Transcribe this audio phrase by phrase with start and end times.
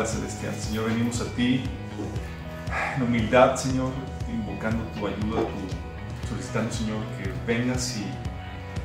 [0.00, 0.54] Padre Celestial.
[0.58, 1.60] Señor, venimos a ti
[2.96, 3.92] en humildad, Señor,
[4.32, 8.06] invocando tu ayuda, tu, solicitando, Señor, que vengas y,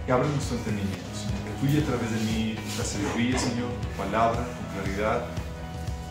[0.06, 1.40] y abra nuestro entendimiento, Señor.
[1.46, 5.24] Que fluya a través de mí la sabiduría, Señor, tu palabra, con claridad.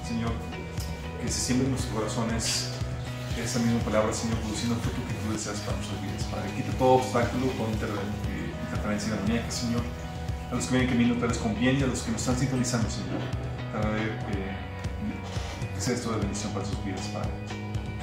[0.09, 0.33] Señor,
[1.21, 2.71] que se siembre en nuestros corazones
[3.37, 6.25] esa misma palabra, Señor, produciendo fruto que tú deseas para nuestras vidas.
[6.33, 9.83] Padre, quita todo obstáculo con interferencia demoníaca, Señor.
[10.51, 13.21] A los que vienen camino tal les conviene, a los que nos están sintonizando, Señor.
[13.75, 14.54] Ver eh,
[15.75, 17.31] que sea esto de bendición para sus vidas, Padre.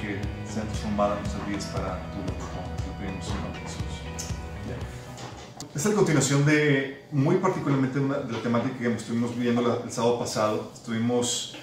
[0.00, 2.60] Que sean transformadas nuestras vidas para tu propósito.
[2.86, 3.82] Lo pedimos en nombre de Jesús.
[5.74, 9.90] Esta es la continuación de, muy particularmente, una, de la temática que estuvimos viendo el
[9.90, 10.70] sábado pasado.
[10.74, 11.56] Estuvimos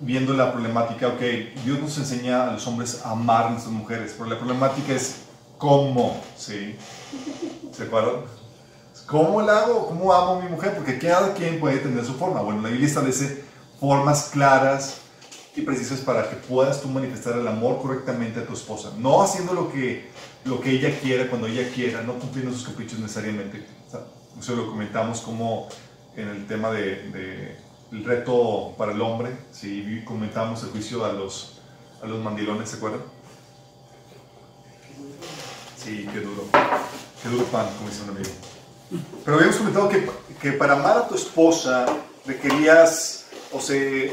[0.00, 1.20] viendo la problemática, ok,
[1.64, 5.22] Dios nos enseña a los hombres a amar a nuestras mujeres, pero la problemática es
[5.58, 6.76] cómo, ¿sí?
[7.72, 8.22] ¿Se acuerdan?
[9.06, 9.88] ¿Cómo la hago?
[9.88, 10.74] ¿Cómo amo a mi mujer?
[10.74, 12.40] Porque cada quien puede tener su forma.
[12.42, 13.43] Bueno, la Biblia establece
[13.80, 14.98] formas claras
[15.56, 18.92] y precisas para que puedas tú manifestar el amor correctamente a tu esposa.
[18.98, 20.10] No haciendo lo que,
[20.44, 23.64] lo que ella quiera cuando ella quiera, no cumpliendo sus caprichos necesariamente.
[24.38, 25.68] Eso lo comentamos como
[26.16, 27.56] en el tema de
[27.94, 31.60] el reto para el hombre, si comentamos el juicio a los,
[32.02, 33.02] a los mandilones, ¿se acuerdan?
[35.76, 36.44] Sí, qué duro.
[37.22, 38.30] Qué duro pan, como dice un amigo.
[39.24, 41.86] Pero habíamos comentado que, que para amar a tu esposa
[42.26, 43.23] requerías,
[43.54, 44.10] o sea,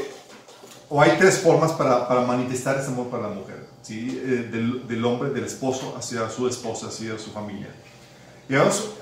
[0.88, 4.20] o hay tres formas para, para manifestar ese amor para la mujer, ¿sí?
[4.24, 7.68] Eh, del, del, hombre, del esposo hacia su esposa, hacia su familia.
[8.48, 8.54] Y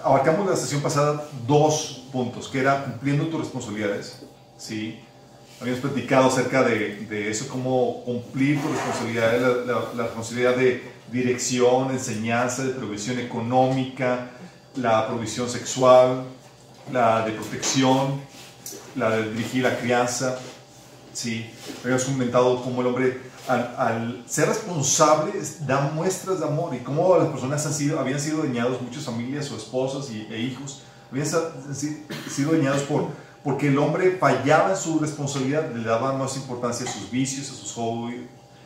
[0.04, 4.20] abarcamos en la sesión pasada dos puntos, que era cumpliendo tus responsabilidades
[4.60, 5.00] ¿sí?
[5.60, 11.90] Habíamos platicado acerca de, de eso, cómo cumplir tu responsabilidad, la, la, responsabilidad de dirección,
[11.90, 14.30] enseñanza, de provisión económica,
[14.76, 16.24] la provisión sexual,
[16.92, 18.22] la de protección,
[18.96, 20.38] la de dirigir la crianza.
[21.12, 21.50] Sí,
[21.82, 25.32] habíamos comentado cómo el hombre, al, ser responsable,
[25.66, 29.50] da muestras de amor y cómo las personas han sido, habían sido dañados, muchas familias
[29.50, 33.08] o esposas y, e hijos, habían sido dañados por
[33.42, 37.54] porque el hombre fallaba en su responsabilidad, le daba más importancia a sus vicios, a
[37.54, 38.22] sus hobbies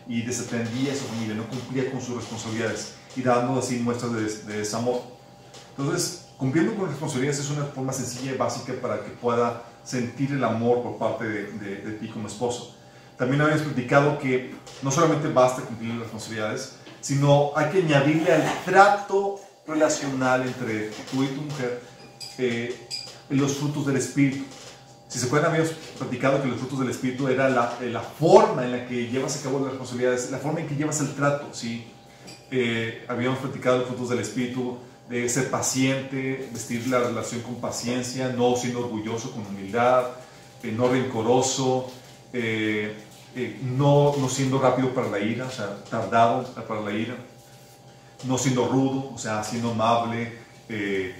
[0.08, 4.56] y desatendía a su familia, no cumplía con sus responsabilidades y dando así muestras de,
[4.56, 5.02] desamor.
[5.76, 10.42] Entonces, cumpliendo con responsabilidades es una forma sencilla y básica para que pueda sentir el
[10.42, 11.52] amor por parte de,
[11.82, 12.74] de ti como esposo.
[13.16, 18.64] También habíamos platicado que no solamente basta cumplir las responsabilidades, sino hay que añadirle al
[18.64, 21.80] trato relacional entre tú y tu mujer
[22.38, 22.74] eh,
[23.30, 24.44] los frutos del Espíritu.
[25.08, 28.72] Si se acuerdan, habíamos platicado que los frutos del Espíritu era la, la, forma en
[28.72, 31.86] la que llevas a cabo las responsabilidades, la forma en que llevas el trato, ¿sí?
[32.50, 34.78] Eh, habíamos platicado los frutos del Espíritu,
[35.08, 40.06] de ser paciente, vestir la relación con paciencia, no siendo orgulloso, con humildad,
[40.62, 41.90] eh, no rencoroso,
[42.32, 42.96] eh,
[43.62, 47.16] no, no siendo rápido para la ira, o sea, tardado para la ira,
[48.24, 50.44] no siendo rudo, o sea, siendo amable,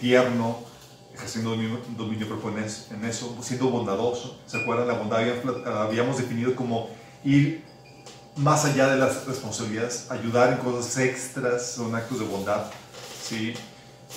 [0.01, 0.61] tierno,
[1.15, 1.51] ejerciendo
[1.97, 4.39] dominio, propio en eso, siendo bondadoso.
[4.47, 4.89] ¿Se acuerdan?
[4.89, 5.23] La bondad
[5.67, 6.89] habíamos definido como
[7.25, 7.65] ir
[8.37, 12.67] más allá de las responsabilidades, ayudar en cosas extras, son actos de bondad.
[13.25, 13.55] ¿sí?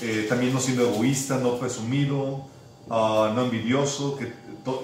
[0.02, 2.46] Eh, también no siendo egoísta, no presumido,
[2.90, 4.32] ah, no envidioso, que,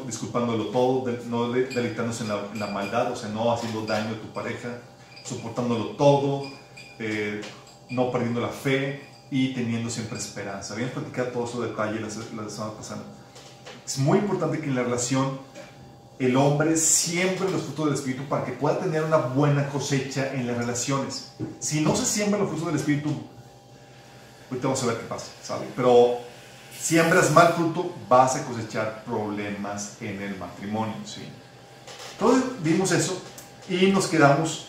[0.07, 4.19] disculpándolo todo, no deleitándose en la, en la, maldad, o sea, no haciendo daño a
[4.19, 4.69] tu pareja,
[5.24, 6.44] soportándolo todo,
[7.00, 7.41] eh,
[7.90, 10.75] no perdiendo la fe, y teniendo siempre esperanza.
[10.75, 13.01] Habíamos platicado todo eso detalle la, la semana pasada.
[13.84, 15.40] Es muy importante que en la relación
[16.19, 20.45] el hombre siembre los frutos del Espíritu para que pueda tener una buena cosecha en
[20.45, 21.34] las relaciones.
[21.57, 23.09] Si no se siembran los frutos del Espíritu,
[24.53, 25.68] ahorita vamos a ver qué pasa, ¿sabe?
[25.75, 26.19] Pero
[26.80, 31.22] siembras mal fruto, vas a cosechar problemas en el matrimonio, ¿sí?
[32.14, 33.22] Entonces vimos eso
[33.69, 34.68] y nos quedamos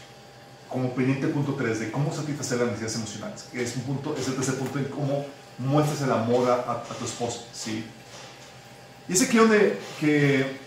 [0.69, 4.27] como pendiente punto 3 de cómo satisfacer las necesidades emocionales, que es, un punto, es
[4.27, 5.25] el tercer punto en cómo
[5.59, 7.45] muestras el amor a, tu esposo.
[7.53, 7.85] ¿sí?
[9.09, 10.59] Y es aquí donde que,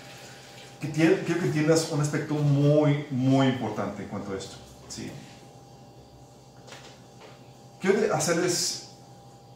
[0.79, 4.55] que quiero que entiendas un aspecto muy, muy importante en cuanto a esto.
[4.87, 5.11] ¿sí?
[7.81, 8.86] Quiero hacerles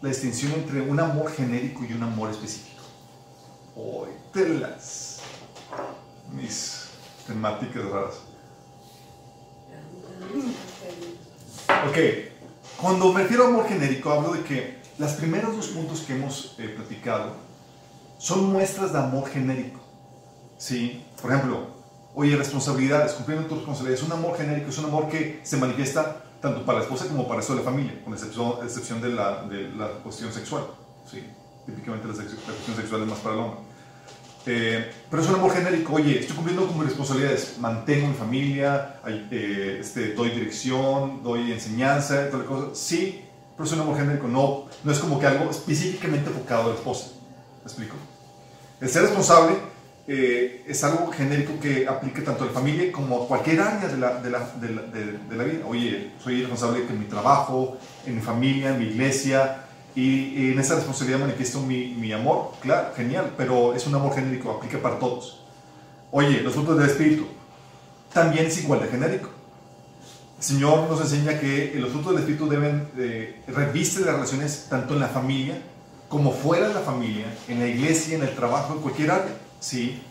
[0.01, 2.81] la distinción entre un amor genérico y un amor específico.
[3.75, 5.19] Hoy te las
[6.33, 6.87] mis
[7.27, 8.15] temáticas raras.
[11.87, 11.97] Ok,
[12.77, 16.55] cuando me refiero a amor genérico, hablo de que los primeros dos puntos que hemos
[16.57, 17.35] eh, platicado
[18.17, 19.79] son muestras de amor genérico.
[20.57, 21.03] ¿Sí?
[21.21, 21.67] Por ejemplo,
[22.15, 24.03] oye, responsabilidades, cumpliendo tus responsabilidades.
[24.03, 27.35] Un amor genérico es un amor que se manifiesta tanto para la esposa como para
[27.35, 30.63] el resto de la familia, con excepción, excepción de, la, de la cuestión sexual.
[31.09, 31.23] ¿sí?
[31.65, 33.59] Típicamente la, cuestión sexual es más para el hombre.
[34.47, 35.93] Eh, pero es un amor genérico.
[35.93, 37.57] Oye, estoy cumpliendo con mis responsabilidades.
[37.59, 42.67] Mantengo mi familia, eh, este, doy dirección, doy enseñanza, toda la cosa.
[42.73, 43.23] Sí,
[43.55, 44.27] pero es un amor genérico.
[44.27, 47.11] No, no es como que algo específicamente enfocado a la esposa.
[47.63, 47.95] ¿Me explico?
[48.79, 49.70] El ser responsable
[50.13, 53.97] eh, es algo genérico que aplica tanto a la familia como a cualquier área de
[53.97, 55.65] la, de la, de la vida.
[55.65, 59.63] Oye, soy responsable en mi trabajo, en mi familia, en mi iglesia,
[59.95, 64.51] y, en esa responsabilidad manifiesto mi, mi, amor, claro, genial, pero es un amor genérico,
[64.51, 65.43] aplica para todos.
[66.11, 67.25] Oye, los frutos del Espíritu
[68.13, 69.29] también es igual de genérico.
[70.37, 74.93] El Señor nos enseña que los frutos del Espíritu deben eh, reviste las relaciones tanto
[74.93, 75.61] en la familia
[76.09, 79.40] como fuera de la familia, en la iglesia, en el trabajo, en cualquier área.
[79.61, 80.01] ¿Sí?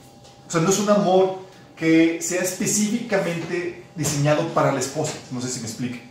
[0.49, 1.41] O sea, no es un amor
[1.77, 5.13] que sea específicamente diseñado para la esposa.
[5.31, 6.09] No sé si me explique.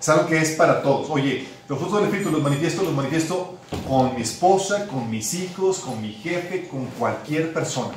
[0.00, 1.08] Es algo que es para todos.
[1.10, 3.58] Oye, los frutos del Espíritu los manifiesto, los manifiesto
[3.88, 7.94] con mi esposa, con mis hijos, con mi jefe, con cualquier persona.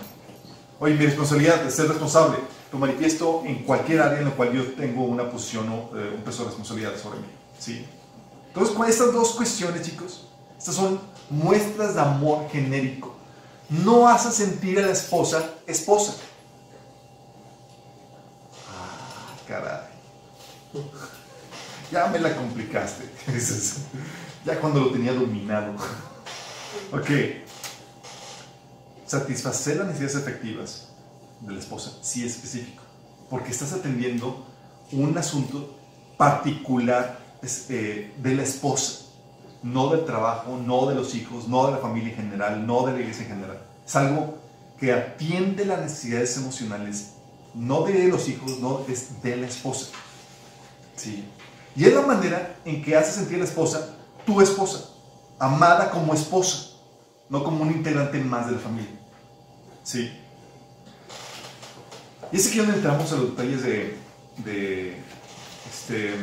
[0.80, 2.38] Oye, mi responsabilidad de ser responsable
[2.72, 6.22] lo manifiesto en cualquier área en la cual yo tengo una posición o eh, un
[6.24, 7.27] peso de responsabilidad sobre mí.
[7.57, 7.86] ¿sí?
[8.48, 10.27] Entonces, con estas dos cuestiones, chicos,
[10.57, 11.00] estas son
[11.30, 13.14] muestras de amor genérico.
[13.69, 16.15] No hace sentir a la esposa esposa.
[18.69, 19.95] Ah, caray
[21.91, 23.09] ya me la complicaste.
[24.45, 25.73] ya cuando lo tenía dominado.
[26.91, 27.09] ok.
[29.06, 30.88] Satisfacer las necesidades efectivas
[31.41, 32.81] de la esposa, sí es específico,
[33.29, 34.45] porque estás atendiendo
[34.91, 35.77] un asunto
[36.17, 37.19] particular
[37.69, 39.04] eh, de la esposa,
[39.65, 42.94] no del trabajo, no de los hijos, no de la familia en general, no de
[42.94, 43.59] la iglesia en general.
[43.83, 44.38] Es algo
[44.79, 47.13] que atiende las necesidades emocionales,
[47.56, 49.88] no de los hijos, no es de la esposa.
[50.95, 51.27] Sí.
[51.75, 54.88] Y es la manera en que hace sentir a la esposa tu esposa,
[55.39, 56.77] amada como esposa,
[57.27, 59.00] no como un integrante más de la familia.
[59.83, 60.12] ¿Sí?
[62.31, 63.97] Y es aquí donde entramos a los detalles de,
[64.44, 64.97] de,
[65.71, 66.13] este,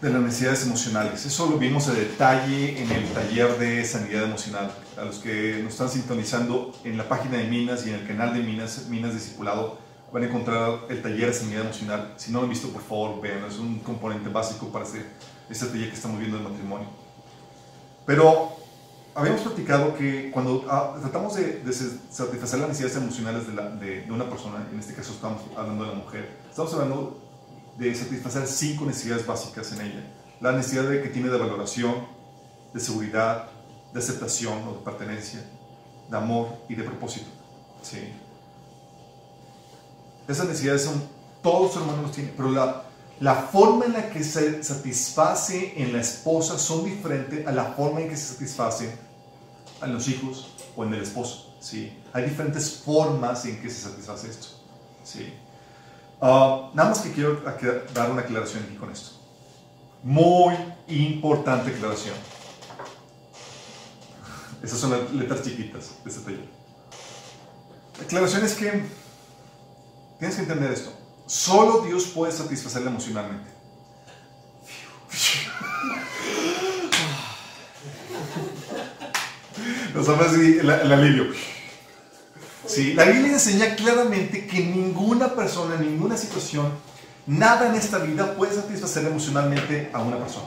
[0.00, 1.24] de las necesidades emocionales.
[1.24, 4.70] Eso lo vimos a detalle en el taller de sanidad emocional.
[4.98, 8.34] A los que nos están sintonizando en la página de Minas y en el canal
[8.34, 9.78] de Minas, Minas Discipulado,
[10.12, 12.14] van a encontrar el taller de sanidad emocional.
[12.16, 13.44] Si no lo han visto, por favor, vean.
[13.44, 15.04] Es un componente básico para este,
[15.48, 16.88] este taller que estamos viendo del matrimonio.
[18.04, 18.56] Pero
[19.14, 21.62] habíamos platicado que cuando ah, tratamos de,
[22.10, 25.96] satisfacer las necesidades emocionales de, de, una persona, en este caso estamos hablando de la
[25.96, 27.25] mujer, estamos hablando
[27.78, 30.12] de satisfacer cinco necesidades básicas en ella.
[30.40, 31.94] La necesidad de que tiene de valoración,
[32.72, 33.48] de seguridad,
[33.92, 35.40] de aceptación o de pertenencia,
[36.10, 37.26] de amor y de propósito.
[37.82, 38.12] Sí.
[40.28, 41.02] Esas necesidades son,
[41.42, 42.84] todos los hermanos los tienen, pero la,
[43.20, 48.00] la forma en la que se satisface en la esposa son diferentes a la forma
[48.00, 48.98] en que se satisface
[49.82, 51.54] en los hijos o en el esposo.
[51.60, 51.92] ¿sí?
[52.12, 54.48] Hay diferentes formas en que se satisface esto.
[55.04, 55.32] ¿sí?
[56.20, 57.42] Ah, nada más que quiero
[57.92, 59.10] dar una aclaración aquí con esto.
[60.02, 60.54] Muy
[60.88, 62.14] importante aclaración.
[64.62, 66.48] Esas son las letras chiquitas de este taller.
[67.98, 69.06] La aclaración es que
[70.18, 70.92] Tienes que entender esto.
[71.26, 73.50] Solo Dios puede satisfacerla emocionalmente.
[79.94, 81.26] Nos así el, el alivio.
[82.66, 86.72] Sí, la Biblia enseña claramente que ninguna persona, ninguna situación,
[87.26, 90.46] nada en esta vida puede satisfacer emocionalmente a una persona.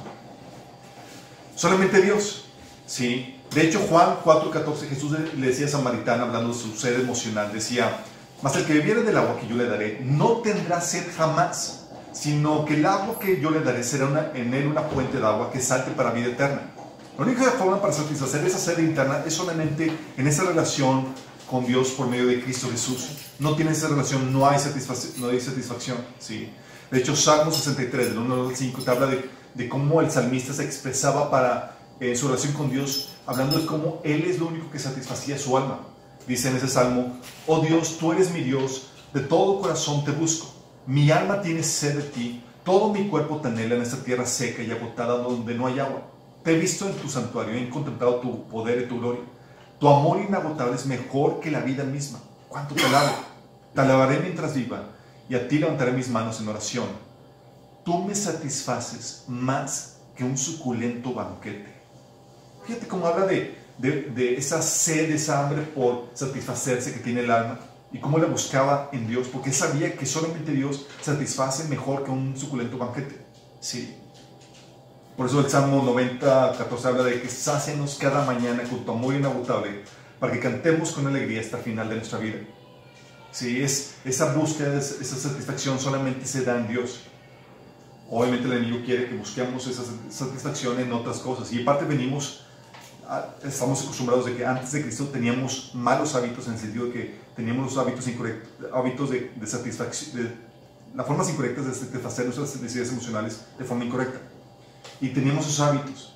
[1.55, 2.45] Solamente Dios.
[2.85, 3.35] Sí.
[3.53, 8.03] De hecho, Juan 4:14, Jesús le decía a Samaritana, hablando de su ser emocional, decía,
[8.41, 12.65] mas el que bebiere del agua que yo le daré no tendrá sed jamás, sino
[12.65, 15.61] que el agua que yo le daré será en él una fuente de agua que
[15.61, 16.61] salte para vida eterna.
[17.17, 21.07] La única forma para satisfacer esa sed interna es solamente en esa relación
[21.50, 23.10] con Dios por medio de Cristo Jesús.
[23.39, 25.13] No tiene esa relación, no hay, satisfacción.
[25.18, 26.50] No hay satisfacción ¿sí?
[26.91, 30.63] De hecho, Salmo 63, del 1 al 5, te habla de, cómo el salmista se
[30.63, 34.79] expresaba para, en su relación con Dios, hablando de cómo Él es lo único que
[34.79, 35.79] satisfacía su alma
[36.29, 40.48] dice en ese salmo, oh Dios, tú eres mi Dios, de todo corazón te busco.
[40.86, 44.62] Mi alma tiene sed de ti, todo mi cuerpo te anhela en esta tierra seca
[44.62, 46.03] y agotada donde no hay agua.
[46.44, 49.22] Te he visto en tu santuario, he contemplado tu poder y tu gloria.
[49.79, 52.19] Tu amor inagotable es mejor que la vida misma.
[52.48, 53.15] ¿Cuánto te alabo?
[53.74, 54.83] Te alabaré mientras viva
[55.29, 56.88] y a ti levantaré mis manos en oración.
[57.83, 61.74] Tú me satisfaces más que un suculento banquete.
[62.65, 67.59] Fíjate cómo habla de de, esa sed, esa hambre por satisfacerse que tiene el alma
[67.91, 72.38] y cómo la buscaba en Dios, porque sabía que solamente Dios satisface mejor que un
[72.38, 73.25] suculento banquete.
[73.59, 73.95] Sí.
[75.19, 79.13] Por eso el Salmo 90, 14 habla de que sácenos cada mañana con tu amor
[79.13, 79.83] inagotable
[80.17, 82.38] para que cantemos con alegría hasta el final de nuestra vida.
[83.29, 87.01] Sí, es, esa búsqueda, esa satisfacción solamente se da en Dios.
[88.09, 91.51] Obviamente el enemigo quiere que busquemos esa satisfacción en otras cosas.
[91.51, 92.45] Y aparte venimos,
[93.43, 97.15] estamos acostumbrados de que antes de Cristo teníamos malos hábitos en el sentido de que
[97.35, 100.31] teníamos los hábitos incorrectos, hábitos de, de satisfacción, de,
[100.95, 104.28] las formas incorrectas de satisfacer nuestras necesidades emocionales de forma incorrecta
[105.01, 106.13] y teníamos esos hábitos.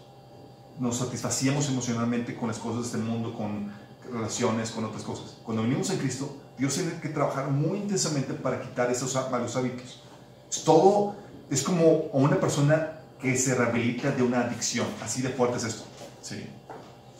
[0.79, 3.71] Nos satisfacíamos emocionalmente con las cosas de este mundo, con
[4.11, 5.37] relaciones, con otras cosas.
[5.43, 10.01] Cuando venimos en Cristo, Dios tiene que trabajar muy intensamente para quitar esos malos hábitos.
[10.49, 11.15] Es todo,
[11.49, 14.87] es como una persona que se rehabilita de una adicción.
[15.01, 15.83] Así de fuerte es esto.
[16.21, 16.45] ¿sí?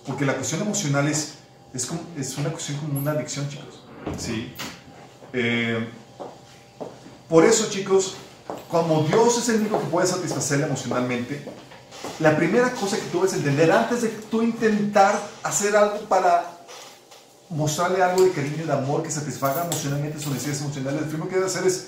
[0.05, 1.35] Porque la cuestión emocional es,
[1.73, 3.83] es, como, es una cuestión como una adicción, chicos.
[4.17, 4.53] ¿sí?
[5.31, 5.87] Eh,
[7.29, 8.15] por eso, chicos,
[8.69, 11.43] como Dios es el único que puede satisfacerle emocionalmente,
[12.19, 16.53] la primera cosa que tú debes entender antes de tú intentar hacer algo para
[17.49, 21.29] mostrarle algo de cariño y de amor que satisfaga emocionalmente sus necesidades emocionales, lo primero
[21.29, 21.87] que debes hacer es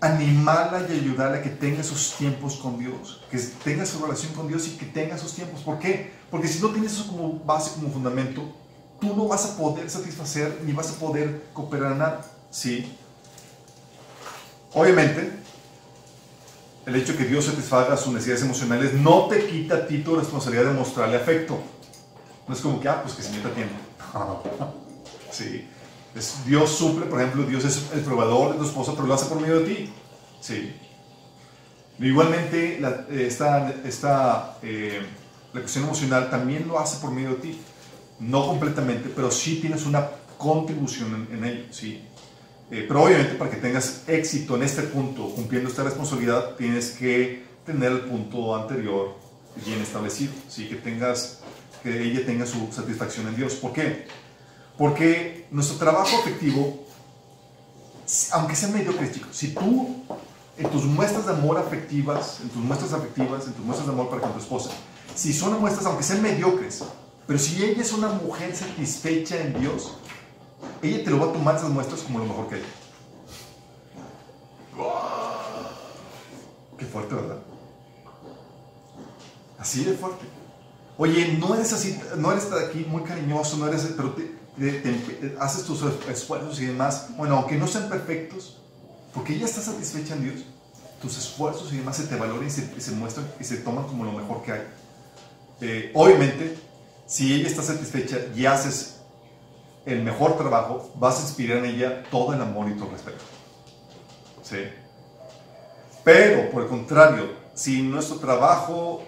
[0.00, 4.48] animarla y ayudarla a que tenga sus tiempos con Dios, que tenga su relación con
[4.48, 5.60] Dios y que tenga sus tiempos.
[5.62, 6.12] ¿Por qué?
[6.30, 8.42] Porque si no tienes eso como base, como fundamento,
[9.00, 12.20] tú no vas a poder satisfacer ni vas a poder cooperar a nada.
[12.50, 12.96] ¿sí?
[14.74, 15.30] Obviamente,
[16.86, 20.16] el hecho de que Dios satisfaga sus necesidades emocionales no te quita a ti tu
[20.16, 21.60] responsabilidad de mostrarle afecto.
[22.48, 23.74] No es como que, ah, pues que se meta tiempo.
[25.30, 25.68] sí.
[26.46, 29.40] Dios suple, por ejemplo, Dios es el probador de tu esposa, pero lo hace por
[29.40, 29.92] medio de ti.
[30.40, 30.74] Sí.
[31.98, 35.00] Igualmente, la, esta, esta eh,
[35.52, 37.60] la cuestión emocional también lo hace por medio de ti.
[38.18, 41.64] No completamente, pero sí tienes una contribución en, en ello.
[41.70, 42.02] Sí.
[42.72, 47.44] Eh, pero obviamente para que tengas éxito en este punto, cumpliendo esta responsabilidad, tienes que
[47.66, 49.14] tener el punto anterior
[49.66, 50.70] bien establecido, ¿sí?
[50.70, 51.40] que, tengas,
[51.82, 53.56] que ella tenga su satisfacción en Dios.
[53.56, 54.06] ¿Por qué?
[54.78, 56.86] Porque nuestro trabajo afectivo,
[58.30, 60.02] aunque sea mediocre, chicos, si tú
[60.56, 64.08] en tus muestras de amor afectivas, en tus muestras afectivas, en tus muestras de amor
[64.08, 64.70] para con tu esposa,
[65.14, 66.82] si son muestras, aunque sean mediocres,
[67.26, 69.92] pero si ella es una mujer satisfecha en Dios,
[70.82, 72.62] ella te lo va a tomar esas muestras como lo mejor que hay.
[76.78, 77.38] Qué fuerte, ¿verdad?
[79.58, 80.26] Así de fuerte.
[80.98, 84.14] Oye, no eres así, no eres de aquí muy cariñoso, no eres, pero
[85.40, 87.06] haces tus esfuerzos y demás.
[87.16, 88.58] Bueno, aunque no sean perfectos,
[89.14, 90.44] porque ella está satisfecha en Dios,
[91.00, 94.12] tus esfuerzos y demás se te valoran y se, muestran y se toman como lo
[94.12, 94.62] mejor que hay.
[95.60, 96.58] Eh, obviamente,
[97.06, 99.01] si ella está satisfecha y haces
[99.84, 103.24] el mejor trabajo, vas a inspirar en ella todo el amor y el respeto.
[104.42, 104.58] ¿Sí?
[106.04, 109.02] Pero, por el contrario, si nuestro trabajo,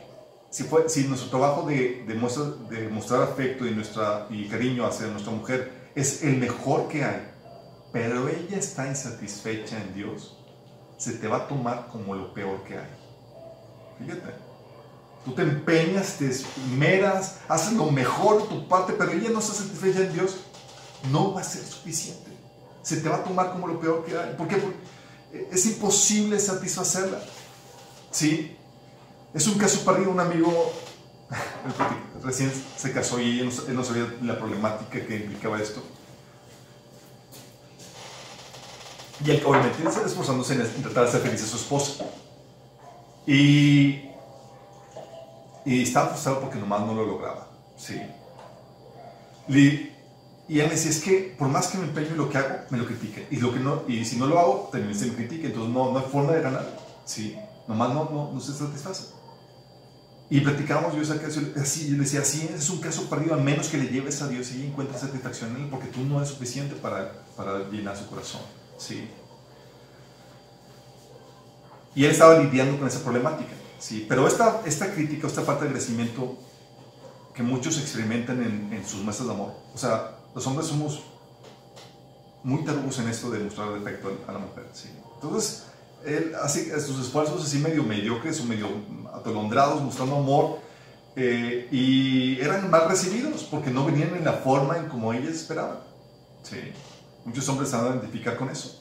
[0.50, 5.06] si, fue, si nuestro trabajo de, de, de mostrar afecto y, nuestra, y cariño hacia
[5.08, 7.28] nuestra mujer es el mejor que hay,
[7.92, 10.36] pero ella está insatisfecha en Dios,
[10.96, 12.88] se te va a tomar como lo peor que hay.
[13.98, 14.44] Fíjate.
[15.24, 19.54] Tú te empeñas, te esmeras, haces lo mejor de tu parte, pero ella no está
[19.54, 20.36] satisfecha en Dios
[21.11, 22.30] no va a ser suficiente.
[22.82, 24.34] Se te va a tomar como lo peor que hay.
[24.34, 24.56] ¿Por qué?
[24.56, 24.76] Porque
[25.50, 27.20] es imposible satisfacerla.
[28.11, 28.56] ¿Sí?
[29.32, 30.11] Es un caso perdido.
[30.11, 30.73] Un amigo
[32.23, 35.82] recién se casó y él no, sabía la problemática que implicaba esto.
[39.25, 42.04] Y él obviamente está esforzándose en tratar de hacer feliz a su esposa.
[43.26, 44.11] Y,
[45.64, 47.49] y estaba frustrado porque nomás no lo lograba.
[47.76, 48.00] ¿sí?
[50.46, 52.56] Y él me decía, es que por más que me empeño en lo que hago,
[52.70, 53.26] me lo critiquen.
[53.30, 55.46] Y, lo que no, y si no lo hago, también se me critica.
[55.46, 56.66] Entonces no, no hay forma de ganar.
[57.04, 57.36] Sí,
[57.66, 59.14] nomás no, no, no se satisface.
[60.30, 61.14] Y platicamos yo esa
[61.60, 64.52] así, yo decía, así es un caso perdido, a menos que le lleves a Dios
[64.52, 68.40] y encuentres satisfacción en él, porque tú no eres suficiente para, para llenar su corazón.
[68.78, 69.08] Sí.
[71.94, 73.52] Y él estaba lidiando con esa problemática.
[73.78, 76.38] Sí, pero esta, esta crítica, esta falta de crecimiento
[77.34, 81.00] que muchos experimentan en, en sus mesas de amor, o sea, los hombres somos
[82.42, 84.66] muy tarugos en esto de mostrar el afecto a la mujer.
[84.72, 84.88] ¿sí?
[85.14, 85.64] Entonces,
[86.04, 88.68] él hace sus esfuerzos así medio mediocres o medio
[89.12, 90.58] atolondrados, mostrando amor,
[91.16, 95.78] eh, y eran mal recibidos porque no venían en la forma en como ellas esperaban.
[96.42, 96.58] ¿sí?
[97.24, 98.80] Muchos hombres se van a identificar con eso.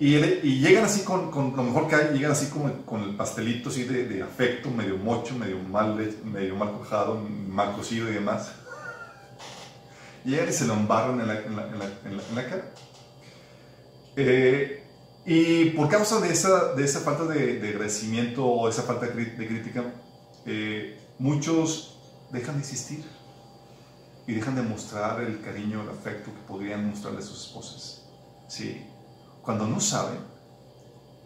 [0.00, 3.68] Y, llegan así con, con, lo mejor que hay, llegan así como con el pastelito
[3.68, 5.94] así de, de afecto, medio mocho, medio mal,
[6.24, 8.50] medio mal cojado, mal cocido y demás
[10.24, 11.64] llegan y se lo embarran en la, en la,
[12.04, 12.72] en la, cara.
[14.16, 14.84] Eh,
[15.24, 19.36] y por causa de esa, de esa falta de, de, agradecimiento o esa falta de,
[19.36, 19.84] crítica,
[20.46, 21.98] eh, muchos
[22.32, 23.04] dejan de existir
[24.26, 28.02] y dejan de mostrar el cariño, el afecto que podrían mostrarle a sus esposas.
[28.48, 28.84] Sí.
[29.42, 30.18] Cuando no saben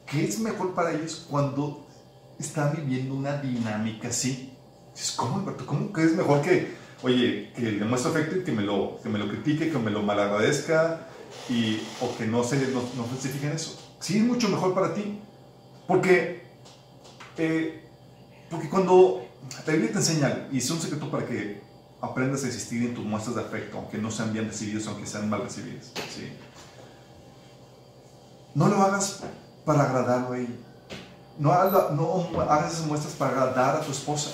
[0.07, 1.87] qué es mejor para ellos cuando
[2.39, 4.53] están viviendo una dinámica así.
[5.17, 5.67] ¿Cómo, Alberto?
[5.67, 6.75] ¿Cómo que es mejor que,
[7.05, 9.91] oye, que le muestre afecto y que me lo, que me lo critique, que me
[9.91, 11.07] lo malagradezca
[11.51, 13.79] y, o que no se, no, no eso?
[14.01, 15.21] Sí, es mucho mejor para ti.
[15.87, 16.43] Porque,
[17.37, 17.85] eh,
[18.51, 19.23] porque cuando
[19.67, 21.61] la Biblia te enseña, y es un secreto para que
[22.01, 25.29] aprendas a existir en tus muestras de afecto, aunque no sean bien recibidas, aunque sean
[25.29, 25.93] mal recibidas.
[26.15, 26.33] ¿sí?
[28.55, 29.21] No lo hagas
[29.67, 30.57] para agradarlo a ella.
[31.39, 31.53] No,
[31.91, 34.31] no hagas esas muestras para agradar a tu esposa.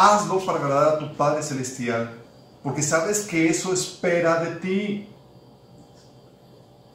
[0.00, 2.22] Hazlo para agradar a tu Padre Celestial,
[2.62, 5.08] porque sabes que eso espera de ti.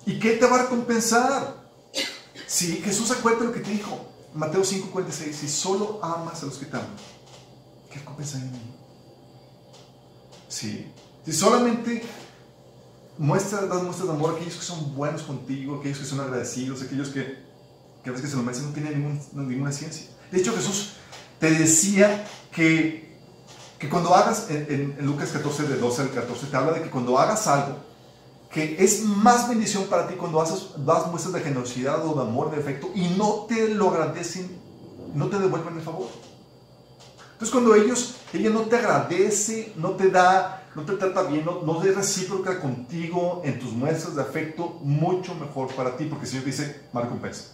[0.05, 1.53] ¿Y qué te va a recompensar?
[2.47, 6.65] Si Jesús acuerda lo que te dijo, Mateo 5:46, si solo amas a los que
[6.65, 6.95] te aman,
[7.91, 8.75] ¿qué recompensa hay en mí?
[10.47, 10.89] Sí.
[11.25, 12.03] Si solamente
[13.17, 16.81] muestras, das muestras de amor a aquellos que son buenos contigo, aquellos que son agradecidos,
[16.81, 17.37] aquellos que,
[18.01, 20.07] que a veces que se lo merecen, no tienen ninguna ciencia.
[20.31, 20.93] De hecho, Jesús
[21.39, 23.17] te decía que,
[23.79, 27.17] que cuando hagas, en, Lucas 14, de 12 al 14, te habla de que cuando
[27.17, 27.77] hagas algo,
[28.49, 32.51] que es más bendición para ti cuando haces, das muestras de generosidad o de amor,
[32.51, 34.59] de afecto, y no te lo agradecen,
[35.15, 36.07] no te devuelven el favor.
[37.33, 41.61] Entonces cuando ellos, ella no te agradece, no te da, no te trata bien, no,
[41.63, 46.29] no es recíproca contigo en tus muestras de afecto, mucho mejor para ti, porque el
[46.29, 47.45] Señor dice, más recompensa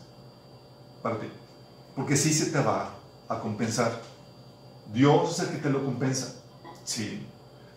[1.01, 1.27] para ti.
[1.95, 2.93] Porque sí se te va
[3.27, 4.08] a compensar.
[4.93, 6.35] Dios es el que te lo compensa.
[6.83, 7.25] Sí.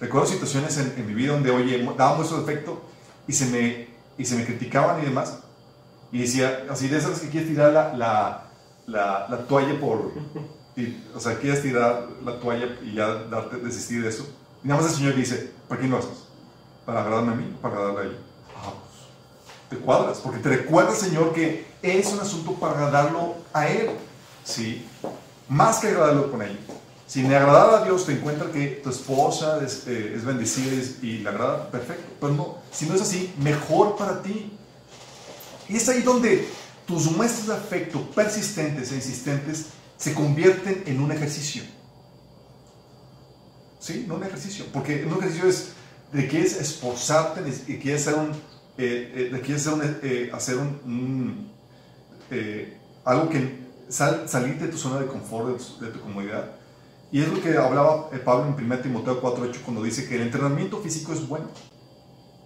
[0.00, 2.82] Recuerdo situaciones en, mi vida donde, oye, daba muestras de afecto
[3.26, 3.88] y se me,
[4.18, 5.38] y se me criticaban y demás.
[6.10, 8.42] Y decía, así de esas que quieres tirar la, la,
[8.86, 10.12] la, la toalla por,
[11.14, 14.26] o sea, quieres tirar la toalla y ya darte, desistir de eso.
[14.64, 16.24] Y nada más el Señor dice, ¿para quién lo haces?
[16.86, 18.18] ¿Para agradarme a mí para agradarle a ella?
[18.56, 23.68] Ah, pues, te cuadras, porque te recuerda, Señor, que es un asunto para agradarlo a
[23.68, 23.90] Él.
[24.44, 24.86] ¿Sí?
[25.48, 26.58] Más que agradarlo con ella.
[27.12, 30.72] Si me agradar a Dios, te encuentra que tu esposa es, eh, es bendecida
[31.02, 32.10] y le agrada, perfecto.
[32.18, 34.50] Pero no, si no es así, mejor para ti.
[35.68, 36.48] Y es ahí donde
[36.86, 39.66] tus muestras de afecto persistentes e insistentes
[39.98, 41.62] se convierten en un ejercicio.
[43.78, 44.06] ¿Sí?
[44.08, 44.64] No un ejercicio.
[44.72, 45.72] Porque un ejercicio es
[46.14, 48.30] de que es esforzarte, de que hacer un,
[48.78, 51.52] eh, eh, de un, eh, hacer un,
[53.04, 56.61] algo que sal, salir de tu zona de confort, de tu, comodidad.
[57.12, 60.78] Y es lo que hablaba Pablo en 1 Timoteo 4.8 cuando dice que el entrenamiento
[60.78, 61.46] físico es bueno.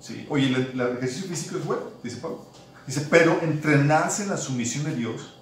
[0.01, 0.27] ¿Sí?
[0.29, 2.45] Oye, el, el, ejercicio físico es bueno, dice Pablo.
[2.85, 5.39] Dice, pero entrenarse en la sumisión de Dios,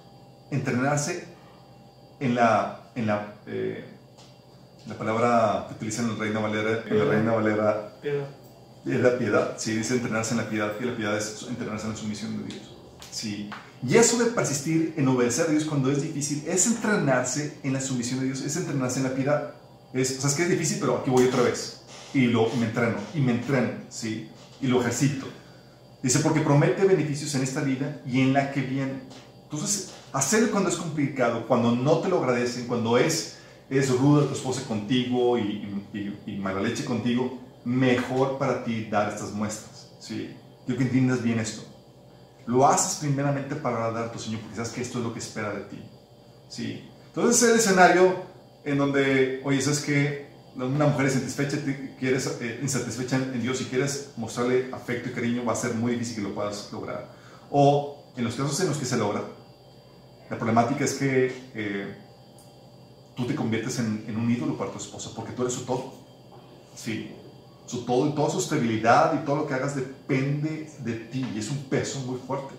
[0.51, 1.27] entrenarse
[2.19, 3.85] en la, en la, eh,
[4.87, 9.55] la palabra que utilizan en la Reina Valera, en la Reina Valera es la piedad.
[9.57, 12.53] Sí, dice entrenarse en la piedad, y la piedad es entrenarse en la sumisión de
[12.53, 12.75] Dios.
[13.11, 13.49] Sí.
[13.83, 17.81] Y eso de persistir en obedecer a Dios cuando es difícil, es entrenarse en la
[17.81, 19.53] sumisión de Dios, es entrenarse en la piedad.
[19.93, 21.81] Es, o sea, es que es difícil, pero aquí voy otra vez.
[22.13, 24.29] Y lo, me entreno, y me entreno, ¿sí?
[24.61, 25.27] Y lo ejercito.
[26.01, 29.01] Dice, porque promete beneficios en esta vida y en la que viene.
[29.43, 33.37] Entonces, hacerlo cuando es complicado, cuando no te lo agradecen, cuando es,
[33.69, 35.83] es ruda tu esposa contigo y,
[36.25, 39.89] y, mala leche contigo, mejor para ti dar estas muestras.
[39.99, 40.31] ¿sí?
[40.65, 41.63] Quiero que entiendas bien esto.
[42.47, 45.19] Lo haces primeramente para agradar a tu Señor, porque sabes que esto es lo que
[45.19, 45.83] espera de ti.
[46.47, 46.89] ¿sí?
[47.07, 48.15] Entonces, es el escenario
[48.63, 51.57] en donde, oye, sabes que una mujer insatisfecha,
[51.99, 55.93] quieres, eh, insatisfecha en Dios y quieres mostrarle afecto y cariño, va a ser muy
[55.93, 57.09] difícil que lo puedas lograr.
[57.51, 59.23] O en los casos en los que se logra,
[60.29, 61.95] la problemática es que eh,
[63.15, 65.93] tú te conviertes en, un ídolo para tu esposa porque tú eres su todo.
[66.75, 67.13] Sí,
[67.65, 71.49] su todo toda su estabilidad y todo lo que hagas depende de ti y es
[71.49, 72.53] un peso muy fuerte.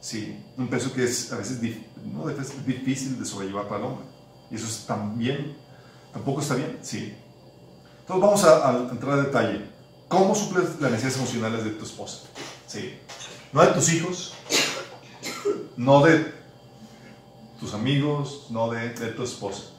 [0.00, 1.60] Sí, un peso que es a veces
[2.04, 4.06] no, es difícil de sobrellevar para el hombre.
[4.50, 5.56] Y eso es también,
[6.12, 6.78] tampoco está bien.
[6.82, 7.14] Sí.
[8.00, 9.74] Entonces vamos a, a entrar en detalle.
[10.08, 12.24] ¿Cómo suples las necesidades emocionales de tu esposa?
[12.66, 12.98] Sí.
[13.52, 14.34] No de tus hijos,
[15.76, 16.34] no de
[17.60, 19.70] tus amigos, no de, tu esposa.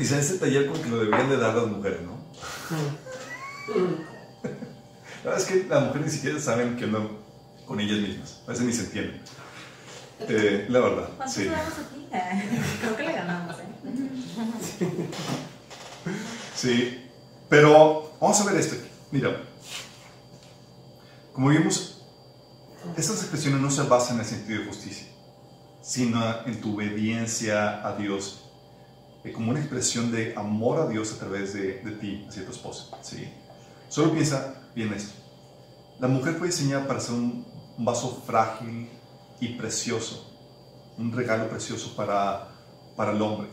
[0.00, 2.18] Dice ese taller como que lo deberían de dar las mujeres, ¿no?
[5.24, 7.18] la verdad es que las mujeres ni siquiera saben que andan
[7.66, 8.40] con ellas mismas.
[8.46, 9.20] A veces ni se entienden.
[10.20, 11.10] Eh, la verdad.
[11.18, 11.48] ¿Cuántos sí.
[11.48, 12.08] aquí?
[12.80, 15.08] Creo que le ganamos, ¿eh?
[16.56, 17.10] Sí.
[17.50, 18.76] Pero vamos a ver esto.
[19.10, 19.36] Mira,
[21.34, 22.06] como vimos,
[22.96, 25.08] estas expresiones no se basan en el sentido de justicia,
[25.82, 28.49] sino en tu obediencia a Dios,
[29.24, 32.52] eh, como una expresión de amor a Dios a través de, de ti hacia tu
[32.52, 32.86] esposa.
[33.02, 33.28] ¿sí?
[33.88, 35.14] Solo piensa bien esto.
[35.98, 37.44] La mujer fue diseñada para ser un,
[37.82, 38.88] vaso frágil
[39.40, 40.30] y precioso,
[40.98, 42.48] un regalo precioso para,
[42.94, 43.48] para el hombre.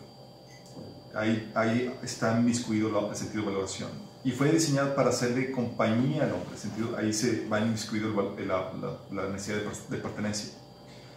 [1.16, 3.90] Ahí, ahí está inmiscuido el sentido de valoración.
[4.24, 8.74] Y fue diseñada para hacerle compañía al hombre, sentido, ahí se va inmiscuido el, la,
[8.74, 10.54] la, la, necesidad de, de, pertenencia.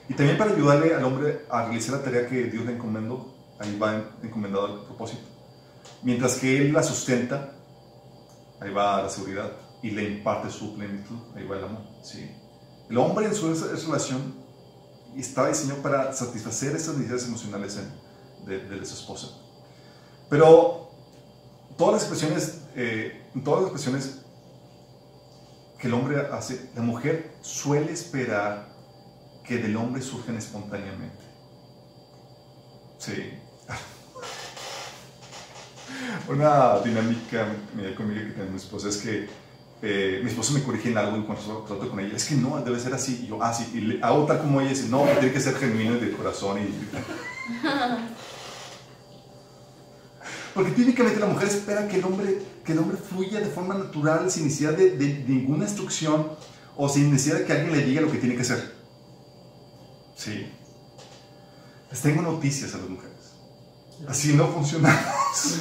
[0.09, 3.79] Y también para ayudarle al hombre a realizar la tarea que Dios le encomendó, ahí
[3.79, 5.23] va encomendado el propósito.
[6.03, 7.53] Mientras que él la sustenta,
[8.59, 11.83] ahí va la seguridad y le imparte su plenitud, ahí va el amor.
[12.03, 12.31] ¿sí?
[12.89, 14.35] El hombre en su relación
[15.17, 17.79] está diseñado para satisfacer esas necesidades emocionales
[18.47, 19.29] de, de, su esposa.
[20.29, 20.91] Pero
[21.77, 24.21] todas las expresiones, eh, todas las expresiones
[25.79, 28.69] que el hombre hace, la mujer suele esperar
[29.45, 31.25] que del hombre surjan espontáneamente.
[32.99, 33.33] Sí.
[36.29, 37.49] Una dinámica
[37.97, 39.29] conmigo que tengo mi esposa es que
[39.83, 42.61] eh, mi esposa me corrige en algo y cuando trato con ella, es que no,
[42.63, 43.23] debe ser así.
[43.25, 45.55] Y yo, ah, sí, y le, hago tal como ella dice, no, tiene que ser
[45.55, 46.59] genuino y de corazón.
[46.59, 46.69] Y...
[50.55, 54.31] Porque típicamente la mujer espera que el hombre, que el hombre fluya de forma natural,
[54.31, 56.29] sin necesidad de, de, ninguna instrucción
[56.77, 58.75] o sin necesidad de que alguien le diga lo que tiene que hacer.
[60.17, 60.47] Sí.
[61.91, 63.10] Les tengo noticias a las mujeres.
[64.09, 65.01] Así no funcionamos.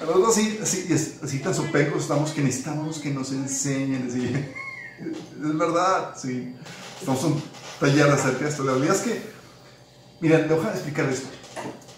[0.00, 0.86] Nosotros así, así,
[1.22, 4.06] así tan sopecos estamos que necesitamos que nos enseñen.
[4.08, 4.34] Así.
[5.00, 6.54] Es verdad, sí.
[6.98, 7.42] Estamos un
[7.80, 8.64] taller acerca de esto.
[8.64, 9.22] La realidad es que,
[10.20, 11.28] mira, déjame explicar esto.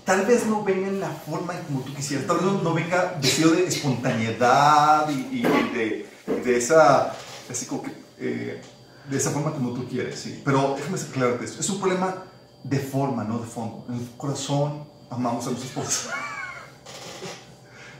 [0.05, 2.75] Tal vez no venga en la forma en como tú quisieras, tal vez no, no
[2.75, 6.09] venga vestido de espontaneidad y, y de,
[6.45, 7.13] de, esa,
[7.51, 8.63] así como que, eh,
[9.11, 10.43] de esa forma como tú quieres, sí.
[10.45, 11.61] Pero déjame aclararte esto.
[11.61, 12.23] Es un problema
[12.65, 13.85] de forma, no de fondo.
[13.89, 16.11] En el corazón amamos a nuestros esposos.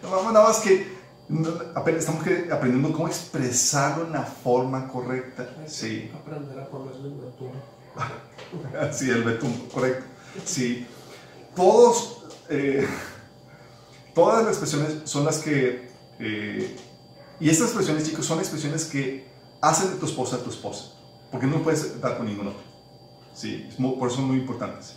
[0.03, 0.97] No, nada más que
[1.97, 5.49] estamos aprendiendo cómo expresarlo en la forma correcta.
[5.67, 6.11] Sí.
[6.15, 7.53] Aprender a ponerle el betún.
[8.93, 10.05] sí, el betún, correcto.
[10.45, 10.87] Sí.
[11.55, 12.87] Todos, eh,
[14.15, 16.77] todas las expresiones son las que, eh,
[17.41, 19.27] y estas expresiones, chicos, son expresiones que
[19.61, 20.93] hacen de tu esposa a tu esposa,
[21.31, 22.66] porque no puedes dar con ningún otro.
[23.37, 24.95] Sí, por eso son muy importantes.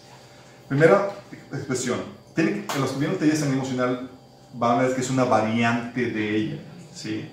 [0.69, 1.09] Primera
[1.51, 1.99] expresión,
[2.33, 4.09] tiene los vieron talleres en emocional
[4.53, 6.59] van a ver que es una variante de ella.
[6.93, 7.29] ¿sí?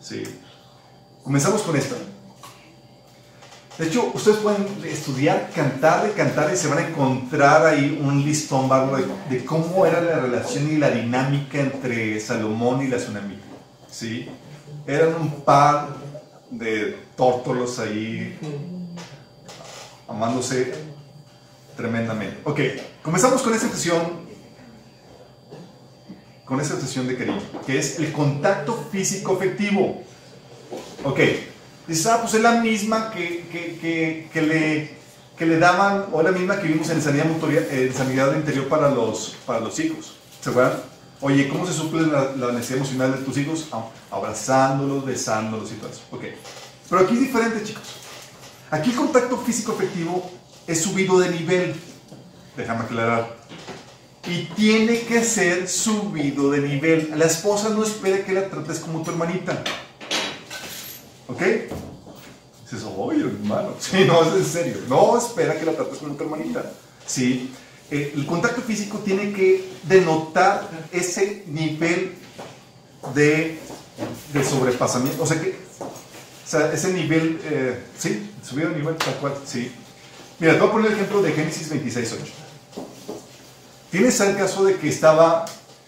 [0.00, 0.24] Sí.
[1.22, 1.94] Comenzamos con esta.
[3.78, 8.22] De hecho, ustedes pueden estudiar, cantar de cantar y se van a encontrar ahí un
[8.22, 12.98] listón bárbaro de, de, cómo era la relación y la dinámica entre Salomón y la
[12.98, 13.44] tsunamita.
[13.88, 14.28] ¿sí?
[14.86, 15.88] Eran un par
[16.50, 18.38] de tórtolos ahí
[20.08, 20.74] amándose
[21.76, 22.40] tremendamente.
[22.44, 22.60] Ok,
[23.02, 24.22] comenzamos con esta sesión
[26.44, 30.02] con esa obsesión de cariño, que es el contacto físico efectivo.
[31.02, 31.20] Ok,
[31.86, 34.90] dices, ah, pues es la misma que, que, que, que le,
[35.38, 38.68] que le daban, o es la misma que vimos en sanidad, motoria, en sanidad interior
[38.68, 40.16] para los, para los hijos.
[40.42, 40.80] ¿Se acuerdan?
[41.22, 43.68] Oye, ¿cómo se suple la, la, necesidad emocional de tus hijos?
[43.72, 46.02] Ah, abrazándolos, besándolos y todo eso.
[46.10, 46.24] Ok,
[46.90, 48.01] pero aquí es diferente, chicos.
[48.72, 50.30] Aquí el contacto físico efectivo
[50.66, 51.74] es subido de nivel.
[52.56, 53.36] Déjame aclarar
[54.26, 57.12] y tiene que ser subido de nivel.
[57.16, 59.62] La esposa no espera que la trates como tu hermanita.
[61.28, 61.42] ¿Ok?
[62.64, 63.74] Dices, oye, hermano.
[63.78, 64.76] Sí, no, es en serio.
[64.88, 66.72] No espera que la trates como tu hermanita.
[67.06, 67.52] Sí.
[67.90, 72.14] Eh, el contacto físico tiene que denotar ese nivel
[73.14, 73.58] de,
[74.32, 75.22] de sobrepasamiento.
[75.22, 75.60] O sea, que,
[76.52, 79.72] sea, ese nivel, eh, sí, subido de nivel, tal cual, sí.
[80.38, 82.32] Mira, te voy a poner el ejemplo de Génesis 26, 8.
[83.90, 85.46] Tienes el caso de que estaba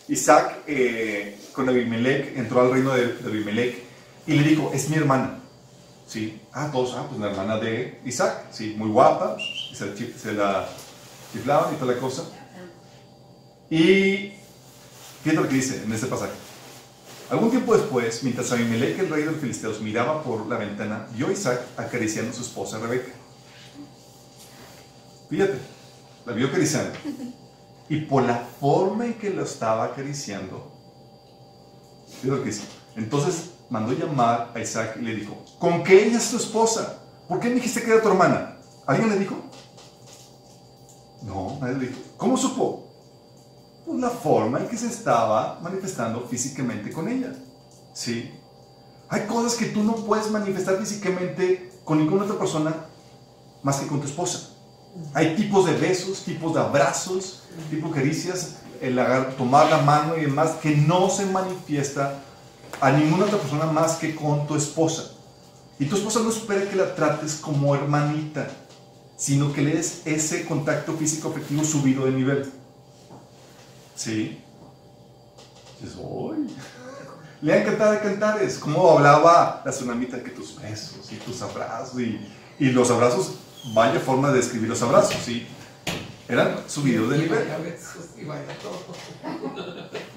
[0.08, 3.82] Isaac eh, con Abimelech, entró al reino de, de, Abimelech
[4.26, 5.38] y le dijo, es mi hermana.
[6.06, 10.32] Sí, ah, todos, ah, pues la hermana de Isaac, sí, muy guapa, y se, se
[10.32, 10.68] la
[11.32, 12.24] chiflaban y toda la cosa.
[13.70, 14.32] Y
[15.22, 16.32] fíjate lo que dice en este pasaje.
[17.30, 21.28] Algún tiempo después, mientras Abimelech, el rey de los filisteos, miraba por la ventana, vio
[21.28, 23.12] a Isaac acariciando a su esposa Rebeca.
[25.30, 25.58] Fíjate,
[26.26, 26.92] la vio acariciando.
[27.88, 30.74] Y por la forma en que lo estaba acariciando,
[32.22, 32.62] que dice.
[32.96, 37.00] Entonces mandó llamar a Isaac y le dijo, ¿con qué ella es tu esposa?
[37.28, 38.56] ¿Por qué me dijiste que era tu hermana?
[38.86, 39.36] ¿Alguien le dijo?
[41.22, 42.00] No, nadie le dijo.
[42.16, 42.83] ¿Cómo supo?
[43.84, 47.32] Pues la forma en que se estaba manifestando físicamente con ella.
[47.92, 48.32] ¿Sí?
[49.08, 52.74] Hay cosas que tú no puedes manifestar físicamente con ninguna otra persona
[53.62, 54.50] más que con tu esposa.
[55.12, 58.98] Hay tipos de besos, tipos de abrazos, tipos de caricias, el
[59.36, 62.20] tomar la mano y demás que no se manifiesta
[62.80, 65.10] a ninguna otra persona más que con tu esposa.
[65.78, 68.48] Y tu esposa no espera que la trates como hermanita,
[69.16, 72.52] sino que le des ese contacto físico afectivo subido de nivel.
[73.94, 74.42] ¿Sí?
[75.80, 76.48] Dices, ¡Uy!
[77.42, 82.18] Lean Cantar de Cantares, como hablaba la tsunamita que tus besos y tus abrazos y,
[82.58, 83.34] y los abrazos,
[83.74, 85.46] vaya forma de describir los abrazos, ¿sí?
[86.26, 87.38] Eran subidos de nivel.
[87.38, 88.78] Vaya besos y vaya todo.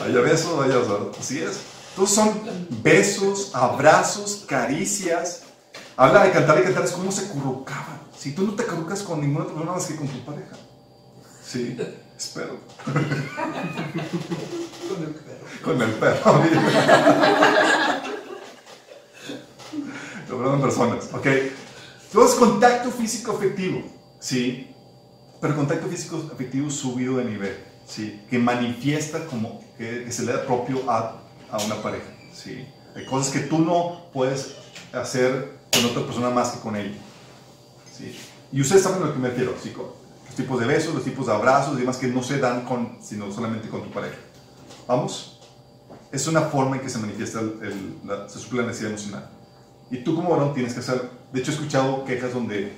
[0.00, 0.76] Vaya besos, vaya
[1.18, 1.60] así es.
[1.90, 5.42] Entonces son besos, abrazos, caricias.
[5.96, 8.00] Habla de cantar y cantar, es como se currucaban.
[8.16, 10.54] Si tú no te currucas con ninguna persona más que con tu pareja.
[11.42, 11.76] Sí,
[12.16, 12.58] espero.
[12.84, 15.46] con el perro.
[15.62, 16.42] Con el perro.
[20.28, 21.26] Lo en personas, ok.
[22.06, 23.82] Entonces, contacto físico afectivo,
[24.18, 24.74] ¿sí?
[25.40, 28.22] Pero contacto físico afectivo subido de nivel, ¿sí?
[28.28, 32.66] Que manifiesta como que, se le da propio a, a, una pareja, ¿sí?
[32.94, 34.56] Hay cosas que tú no puedes
[34.92, 36.96] hacer con otra persona más que con ella,
[37.96, 38.16] ¿sí?
[38.52, 39.72] Y ustedes saben a lo que me refiero, ¿sí?
[40.26, 42.98] Los tipos de besos, los tipos de abrazos y demás que no se dan con,
[43.00, 44.16] sino solamente con tu pareja.
[44.86, 45.40] ¿Vamos?
[46.12, 49.30] Es una forma en que se manifiesta el, la, se suple la necesidad emocional.
[49.90, 52.76] Y tú como varón tienes que hacer, de hecho he escuchado quejas donde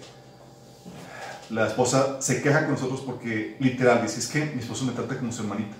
[1.50, 5.16] la esposa se queja con nosotros porque literal dice, es que mi esposo me trata
[5.16, 5.76] como su hermanita.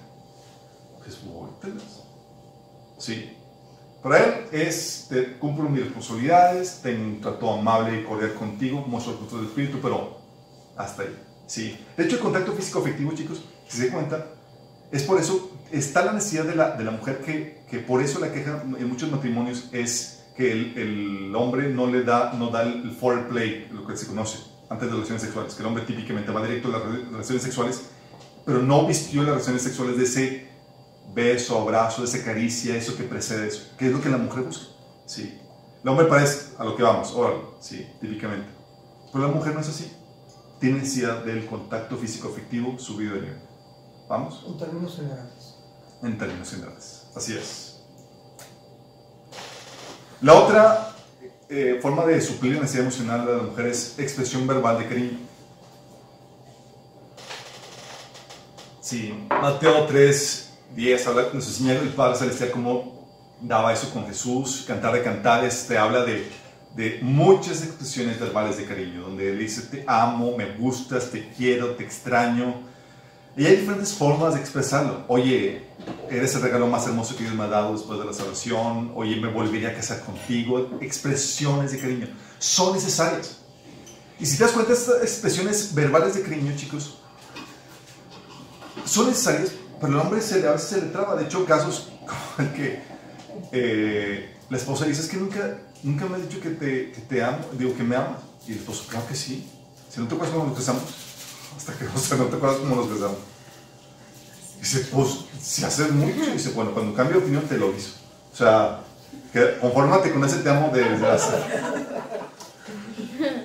[0.98, 1.18] Pues,
[2.98, 3.35] sí.
[4.02, 9.12] Para él es, te cumplo mis responsabilidades, tengo un trato amable y cordial contigo, muestro
[9.12, 10.18] el fruto del espíritu, pero
[10.76, 11.28] hasta ahí.
[11.49, 11.77] Sí.
[11.97, 14.27] De hecho, el contacto físico afectivo, chicos, si se cuenta,
[14.93, 18.21] es por eso, está la necesidad de la, de la mujer que, que por eso
[18.21, 22.63] la queja en muchos matrimonios es que el, el, hombre no le da, no da
[22.63, 26.31] el, foreplay, lo que se conoce, antes de las relaciones sexuales, que el hombre típicamente
[26.31, 27.83] va directo a las relaciones sexuales,
[28.45, 30.49] pero no vistió las relaciones sexuales de ese
[31.15, 34.45] beso, abrazo, de esa caricia, eso que precede eso, que es lo que la mujer
[34.45, 34.67] busca.
[35.07, 35.39] Sí.
[35.83, 38.47] El hombre parece a lo que vamos, órale, sí, típicamente.
[39.13, 39.91] Pero la mujer no es así.
[40.61, 43.40] Tiene necesidad del contacto físico afectivo subido de nivel.
[44.09, 44.44] ¿Vamos?
[44.47, 45.55] En términos generales.
[46.03, 47.81] En términos generales, así es.
[50.21, 50.97] La otra
[51.49, 55.18] eh, forma de suplir la necesidad emocional de la mujer es expresión verbal de cariño.
[58.81, 64.64] Sí, Mateo 3, 10 habla, nos enseña el Padre Celestial cómo daba eso con Jesús.
[64.66, 66.29] Cantar de cantares te habla de,
[66.79, 71.83] de muchas expresiones verbales de cariño, donde dice te amo, me gustas, te quiero, te
[71.83, 72.62] extraño.
[73.37, 75.05] Y hay diferentes formas de expresarlo.
[75.09, 75.67] Oye,
[76.09, 78.93] eres el regalo más hermoso que Dios me ha dado después de la salvación.
[78.95, 80.79] Oye, me volvería a casar contigo.
[80.81, 83.38] Expresiones de cariño son necesarias.
[84.21, 86.99] Y si te das cuenta, estas expresiones verbales de cariño, chicos,
[88.85, 91.17] son necesarias, pero el hombre se, a veces se le traba.
[91.17, 92.83] De hecho, casos como el que
[93.51, 97.23] eh, la esposa dice, es que nunca, nunca me has dicho que te, que te
[97.23, 98.21] amo, digo que me amas.
[98.47, 99.49] Y el esposo, claro que sí.
[99.91, 100.83] Si no te acuerdas cómo nos casamos,
[101.57, 101.85] hasta que
[102.17, 103.19] no te acuerdas cómo nos besamos.
[104.61, 106.33] Dice, pues, si haces mucho.
[106.33, 107.93] Dice, bueno, cuando cambie de opinión te lo hizo.
[108.33, 108.81] O sea,
[109.33, 111.47] que, conformate con ese te amo de desgracia.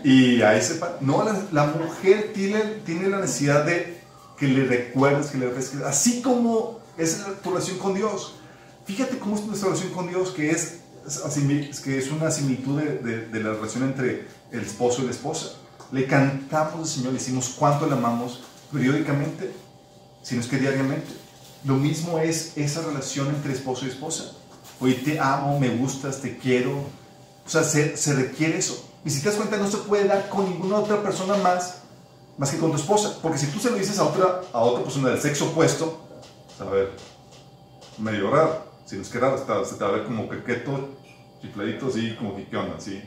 [0.03, 4.01] Y ahí se No, la, mujer tiene, tiene la necesidad de
[4.37, 8.35] que le recuerdes, que le refresques, así como es tu relación con Dios.
[8.85, 10.79] Fíjate cómo es nuestra relación con Dios, que es,
[11.83, 15.53] que es una similitud de, de, la relación entre el esposo y la esposa.
[15.91, 19.51] Le cantamos al Señor, le decimos cuánto le amamos periódicamente
[20.23, 21.13] sino es que diariamente.
[21.65, 24.31] Lo mismo es esa relación entre esposo y esposa.
[24.79, 26.71] Hoy te amo, me gustas, te quiero.
[27.45, 28.89] O sea, se, se, requiere eso.
[29.05, 31.79] Y si te das cuenta, no se puede dar con ninguna otra persona más,
[32.37, 33.17] más que con tu esposa.
[33.21, 36.01] Porque si tú se lo dices a otra, a otra persona del sexo opuesto,
[36.59, 36.91] a ver,
[37.97, 38.72] medio raro.
[38.93, 40.99] Si no es que raro, se te va a ver como quequeto,
[41.41, 43.01] chifladito, así, como que qué onda, ¿sí?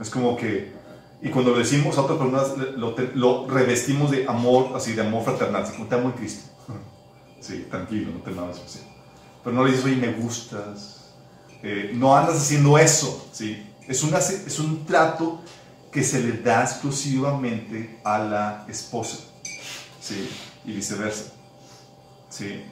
[0.00, 0.72] Es como que
[1.20, 5.24] y cuando lo decimos a otras personas, lo, lo, revestimos de amor, así de amor
[5.24, 6.48] fraternal, así como te amo en Cristo.
[7.40, 8.84] Sí, tranquilo, no te nada especial.
[9.42, 11.12] Pero no le dices, oye, me gustas.
[11.64, 13.66] Eh, no andas haciendo eso, ¿sí?
[13.88, 15.40] Es, una, es un trato
[15.90, 19.18] que se le da exclusivamente a la esposa,
[20.00, 20.30] ¿sí?
[20.64, 21.32] Y viceversa,
[22.30, 22.62] ¿sí?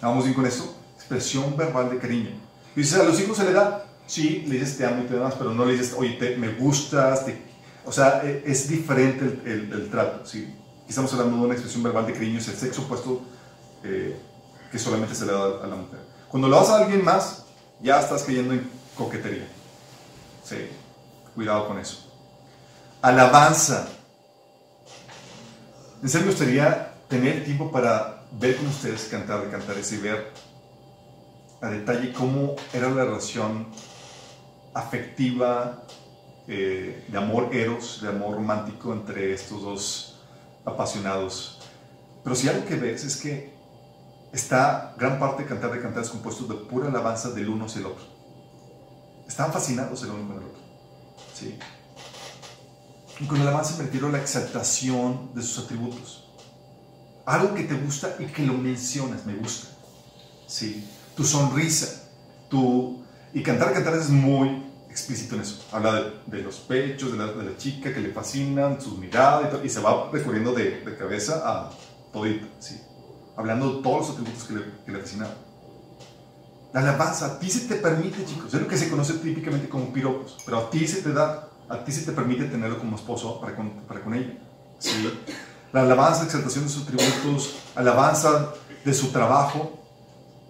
[0.00, 0.74] ¿Vamos bien con eso?
[1.14, 2.30] Expresión verbal de cariño.
[2.74, 5.14] Y dices, a los hijos se le da, sí, le dices te amo y te
[5.14, 7.40] demás, pero no le dices, oye, te, me gustas, te,
[7.84, 10.52] o sea, e, es diferente el, el, trato, ¿sí?
[10.88, 13.22] Estamos hablando de una expresión verbal de cariño, es el sexo opuesto
[13.84, 14.18] eh,
[14.72, 16.00] que solamente se le da a la mujer.
[16.28, 17.44] Cuando lo das a alguien más,
[17.80, 19.46] ya estás cayendo en coquetería.
[20.42, 20.56] Sí,
[21.32, 22.10] cuidado con eso.
[23.02, 23.86] Alabanza.
[26.02, 30.32] En serio me gustaría tener tiempo para ver con ustedes cantar de cantares y ver
[31.60, 33.68] a detalle cómo era la relación
[34.74, 35.84] afectiva,
[36.46, 40.20] eh, de amor eros, de amor romántico entre estos dos
[40.64, 41.60] apasionados.
[42.22, 43.54] Pero si algo que ves es que
[44.32, 47.86] está gran parte de Cantar de Cantares compuesto de pura alabanza del uno hacia el
[47.86, 48.04] otro.
[49.26, 50.60] Están fascinados el uno con el otro.
[51.32, 51.58] ¿sí?
[53.20, 56.28] Y con la alabanza me refiero a la exaltación de sus atributos.
[57.24, 59.68] Algo que te gusta y que lo mencionas, me gusta.
[60.46, 60.86] ¿sí?
[61.16, 62.10] Tu sonrisa,
[62.48, 63.02] tu...
[63.32, 65.64] Y Cantar de Cantares es muy explícito en eso.
[65.72, 69.80] Habla de, los pechos de la, chica que le fascinan, sus miradas y, y se
[69.80, 71.70] va recorriendo de, de cabeza a
[72.12, 72.80] todita, ¿sí?
[73.36, 75.34] hablando de todos los atributos que le, que le fascinaban.
[76.72, 79.92] La alabanza a ti se te permite, chicos, es lo que se conoce típicamente como
[79.92, 83.40] piropos, pero a ti se te da, a ti se te permite tenerlo como esposo
[83.40, 84.38] para con, para con ella.
[84.78, 84.90] ¿sí?
[85.72, 89.80] La alabanza, exaltación de sus atributos, alabanza de su trabajo,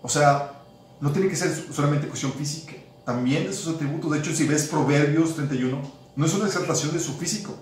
[0.03, 0.53] o sea,
[1.00, 4.11] no tiene que ser solamente cuestión física, también de sus atributos.
[4.12, 5.80] De hecho, si ves Proverbios 31,
[6.16, 7.57] no es una exaltación de su físico,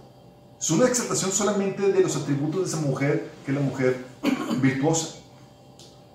[0.60, 4.04] es una exaltación solamente de los atributos de esa mujer, que es la mujer
[4.60, 5.16] virtuosa.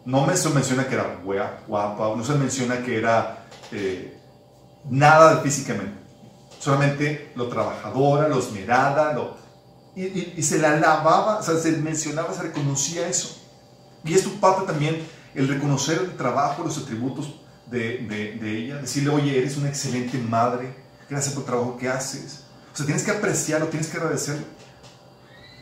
[0.05, 1.19] No se menciona que era
[1.67, 4.17] guapa, no se menciona que era eh,
[4.89, 5.99] nada físicamente.
[6.59, 9.35] Solamente lo trabajadora, lo esmerada, lo,
[9.97, 13.41] y, se la alababa, o sea, se mencionaba, se reconocía eso.
[14.03, 15.01] Y esto parte también
[15.35, 20.17] el reconocer el trabajo, los atributos de, de, de ella, decirle, oye, eres una excelente
[20.17, 20.73] madre,
[21.09, 24.45] gracias por el trabajo que haces, o sea, tienes que apreciarlo, tienes que agradecerlo.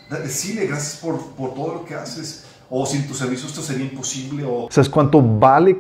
[0.10, 2.45] Decirle gracias por, por todo lo que haces.
[2.69, 4.43] O sin tu servicio esto sería imposible.
[4.43, 4.67] O...
[4.69, 5.80] ¿Sabes cuánto vale?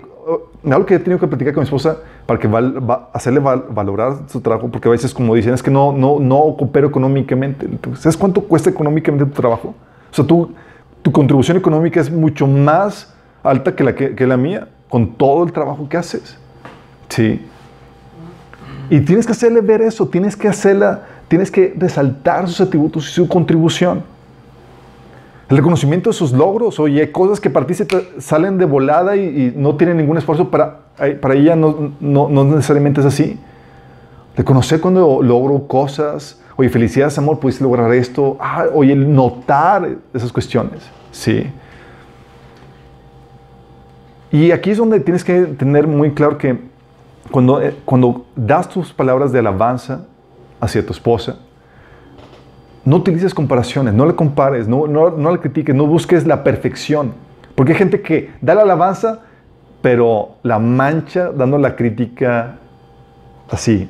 [0.63, 4.39] Algo que he tenido que platicar con mi esposa para que va, hacerle valorar su
[4.39, 7.67] trabajo, porque a veces, como dicen, es que no, no, no coopero económicamente.
[7.99, 9.75] ¿Sabes cuánto cuesta económicamente tu trabajo?
[10.09, 10.53] O sea, tu,
[11.01, 13.13] tu contribución económica es mucho más
[13.45, 16.37] alta que la, que, que la mía, con todo el trabajo que haces.
[17.09, 17.45] Sí.
[18.89, 23.11] Y tienes que hacerle ver eso, tienes que hacerla tienes que resaltar sus atributos y
[23.11, 24.03] su contribución.
[25.49, 27.87] El reconocimiento de sus logros, oye, cosas que para ti se
[28.19, 30.79] salen de volada y, no tienen ningún esfuerzo, para,
[31.21, 33.39] para ella no, no, no, necesariamente es así.
[34.35, 38.37] Reconocer cuando logro cosas, oye, felicidades, amor, pudiste lograr esto.
[38.39, 40.81] Ah, oye, notar esas cuestiones,
[41.11, 41.47] ¿sí?
[44.35, 46.59] Y aquí es donde tienes que tener muy claro que
[47.31, 50.07] cuando, eh, cuando das tus palabras de alabanza,
[50.59, 51.37] hacia tu esposa,
[52.83, 57.13] no utilices comparaciones, no le compares, no, no, no le critiques, no busques la perfección.
[57.55, 59.21] Porque hay gente que da la alabanza,
[59.81, 62.57] pero la mancha dando la crítica
[63.49, 63.89] así.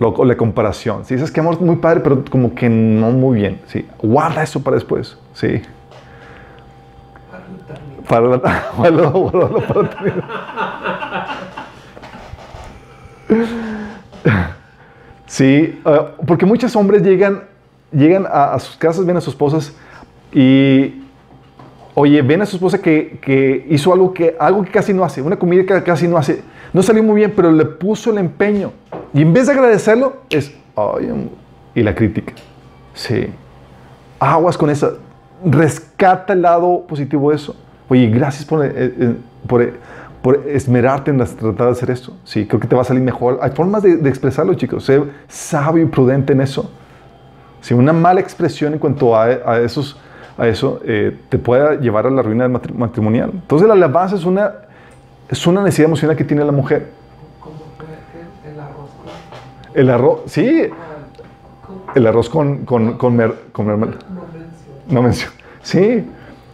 [0.00, 1.04] Lo, la comparación.
[1.04, 3.60] Si dices que amor muy padre, pero como que no muy bien.
[3.66, 3.86] ¿sí?
[3.98, 5.18] Guarda eso para después.
[5.34, 5.60] ¿sí?
[8.08, 8.72] Para para,
[9.12, 9.90] para
[15.26, 17.42] Sí, eh, porque muchos hombres llegan,
[17.92, 19.74] llegan a, sus casas, ven a sus esposas
[20.32, 21.02] y,
[21.94, 25.20] oye, ven a su esposa que, que, hizo algo que, algo que casi no hace,
[25.20, 26.42] una comida que casi no hace.
[26.72, 28.72] No salió muy bien, pero le puso el empeño.
[29.12, 31.28] Y en vez de agradecerlo, es, ay,
[31.74, 32.32] y la crítica.
[32.94, 33.26] Sí.
[34.18, 34.92] Aguas con esa.
[35.44, 37.56] Rescata el lado positivo de eso.
[37.88, 39.62] Oye, gracias por, eh, eh, por
[40.26, 42.12] por esmerarte en tratar de hacer esto.
[42.24, 43.38] Sí, creo que te va a salir mejor.
[43.42, 44.84] Hay formas de, expresarlo, chicos.
[44.84, 46.68] Sé sabio y prudente en eso.
[47.60, 49.96] Si una mala expresión en cuanto a, esos,
[50.36, 53.30] a eso eh, te puede llevar a la ruina matrimonial.
[53.34, 54.52] Entonces la alabanza es una,
[55.28, 56.88] es una necesidad emocional que tiene la mujer.
[57.38, 57.54] ¿Cómo
[58.44, 58.90] el arroz?
[59.74, 60.62] El arroz, sí.
[61.94, 63.96] El arroz con, con, con, mer, con No menciono.
[64.88, 65.34] No menciono.
[65.62, 66.04] Sí.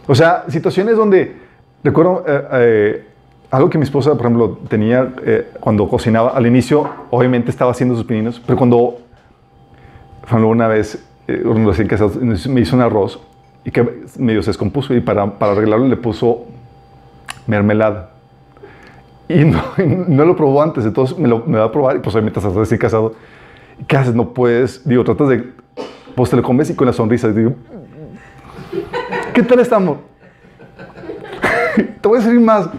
[0.07, 1.35] O sea, situaciones donde,
[1.83, 3.05] recuerdo, eh, eh,
[3.53, 7.95] algo que mi esposa, por ejemplo, tenía eh, cuando cocinaba, al inicio, obviamente estaba haciendo
[7.95, 8.97] sus pininos, pero cuando,
[10.27, 11.87] por una vez, eh, recién
[12.51, 13.19] me hizo un arroz
[13.63, 16.45] y que medio se descompuso y para, para arreglarlo le puso
[17.45, 18.09] mermelada.
[19.29, 19.61] Y no,
[20.07, 22.55] no, lo probó antes, entonces me lo me va a probar y pues obviamente estás
[22.55, 23.13] recién casado.
[23.87, 24.15] ¿Qué haces?
[24.15, 25.43] No puedes, digo, tratas de,
[26.15, 27.53] pues te lo comes y con la sonrisa, digo,
[29.33, 29.97] ¿qué tal estamos?
[32.01, 32.69] te voy a decir más.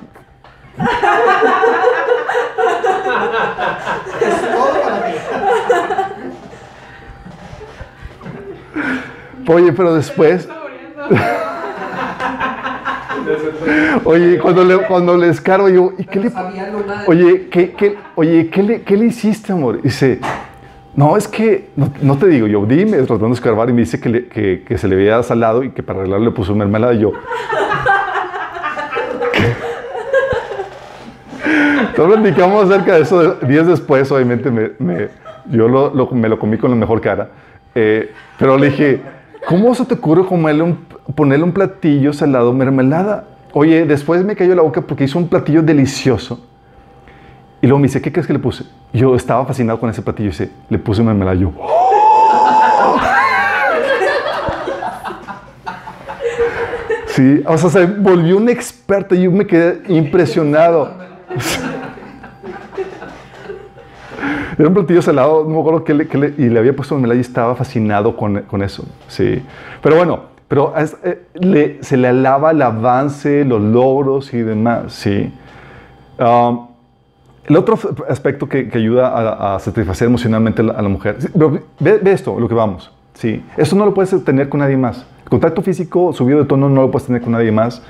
[9.47, 10.49] Oye, pero después.
[14.05, 15.27] Oye, cuando le, cuando le
[15.69, 16.33] yo, ¿y qué le.
[17.07, 19.79] Oye, ¿qué, qué, oye, ¿qué le, ¿qué le hiciste, amor?
[19.81, 20.21] Y dice,
[20.97, 21.71] no, es que,
[22.03, 25.23] no, te digo, yo dime, tratando de escarbar, y me dice que, se le había
[25.23, 26.95] salado y que para arreglarlo le puso mermelada.
[26.95, 27.13] Y yo,
[31.97, 35.09] Solo platicamos acerca de eso días después, obviamente me,
[35.51, 37.29] yo lo, lo- me lo comí con la mejor cara.
[37.75, 39.01] Eh, pero le dije,
[39.47, 40.79] ¿cómo se te ocurre comerle un-
[41.15, 43.25] ponerle un platillo salado mermelada?
[43.53, 46.41] Oye, después me cayó la boca porque hizo un platillo delicioso.
[47.65, 48.65] Y luego me dice, ¿qué crees que le puse?
[48.93, 51.35] Yo estaba fascinado con ese platillo y dice, le puse mermelada.
[51.35, 51.51] Yo,
[57.07, 60.93] Sí, o sea, se volvió un experto y yo me quedé impresionado.
[64.59, 67.21] Era un platillo salado, no me acuerdo qué le, y le había puesto mermelada y
[67.21, 68.85] estaba fascinado con, con eso.
[69.09, 69.43] Sí,
[69.83, 74.93] pero bueno, pero eh, le- se le alaba el avance, los logros y demás.
[74.93, 75.33] Sí.
[76.19, 76.74] Um,
[77.47, 77.79] el otro
[78.09, 81.19] aspecto que, ayuda a, satisfacer emocionalmente a la, mujer.
[81.79, 82.91] Ve, esto, lo que vamos.
[83.15, 83.45] Sí.
[83.57, 85.07] Eso no lo puedes tener con nadie más.
[85.25, 87.83] El contacto físico subido de tono no lo puedes tener con nadie más.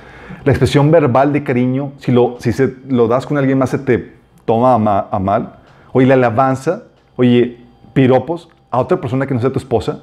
[0.45, 3.79] La expresión verbal de cariño, si lo, si se, lo das con alguien más, se
[3.79, 5.57] te toma a, ma- a mal.
[5.93, 6.83] Oye, la alabanza,
[7.17, 7.59] oye,
[7.93, 10.01] piropos a otra persona que no sea tu esposa,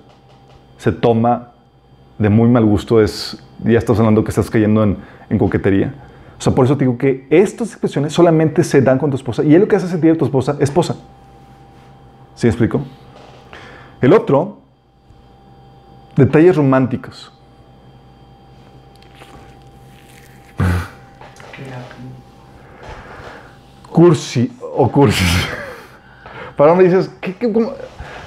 [0.78, 1.52] se toma
[2.18, 3.02] de muy mal gusto.
[3.02, 4.98] Es, ya estás hablando que estás cayendo en,
[5.30, 5.94] en coquetería.
[6.42, 9.44] O sea, por eso te digo que estas expresiones solamente se dan con tu esposa
[9.44, 10.96] y es lo que hace sentir a tu esposa esposa.
[12.34, 12.82] ¿Sí me explico?
[14.02, 14.58] El otro,
[16.16, 17.32] detalles románticos.
[23.92, 25.48] Cursi o cursis.
[26.58, 27.36] Para hombre dices, ¿qué?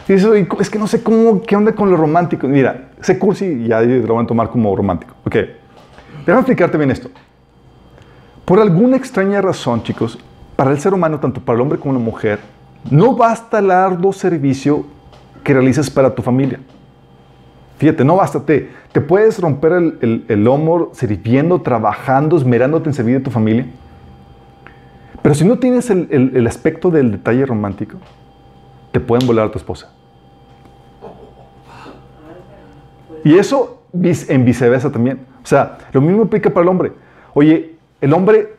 [0.07, 2.47] Dices, "Oye, es que no sé cómo, qué onda con lo romántico.
[2.47, 5.15] Mira, sé cursi y ya lo van a tomar como romántico.
[5.25, 5.35] Ok.
[6.25, 7.11] Déjame explicarte bien esto.
[8.45, 10.19] Por alguna extraña razón, chicos,
[10.57, 12.41] para el ser humano, tanto para el hombre como la mujer,
[12.91, 14.85] no basta el arduo servicio
[15.43, 16.61] que realices para tu familia.
[17.79, 18.41] Fíjate, no basta.
[18.41, 20.25] Te, te puedes romper el, el,
[20.93, 23.67] sirviendo, trabajando, esmerándote en servir a tu familia.
[25.23, 27.97] Pero si no tienes el, el- aspecto del detalle romántico,
[28.93, 29.91] te pueden volar a tu esposa.
[33.25, 33.83] Y eso
[34.29, 35.27] en viceversa también.
[35.43, 36.93] O sea, lo mismo aplica para el hombre.
[37.33, 37.74] Oye,
[38.05, 38.55] el hombre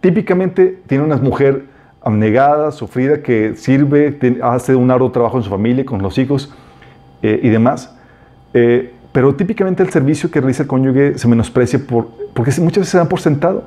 [0.00, 1.64] típicamente tiene una mujer
[2.00, 6.54] abnegada, sufrida, que sirve, hace un arduo trabajo en su familia, con los hijos
[7.20, 7.92] eh, y demás.
[8.52, 12.90] Eh, pero típicamente el servicio que realiza el cónyuge se menosprecia por, porque muchas veces
[12.90, 13.64] se dan por sentado.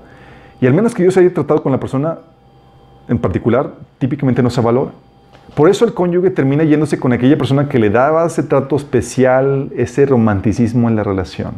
[0.61, 2.19] Y al menos que yo se haya tratado con la persona
[3.09, 4.91] en particular, típicamente no se valora.
[5.55, 9.71] Por eso el cónyuge termina yéndose con aquella persona que le daba ese trato especial,
[9.75, 11.51] ese romanticismo en la relación.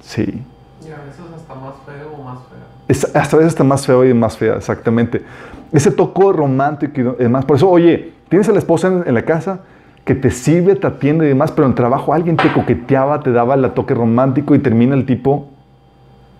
[0.00, 0.44] Sí.
[0.86, 2.60] Y a veces hasta más feo o más feo.
[2.90, 5.22] Es, hasta veces está más feo y más fea, exactamente.
[5.70, 7.44] Ese toco romántico y demás.
[7.44, 9.60] Por eso, oye, tienes a la esposa en, la casa
[10.04, 13.30] que te sirve, te atiende y demás, pero en el trabajo alguien te coqueteaba, te
[13.30, 15.50] daba el toque romántico y termina el tipo,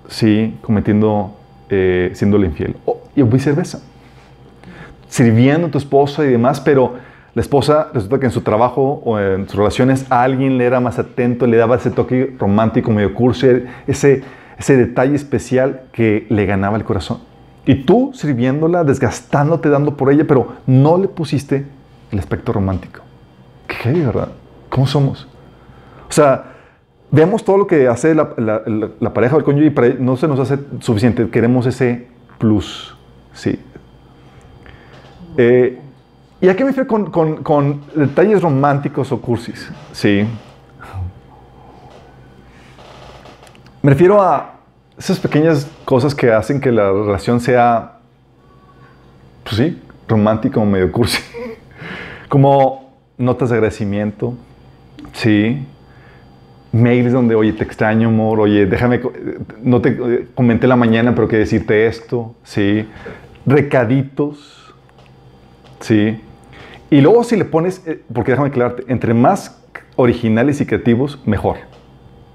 [0.09, 1.37] sí, cometiendo,
[1.69, 2.75] eh, siéndole infiel.
[2.85, 3.81] O- y viceversa.
[5.07, 6.95] Sirviendo a tu esposa y demás, pero
[7.33, 10.81] la esposa resulta que en su trabajo o en sus relaciones a alguien le era
[10.81, 13.47] más atento, le daba ese toque romántico, medio curso,
[13.87, 14.25] ese,
[14.61, 17.19] ese detalle especial que le ganaba el corazón.
[17.67, 21.65] Y tú sirviéndola, desgastándote, dando por ella, pero no le pusiste
[22.13, 23.01] el aspecto romántico.
[23.67, 24.29] ¿Qué, verdad?
[24.69, 25.27] ¿Cómo somos?
[26.09, 26.45] O sea,
[27.11, 30.59] vemos todo lo que hace la, la- pareja del cónyuge y no se nos hace
[30.81, 31.29] suficiente.
[31.31, 32.07] Queremos ese
[32.39, 32.95] plus.
[33.33, 33.59] Sí.
[35.37, 35.79] Eh,
[36.41, 39.71] ¿Y a qué me refiero con- con detalles románticos o cursis?
[39.93, 40.27] Sí.
[43.83, 44.57] Me refiero a
[44.99, 48.01] esas pequeñas cosas que hacen que la relación sea,
[49.43, 51.23] pues sí, romántica o medio cursi.
[52.29, 54.35] Como notas de agradecimiento,
[55.15, 55.67] sí.
[56.73, 59.01] Mails donde, oye, te extraño, amor, oye, déjame,
[59.63, 62.87] no te comenté la mañana, pero quiero decirte esto, sí.
[63.47, 64.75] Recaditos,
[65.81, 66.21] sí.
[66.91, 69.59] Y luego si le pones, eh, porque déjame aclararte, entre más
[69.97, 71.57] originales y creativos, mejor,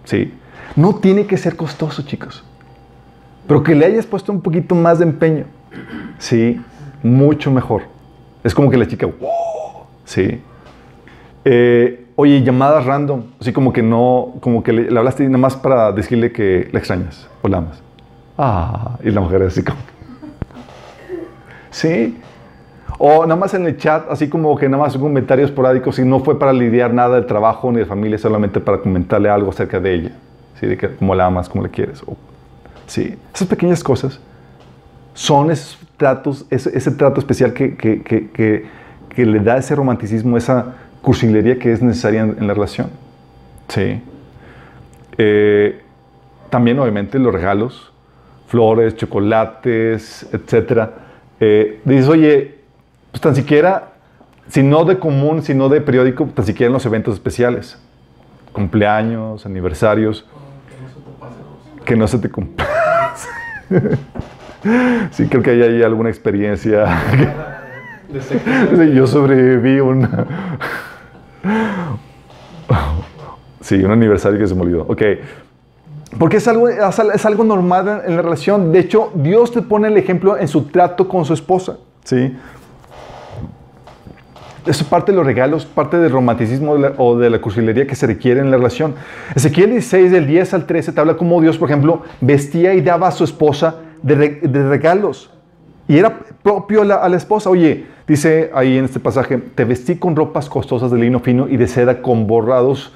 [0.06, 0.34] sí.
[0.76, 2.43] No tiene que ser costoso, chicos.
[3.47, 5.45] Pero que le hayas puesto un poquito más de empeño,
[6.18, 6.61] sí,
[7.03, 7.84] mucho mejor.
[8.43, 10.41] Es como que la chica, wow, sí.
[11.43, 15.91] Eh, oye, llamadas random, así como que no, como que le, hablaste nada más para
[15.91, 17.82] decirle que la extrañas o la amas.
[18.38, 19.78] Ah, y la mujer así como,
[21.70, 22.20] sí.
[22.97, 26.03] O nada más en el chat, así como que nada más un comentario esporádico, si
[26.03, 29.80] no fue para lidiar nada del trabajo ni de familia, solamente para comentarle algo acerca
[29.80, 30.11] de ella,
[30.60, 30.68] ¿sí?
[30.68, 32.01] de que, cómo la amas, cómo la quieres.
[32.03, 32.18] O-
[32.88, 34.20] Sí, esas pequeñas cosas
[35.16, 35.80] son esos
[36.51, 42.36] ese, trato especial que, que, le da ese romanticismo, esa cursilería que es necesaria en,
[42.38, 42.89] en la relación.
[43.70, 44.01] Sí.
[45.18, 45.82] Eh,
[46.49, 47.91] también, obviamente, los regalos,
[48.47, 50.89] flores, chocolates, etc.
[51.39, 52.60] Eh, dices, oye,
[53.12, 53.93] pues tan siquiera,
[54.49, 57.80] si no de común, si no de periódico, tan siquiera en los eventos especiales.
[58.51, 60.26] Cumpleaños, aniversarios,
[61.86, 62.65] que no se te cumpla.
[65.11, 66.86] sí, creo que hay ahí alguna experiencia.
[68.93, 70.07] Yo sobreviví un...
[73.61, 74.83] Sí, un aniversario que se me olvidó.
[74.83, 75.01] Ok.
[76.19, 78.71] Porque es algo, es al- es algo normal en la relación.
[78.71, 81.77] De hecho, Dios te pone el ejemplo en su trato con su esposa.
[82.03, 82.36] ¿Sí?
[84.66, 88.39] Es parte de los regalos, parte del romanticismo o de la cursilería que se requiere
[88.39, 88.95] en la relación.
[89.36, 93.07] Ezequiel 16, del 10 al 13, te habla cómo Dios, por ejemplo, vestía y daba
[93.09, 95.30] a su esposa de, re- de regalos.
[95.88, 97.51] Y era propio a la, a la esposa.
[97.51, 101.57] Oye, dice ahí en este pasaje, te vestí con ropas costosas de lino fino y
[101.57, 102.91] de seda con bordados,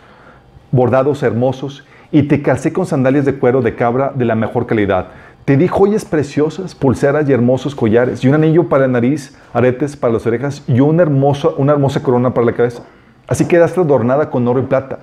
[0.72, 5.09] bordados hermosos y te calcé con sandalias de cuero de cabra de la mejor calidad.
[5.50, 9.95] Te di joyas preciosas, pulseras y hermosos collares y un anillo para la nariz, aretes
[9.97, 12.84] para las orejas y una hermosa, una hermosa corona para la cabeza.
[13.28, 15.00] Así quedaste adornada con oro y plata.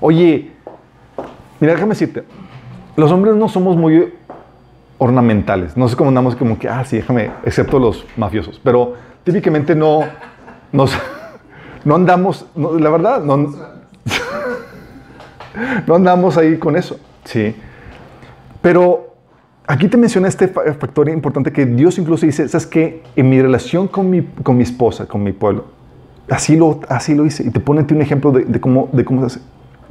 [0.00, 0.52] Oye,
[1.60, 2.24] mira, déjame decirte,
[2.96, 4.14] los hombres no somos muy
[4.96, 5.76] ornamentales.
[5.76, 8.58] No sé cómo andamos como que, ah, sí, déjame, excepto los mafiosos.
[8.64, 10.04] Pero típicamente no,
[10.72, 10.96] nos,
[11.84, 13.36] no andamos, no, la verdad, no,
[15.86, 16.98] no andamos ahí con eso.
[17.26, 17.54] Sí.
[18.62, 19.11] Pero
[19.72, 23.02] aquí te mencioné este fa- factor importante que Dios incluso dice, ¿sabes qué?
[23.16, 25.64] En mi relación con mi, con mi esposa, con mi pueblo,
[26.30, 27.42] así lo, así lo hice.
[27.46, 29.26] Y te pone un ejemplo de, cómo, de, cómo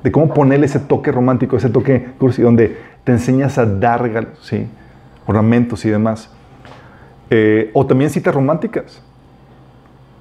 [0.04, 4.38] de cómo ponerle ese toque romántico, ese toque cursi, donde te enseñas a dar regalos,
[4.42, 4.68] ¿sí?
[5.28, 6.30] ornamentos y demás.
[7.30, 9.02] Eh, o también citas románticas.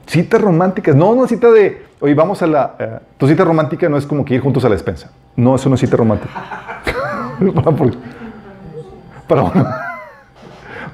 [0.06, 0.94] Citas románticas.
[0.96, 2.74] No una cita de, oye, vamos a la...
[2.78, 5.11] eh, tu cita romántica no es como que ir juntos a la despensa.
[5.36, 6.30] No, eso no es cita romántica.
[9.31, 9.66] para, uno.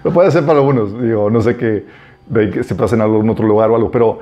[0.05, 1.01] Lo puede hacer para algunos.
[1.01, 1.87] Digo, no sé qué,
[2.27, 3.91] de que se pasen a algún otro lugar o algo.
[3.91, 4.21] Pero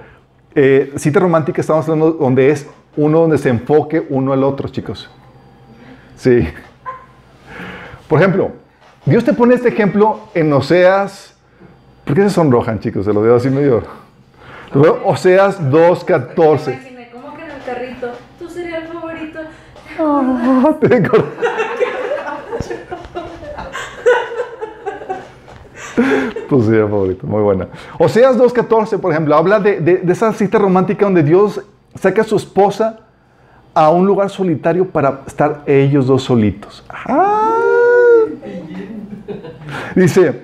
[0.54, 5.10] eh, cita romántica estamos hablando donde es uno donde se enfoque uno al otro, chicos.
[6.16, 6.48] Sí.
[8.08, 8.52] Por ejemplo,
[9.04, 11.36] Dios te pone este ejemplo en Oseas.
[12.04, 13.04] ¿Por qué se sonrojan, chicos?
[13.04, 13.82] Se lo veo así medio.
[15.04, 16.72] Oseas 2.14.
[16.72, 19.40] Imaginé como que en el carrito, tu cereal favorito.
[20.80, 20.96] Te
[26.48, 27.68] Tu serie favorito, muy buena.
[27.98, 31.62] Oseas 2.14, por ejemplo, habla de, de- de esa cita romántica donde Dios
[31.94, 33.00] saca a su esposa
[33.72, 36.84] a un lugar solitario para estar ellos dos solitos.
[37.06, 38.84] ¡Ay!
[39.96, 40.42] Dice,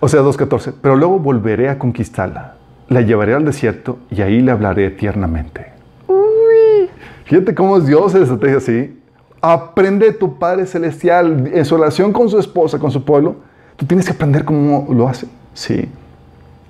[0.00, 2.54] Oseas 2.14, pero luego volveré a conquistarla,
[2.88, 5.72] la llevaré al desierto y ahí le hablaré tiernamente.
[6.08, 6.88] Uy,
[7.24, 9.00] fíjate cómo es Dios se estrategia así.
[9.40, 13.36] Aprende de tu Padre Celestial en su relación con su esposa, con su pueblo.
[13.76, 15.26] Tú tienes que aprender cómo lo hace.
[15.52, 15.88] Sí.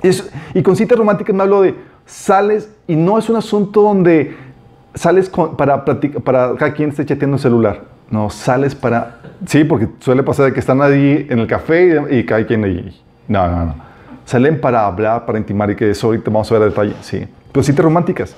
[0.02, 1.74] Y, es- y con citas románticas me hablo de
[2.06, 4.36] sales y no es un asunto donde
[4.94, 7.82] sales con- para, para cada quien esté chateando el celular.
[8.10, 9.20] No, sales para...
[9.46, 13.00] Sí, porque suele pasar que están ahí en el café y, y cada quien ahí.
[13.28, 13.74] No, no, no.
[14.26, 16.94] Salen para hablar, para intimar y que eso ahorita vamos a ver a detalle.
[17.02, 17.26] Sí.
[17.52, 18.34] Pero citas románticas.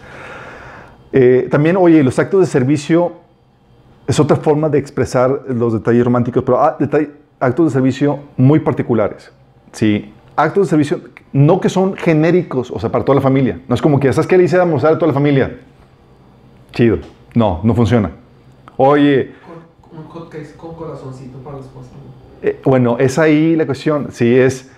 [1.12, 3.12] Eh, también, oye, los actos de servicio
[4.06, 7.10] es otra forma de expresar los detalles románticos, pero ah, detall-
[7.40, 9.30] actos de servicio muy particulares.
[9.72, 11.00] Sí, actos de servicio
[11.32, 13.60] no que son genéricos, o sea, para toda la familia.
[13.68, 15.58] No es como que, ¿sabes qué le hice a almorzar a toda la familia?
[16.72, 16.98] Chido.
[17.34, 18.10] No, no funciona.
[18.76, 19.32] Oye,
[19.90, 21.90] Con, un hot con corazoncito para la esposa.
[22.42, 24.08] eh, bueno, es ahí la cuestión.
[24.10, 24.70] Sí, es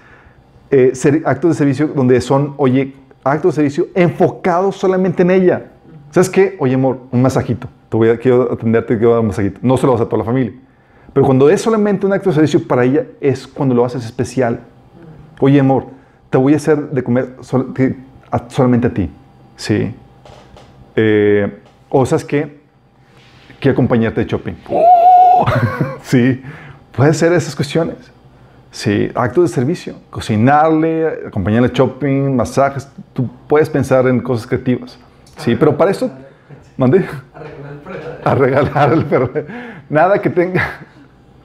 [0.71, 2.95] eh, ser- actos de servicio donde son, oye,
[3.25, 5.71] actos de servicio enfocados solamente en ella.
[6.11, 6.57] ¿Sabes qué?
[6.59, 7.69] Oye, amor, un masajito.
[7.89, 9.59] Te voy a, quiero atenderte, quiero dar un masajito.
[9.63, 10.53] No se lo vas a toda la familia.
[11.19, 14.61] Pero cuando es solamente un acto de servicio para ella, es cuando lo haces especial.
[15.41, 15.87] Oye, amor,
[16.31, 17.97] te voy a hacer de comer sol- que-
[18.31, 19.11] a- solamente a ti.
[19.57, 19.93] Sí.
[20.95, 21.59] Eh,
[21.89, 22.61] o sabes qué?
[23.59, 24.53] Quiero acompañarte de shopping.
[26.03, 26.41] sí.
[26.93, 27.97] Puede ser esas cuestiones.
[28.71, 34.97] Sí, actos de servicio, cocinarle, acompañarle shopping, masajes, tú puedes pensar en cosas creativas.
[35.39, 36.12] Sí, pero para eso,
[37.81, 38.21] preda.
[38.25, 39.33] a regalar el perro.
[39.91, 40.62] Nada que tenga.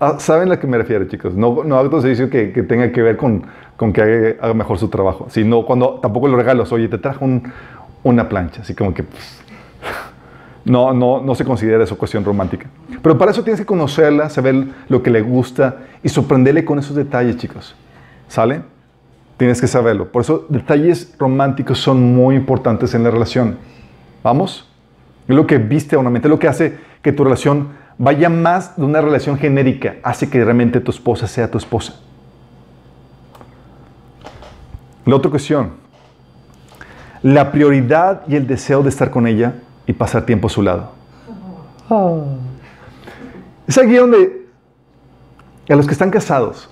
[0.05, 1.33] Ah, ¿Saben a qué me refiero, chicos?
[1.33, 3.43] No, no actos de servicio que, que tenga que ver con,
[3.77, 7.49] con que haga, mejor su trabajo, sino cuando tampoco los regalos, oye, te trajo un-
[8.03, 9.03] una plancha, así como que.
[9.03, 9.41] pues,
[10.65, 12.67] No, no, no se considera eso cuestión romántica.
[13.01, 16.95] Pero para eso tienes que conocerla, saber lo que le gusta y sorprenderle con esos
[16.97, 17.73] detalles, chicos.
[18.27, 18.61] ¿Sale?
[19.37, 20.09] Tienes que saberlo.
[20.11, 23.57] Por eso detalles románticos son muy importantes en la relación.
[24.21, 24.69] ¿Vamos?
[25.29, 28.75] Es lo que viste a una mente, lo que hace que tu relación vaya más
[28.75, 31.95] de una relación genérica, hace que realmente tu esposa sea tu esposa.
[35.05, 35.71] La otra cuestión,
[37.21, 40.91] la prioridad y el deseo de estar con ella y pasar tiempo a su lado.
[43.67, 44.47] Es aquí donde
[45.69, 46.69] a los que están casados,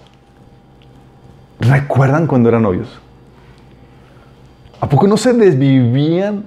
[1.59, 2.99] ¿recuerdan cuando eran novios?
[4.79, 6.45] ¿A poco no se desvivían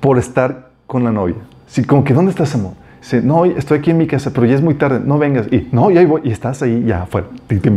[0.00, 1.36] por estar con la novia?
[1.66, 2.74] Sí, como que, ¿dónde estás, amor?
[3.08, 5.46] Dice, no, estoy aquí en mi casa, pero ya es muy tarde, no vengas.
[5.50, 7.26] Y, no, ya voy, y estás ahí, ya afuera.
[7.48, 7.70] Estoy aquí.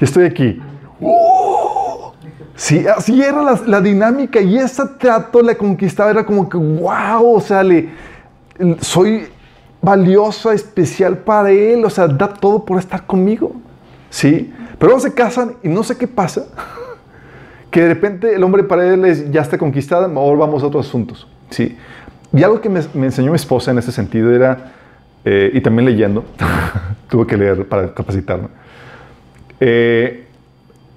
[0.00, 0.62] Ya estoy aquí.
[0.98, 2.14] ¡Oh!
[2.54, 7.34] Sí, así era la, la dinámica y ese trato la conquistaba, era como que, wow,
[7.34, 7.90] o sea, le,
[8.80, 9.26] soy
[9.82, 13.52] valiosa, especial para él, o sea, da todo por estar conmigo.
[14.08, 16.46] Sí, pero luego se casan y no sé qué pasa,
[17.70, 20.88] que de repente el hombre para él es, ya está conquistada, ahora vamos a otros
[20.88, 21.28] asuntos.
[21.50, 21.76] Sí,
[22.36, 24.72] y algo que me, me enseñó mi esposa en ese sentido era,
[25.24, 26.24] eh, y también leyendo,
[27.08, 28.48] tuve que leer para capacitarme.
[29.58, 30.24] Eh,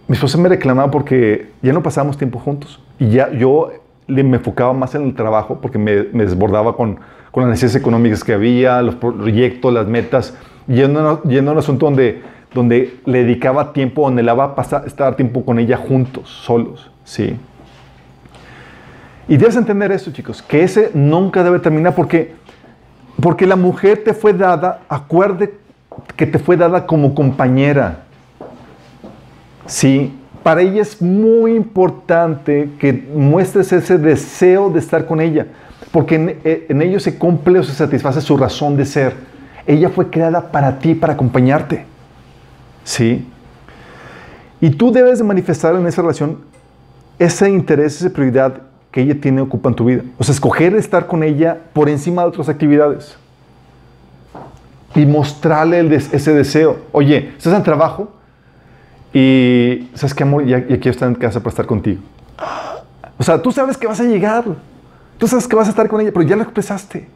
[0.07, 3.71] mi esposa me reclamaba porque ya no pasábamos tiempo juntos y ya yo
[4.07, 6.99] me enfocaba más en el trabajo porque me, me desbordaba con,
[7.31, 10.35] con las necesidades económicas que había, los proyectos, las metas,
[10.67, 12.21] yendo, yendo a un asunto donde,
[12.53, 16.89] donde le dedicaba tiempo, donde la va a pasar, estar tiempo con ella juntos, solos,
[17.03, 17.37] ¿sí?
[19.29, 22.33] Y debes entender eso, chicos, que ese nunca debe terminar porque,
[23.21, 25.53] porque la mujer te fue dada, acuerde
[26.15, 28.05] que te fue dada como compañera.
[29.67, 35.45] Sí, para ella es muy importante que muestres ese deseo de estar con ella,
[35.91, 39.13] porque en, eh, en ello se cumple o se satisface su razón de ser.
[39.67, 41.85] Ella fue creada para ti, para acompañarte.
[42.83, 43.27] Sí.
[44.59, 46.39] Y tú debes de manifestar en esa relación
[47.19, 50.03] ese interés, esa prioridad que ella tiene ocupa en tu vida.
[50.17, 53.17] O sea, escoger estar con ella por encima de otras actividades.
[54.95, 56.79] Y mostrarle ese deseo.
[56.91, 58.09] Oye, estás en trabajo
[59.13, 62.01] y sabes que amor, ya, ya quiero en casa para estar contigo.
[63.17, 64.45] O sea, tú sabes que vas a llegar.
[65.17, 67.07] Tú sabes que vas a estar con ella, pero ya lo expresaste.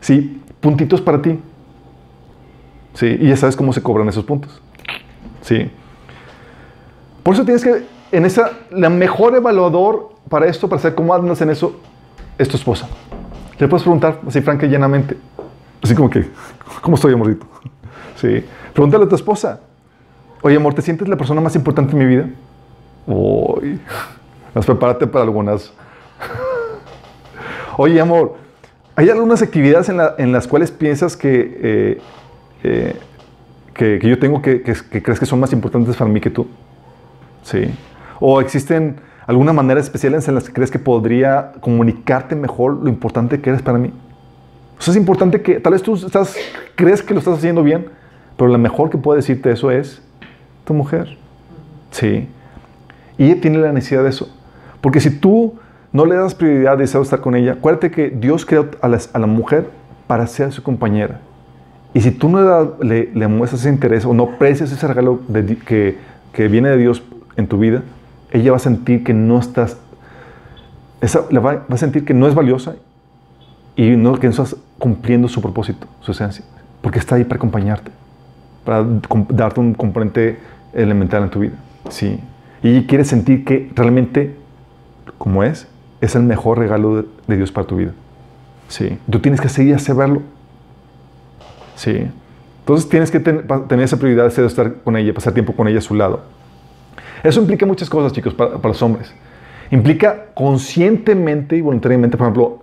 [0.00, 1.38] Sí, puntitos para ti.
[2.94, 4.60] Sí, y ya sabes cómo se cobran esos puntos.
[5.42, 5.70] Sí.
[7.22, 11.40] Por eso tienes que, en esa, la mejor evaluador para esto, para saber cómo andas
[11.40, 11.76] en eso,
[12.38, 12.88] es tu esposa.
[13.58, 15.16] Le puedes preguntar así franca y llanamente.
[15.82, 16.28] Así como que,
[16.82, 17.46] ¿cómo estoy, amorito?
[18.16, 18.42] Sí.
[18.72, 19.60] Pregúntale a tu esposa.
[20.40, 22.28] Oye, amor, ¿te sientes la persona más importante en mi vida?
[23.06, 23.78] Uy.
[24.54, 25.70] Más prepárate para algunas.
[27.76, 28.36] Oye, amor,
[28.94, 32.00] ¿hay algunas actividades en, la- en las cuales piensas que, eh,
[32.62, 32.96] eh,
[33.74, 36.30] que, que yo tengo que, que- que crees que son más importantes para mí que
[36.30, 36.46] tú?
[37.42, 37.70] Sí.
[38.20, 38.96] ¿O existen
[39.26, 43.62] alguna manera especial en las que crees que podría comunicarte mejor lo importante que eres
[43.62, 43.92] para mí?
[44.78, 46.34] O sea, es importante que tal vez tú estás,
[46.74, 47.86] crees que lo estás haciendo bien,
[48.36, 50.02] pero la mejor que puede decirte eso es
[50.64, 51.16] tu mujer.
[51.90, 52.28] Sí.
[53.18, 54.28] Y ella tiene la necesidad de eso.
[54.82, 55.54] Porque si tú
[55.92, 59.08] no le das prioridad de deseo estar con ella, acuérdate que Dios creó a, las-
[59.14, 59.70] a la mujer
[60.06, 61.20] para ser su compañera.
[61.94, 65.20] Y si tú no le, le- le muestras ese interés o no aprecias ese regalo
[65.28, 65.96] de que,
[66.32, 67.02] que viene de Dios
[67.36, 67.82] en tu vida,
[68.30, 69.76] ella va a sentir que no estás,
[71.00, 72.76] esa, va, va a sentir que no es valiosa
[73.76, 76.44] y no, que no estás cumpliendo su propósito, su esencia,
[76.80, 77.90] porque está ahí para acompañarte,
[78.64, 78.84] para
[79.28, 80.38] darte un componente
[80.72, 81.54] elemental en tu vida.
[81.88, 82.20] Sí.
[82.62, 84.34] Y ella quiere sentir que realmente,
[85.18, 85.68] como es,
[86.00, 87.92] es el mejor regalo de, Dios para tu vida.
[88.68, 88.98] Sí.
[89.10, 90.22] Tú tienes que seguir hacer verlo.
[91.74, 92.08] Sí.
[92.60, 95.82] Entonces tienes que tener esa prioridad de estar con ella, pasar tiempo con ella a
[95.82, 96.22] su lado.
[97.22, 99.12] Eso implica muchas cosas, chicos, para, para los hombres.
[99.70, 102.58] Implica conscientemente y voluntariamente, por ejemplo,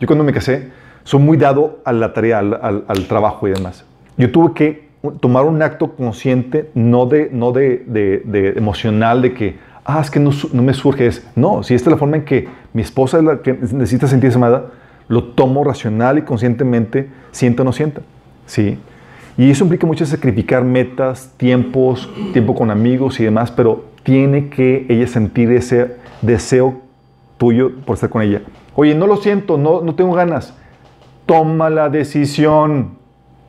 [0.00, 0.68] yo cuando me casé,
[1.04, 3.84] soy muy dado a la tarea, al, al- al trabajo y demás.
[4.16, 4.88] Yo tuve que
[5.20, 10.10] tomar un acto consciente, no de, no de, de- de emocional, de que, ah, es
[10.10, 12.82] que no, no me surge, es, no, si esta es la forma en que mi
[12.82, 14.66] esposa es la que necesita sentirse amada,
[15.08, 18.02] lo tomo racional y conscientemente, sienta o no sienta.
[18.46, 18.78] ¿sí?
[19.38, 24.86] Y eso implica mucho sacrificar metas, tiempos, tiempo con amigos y demás, pero tiene que
[24.88, 26.80] ella sentir ese deseo
[27.36, 28.40] tuyo por estar con ella.
[28.74, 30.54] Oye, no lo siento, no, no tengo ganas.
[31.26, 32.96] Toma la decisión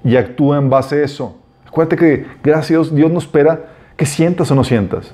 [0.03, 1.37] y actúa en base a eso.
[1.65, 5.13] Acuérdate que, gracias a Dios, Dios no espera que sientas o no sientas.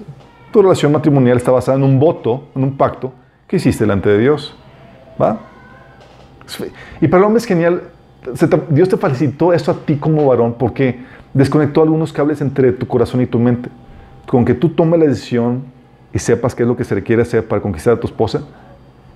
[0.52, 3.14] Tu relación matrimonial está basada en un voto, en un pacto
[3.46, 4.58] que hiciste delante de Dios.
[5.22, 5.42] ¿Va?
[7.00, 7.84] Y para el hombre es genial.
[8.72, 11.02] Dios te facilitó esto a ti como varón porque
[11.36, 13.70] desconectó algunos cables entre tu corazón y tu mente.
[14.28, 15.64] Con que tú tomes la decisión
[16.14, 18.42] y sepas qué es lo que se requiere hacer para conquistar a tu esposa,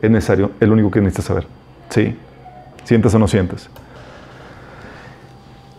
[0.02, 1.48] es necesario, es lo único que necesitas saber.
[1.90, 2.16] ¿Sí?
[2.84, 3.70] Sientas o no sientas.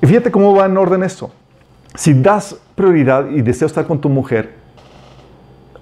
[0.02, 1.30] Y fíjate cómo va en orden esto.
[1.94, 4.54] Si das prioridad y deseo estar con tu mujer,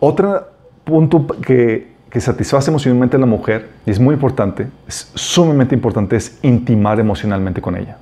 [0.00, 0.48] otro
[0.84, 6.16] punto que, que satisface emocionalmente a la mujer, y es muy importante, es sumamente importante,
[6.16, 7.98] es intimar emocionalmente con ella.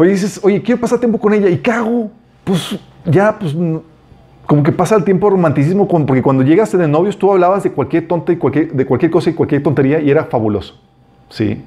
[0.00, 2.10] Oye, dices, oye, quiero pasar tiempo con ella, ¿y hago?
[2.42, 3.54] Pues ya, pues
[4.46, 7.70] como que pasa el tiempo de romanticismo, porque cuando llegaste de novios tú hablabas de
[7.72, 10.80] cualquier tonta y cualquier, de cualquier cosa y cualquier tontería y era fabuloso.
[11.28, 11.62] Sí.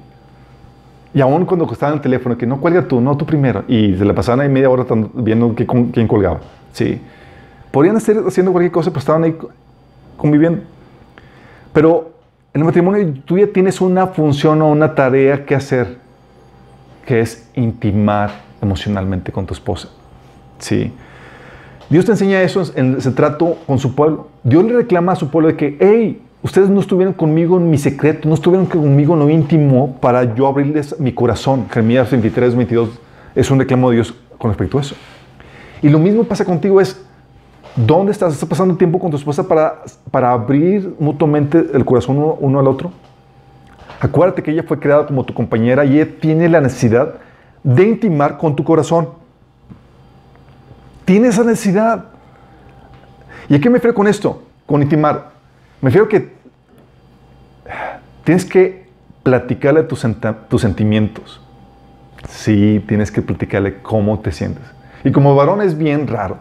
[1.14, 3.62] Y aún cuando estaba en el teléfono, que no cuelga tú, no tú primero.
[3.68, 6.40] Y se la pasaban ahí media hora viendo con- quién colgaba.
[6.72, 7.00] Sí.
[7.70, 9.50] Podrían estar haciendo cualquier cosa, pero estaban ahí co-
[10.16, 10.62] conviviendo.
[11.72, 12.10] Pero
[12.52, 15.98] en el matrimonio tú ya tienes una función o una tarea que hacer,
[17.04, 18.30] que es intimar
[18.60, 19.88] emocionalmente con tu esposa.
[20.58, 20.92] Sí.
[21.90, 24.28] Dios te enseña eso en ese trato con su pueblo.
[24.42, 27.78] Dios le reclama a su pueblo de que, hey, ustedes no estuvieron conmigo en mi
[27.78, 31.66] secreto, no estuvieron conmigo en lo íntimo para yo abrirles mi corazón.
[31.68, 32.88] Jeremías 23, 22
[33.34, 34.94] es un reclamo de Dios con respecto a eso.
[35.82, 37.04] Y lo mismo pasa contigo es,
[37.76, 38.32] ¿dónde estás?
[38.32, 42.66] ¿Estás pasando tiempo con tu esposa para, para abrir mutuamente el corazón uno, uno al
[42.66, 42.90] otro?
[44.00, 47.14] Acuérdate que ella fue creada como tu compañera y ella tiene la necesidad
[47.62, 49.10] de intimar con tu corazón.
[51.04, 52.06] Tiene esa necesidad.
[53.48, 54.42] ¿Y a qué me refiero con esto?
[54.66, 55.32] Con intimar.
[55.80, 56.32] Me refiero que
[58.24, 58.88] tienes que
[59.22, 60.06] platicarle tus,
[60.48, 61.40] tus sentimientos.
[62.28, 64.64] Sí, tienes que platicarle cómo te sientes.
[65.04, 66.38] Y como varón es bien raro.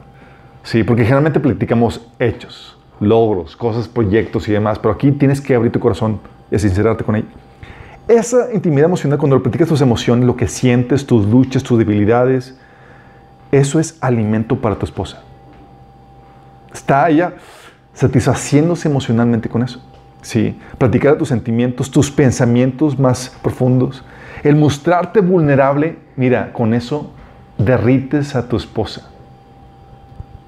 [0.64, 5.72] Sí, porque generalmente platicamos hechos, logros, cosas, proyectos y demás, pero aquí tienes que abrir
[5.74, 7.28] tu corazón y sincerarte con ella.
[8.08, 12.58] Esa intimidad emocional, cuando platicas tus emociones, lo que sientes, tus luchas, tus debilidades,
[13.52, 15.22] eso es alimento para tu esposa.
[16.74, 17.34] Está ella
[17.94, 19.82] satisfaciéndose emocionalmente con eso.
[20.22, 24.04] Sí, platicar tus sentimientos, tus pensamientos más profundos.
[24.44, 27.12] El mostrarte vulnerable, mira, con eso
[27.58, 29.10] derrites a tu esposa.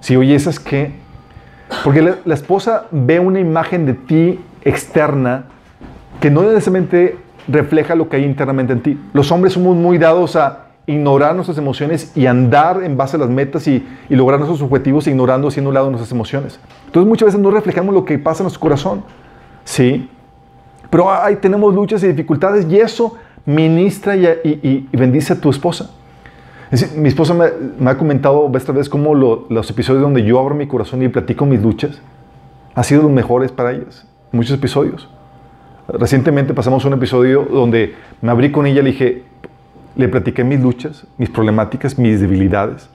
[0.02, 0.94] Si oye, ¿esas qué?
[1.84, 5.46] Porque la, la esposa ve una imagen de ti externa
[6.20, 7.18] que no necesariamente
[7.48, 9.00] refleja lo que hay internamente en ti.
[9.14, 13.30] Los hombres somos muy dados a ignorar nuestras emociones y andar en base a las
[13.30, 16.60] metas y, lograr nuestros objetivos ignorando, haciendo un lado nuestras emociones.
[16.86, 19.04] Entonces muchas veces no reflejamos lo que pasa en nuestro corazón.
[19.64, 20.10] Sí.
[20.90, 23.16] Pero ahí tenemos luchas y dificultades y eso
[23.46, 25.92] ministra y, bendice a tu esposa.
[26.98, 27.46] Mi esposa me,
[27.80, 31.08] me ha comentado esta vez cómo lo- los episodios donde yo abro mi corazón y
[31.08, 32.02] platico mis luchas
[32.74, 34.06] han sido los mejores para ellas.
[34.32, 35.08] Muchos episodios.
[35.88, 39.24] Recientemente pasamos un episodio donde me abrí con ella, le dije,
[39.96, 42.90] le platiqué mis luchas, mis problemáticas, mis debilidades.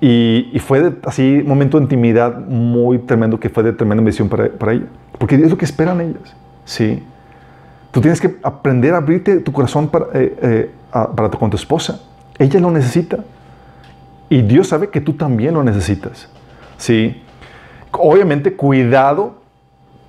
[0.00, 4.28] Y, y fue así un momento de intimidad muy tremendo que fue de tremenda bendición
[4.28, 4.86] para, para ella.
[5.18, 6.36] Porque es lo que esperan ellas.
[6.64, 7.02] Sí.
[7.90, 11.56] Tú tienes que aprender a abrirte tu corazón para, eh, eh, para tu- con tu
[11.56, 12.00] esposa.
[12.38, 13.18] Ella lo necesita.
[14.28, 16.28] Y Dios sabe que tú también lo necesitas.
[16.76, 17.22] Sí.
[17.90, 19.40] Obviamente, cuidado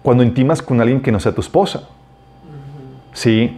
[0.02, 1.84] cuando intimas con alguien que no sea tu esposa.
[3.14, 3.58] Sí.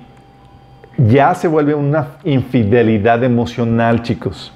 [0.98, 4.52] Ya se vuelve una infidelidad emocional, chicos.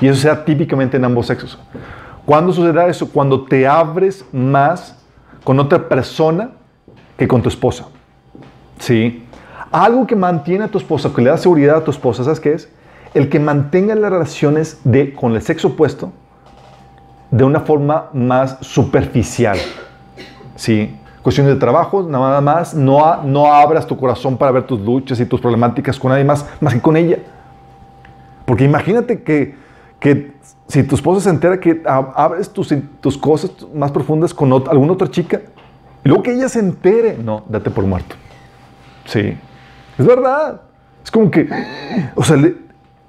[0.00, 1.58] Y eso se da típicamente en ambos sexos.
[2.26, 3.10] ¿Cuándo sucederá eso?
[3.10, 4.96] Cuando te abres más
[5.44, 6.50] con otra persona
[7.16, 7.86] que con tu esposa.
[8.78, 9.24] Sí.
[9.72, 12.52] Algo que mantiene a tu esposa, que le da seguridad a tu esposa, ¿sabes qué
[12.52, 12.68] es?
[13.14, 16.12] El que mantenga las relaciones de, con el sexo opuesto
[17.30, 19.58] de una forma más superficial.
[20.56, 20.96] Sí.
[21.22, 25.26] Cuestiones de trabajo, nada más, no, no abras tu corazón para ver tus luchas y
[25.26, 27.18] tus problemáticas con nadie más, más que con ella.
[28.46, 29.54] Porque imagínate que,
[29.98, 30.32] que
[30.66, 34.68] si tu esposa se entera que ab- abres tus, tus cosas más profundas con ot-
[34.70, 35.40] alguna otra chica,
[36.02, 38.16] y luego que ella se entere, no, date por muerto.
[39.04, 39.36] Sí,
[39.98, 40.62] es verdad.
[41.04, 41.48] Es como que,
[42.14, 42.36] o sea,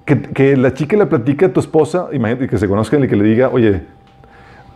[0.05, 3.15] que, que la chica le platica a tu esposa, imagínate que se conozcan y que
[3.15, 3.83] le diga, oye,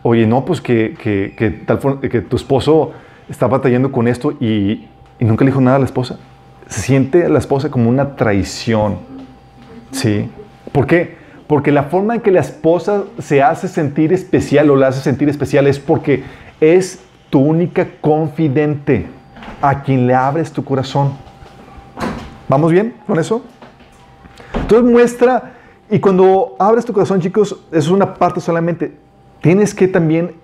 [0.03, 2.91] oye, no, pues que, que, que tal que tu esposo
[3.30, 4.88] está batallando con esto y,
[5.19, 6.19] y nunca le dijo nada a la esposa.
[6.67, 8.97] Se siente la esposa como una traición.
[9.91, 10.30] Sí.
[10.71, 11.17] ¿Por qué?
[11.47, 15.30] Porque la forma en que la esposa se hace sentir especial o la hace sentir
[15.30, 16.23] especial es porque
[16.59, 16.99] es
[17.30, 19.05] tu única confidente
[19.61, 21.13] a quien le abres tu corazón.
[22.47, 23.43] ¿Vamos bien con eso?
[24.53, 25.53] Entonces muestra,
[25.89, 28.97] y cuando abres tu corazón, chicos, eso es una parte solamente.
[29.41, 30.36] Tienes que también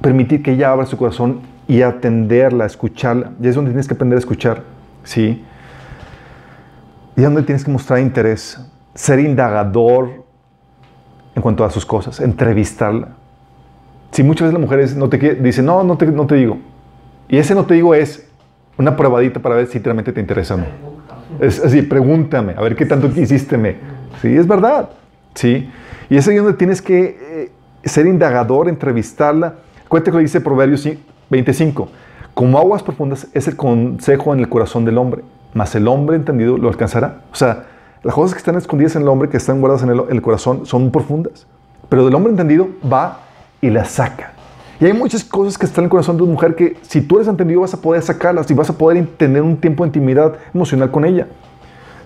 [0.00, 1.40] permitir que ella abra su corazón
[1.70, 3.30] y atenderla, escucharla.
[3.40, 4.64] Y es donde tienes que aprender a escuchar,
[5.04, 5.44] ¿sí?
[7.16, 8.60] Y es donde tienes que mostrar interés,
[8.92, 10.24] ser indagador
[11.36, 13.10] en cuanto a sus cosas, entrevistarla.
[14.10, 16.58] Si muchas veces las mujeres no te dicen, no, no te, no te digo.
[17.28, 18.28] Y ese no te digo es
[18.76, 20.66] una probadita para ver si realmente te interesa o no.
[21.38, 23.76] Es así, pregúntame, a ver qué tanto quisiste me.
[24.20, 24.90] Sí, es verdad.
[25.34, 25.70] Sí.
[26.08, 27.52] Y es ahí donde tienes que eh,
[27.84, 29.54] ser indagador, entrevistarla.
[29.86, 30.84] Cuéntate que lo dice Proverbios
[31.30, 31.88] 25.
[32.34, 35.22] Como aguas profundas es el consejo en el corazón del hombre,
[35.54, 37.22] mas el hombre entendido lo alcanzará.
[37.32, 37.64] O sea,
[38.02, 40.90] las cosas que están escondidas en el hombre, que están guardadas en el, corazón, son
[40.90, 41.46] profundas.
[41.88, 43.20] Pero del hombre entendido va
[43.60, 44.32] y las saca.
[44.80, 47.16] Y hay muchas cosas que están en el corazón de una mujer que si tú
[47.16, 50.36] eres entendido vas a poder sacarlas y vas a poder tener un tiempo de intimidad
[50.54, 51.26] emocional con ella.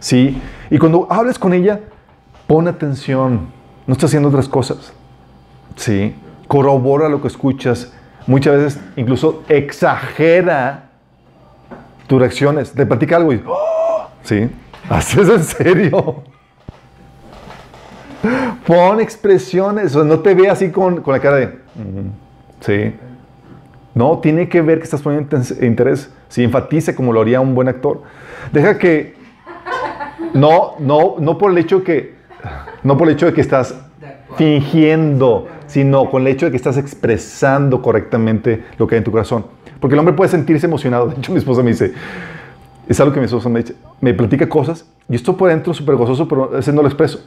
[0.00, 0.40] ¿Sí?
[0.70, 1.80] Y cuando hables con ella,
[2.46, 3.46] pon atención.
[3.86, 4.92] No estás haciendo otras cosas.
[5.76, 6.14] ¿Sí?
[6.48, 7.92] Corrobora lo que escuchas.
[8.26, 10.84] Muchas veces incluso exagera
[12.06, 12.72] tus reacciones.
[12.72, 13.42] Te platica algo y...
[13.46, 14.08] ¡oh!
[14.22, 14.48] ¿Sí?
[14.88, 16.22] ¿Haces en serio?
[18.66, 19.94] Pon expresiones.
[19.94, 21.46] O sea, no te ve así con, con la cara de...
[21.46, 22.10] "Ujú".
[22.60, 22.94] Sí.
[23.94, 26.10] No, tiene que ver que estás poniendo interés.
[26.28, 28.02] Si enfatice como lo haría un buen actor.
[28.52, 29.14] Deja que.
[30.32, 32.14] No, no, no por el hecho que.
[32.82, 33.74] No por el hecho de que estás
[34.36, 39.10] fingiendo, sino con el hecho de que estás expresando correctamente lo que hay en tu
[39.10, 39.46] corazón.
[39.80, 41.06] Porque el hombre puede sentirse emocionado.
[41.10, 41.92] De hecho, mi esposa me dice.
[42.88, 43.74] Es algo que mi esposa me dice.
[44.00, 47.24] Me platica cosas y esto por dentro súper gozoso, pero a veces no lo expreso.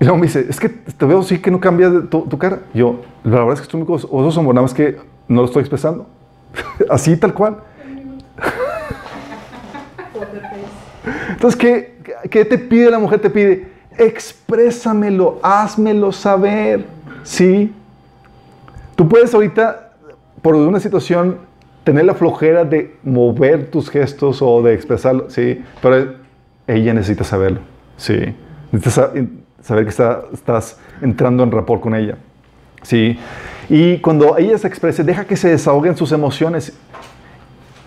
[0.00, 2.60] Y luego me dice, es que te veo sí que no cambia tu, tu cara.
[2.74, 4.98] Yo, la verdad es que estoy muy gozoso, nada más que
[5.28, 6.06] no lo estoy expresando.
[6.90, 7.58] Así, tal cual.
[11.30, 11.98] Entonces, ¿qué,
[12.30, 13.20] ¿qué te pide la mujer?
[13.20, 16.84] Te pide, exprésamelo, házmelo saber.
[17.22, 17.72] ¿Sí?
[18.96, 19.92] Tú puedes ahorita,
[20.42, 21.38] por una situación,
[21.84, 25.62] tener la flojera de mover tus gestos o de expresarlo, ¿sí?
[25.80, 26.14] Pero
[26.66, 27.60] ella necesita saberlo,
[27.96, 28.34] ¿sí?
[28.70, 29.10] Necesitas sa-
[29.62, 32.18] saber que está- estás entrando en rapport con ella,
[32.82, 33.18] ¿sí?
[33.68, 36.72] Y cuando ella se exprese, deja que se desahoguen sus emociones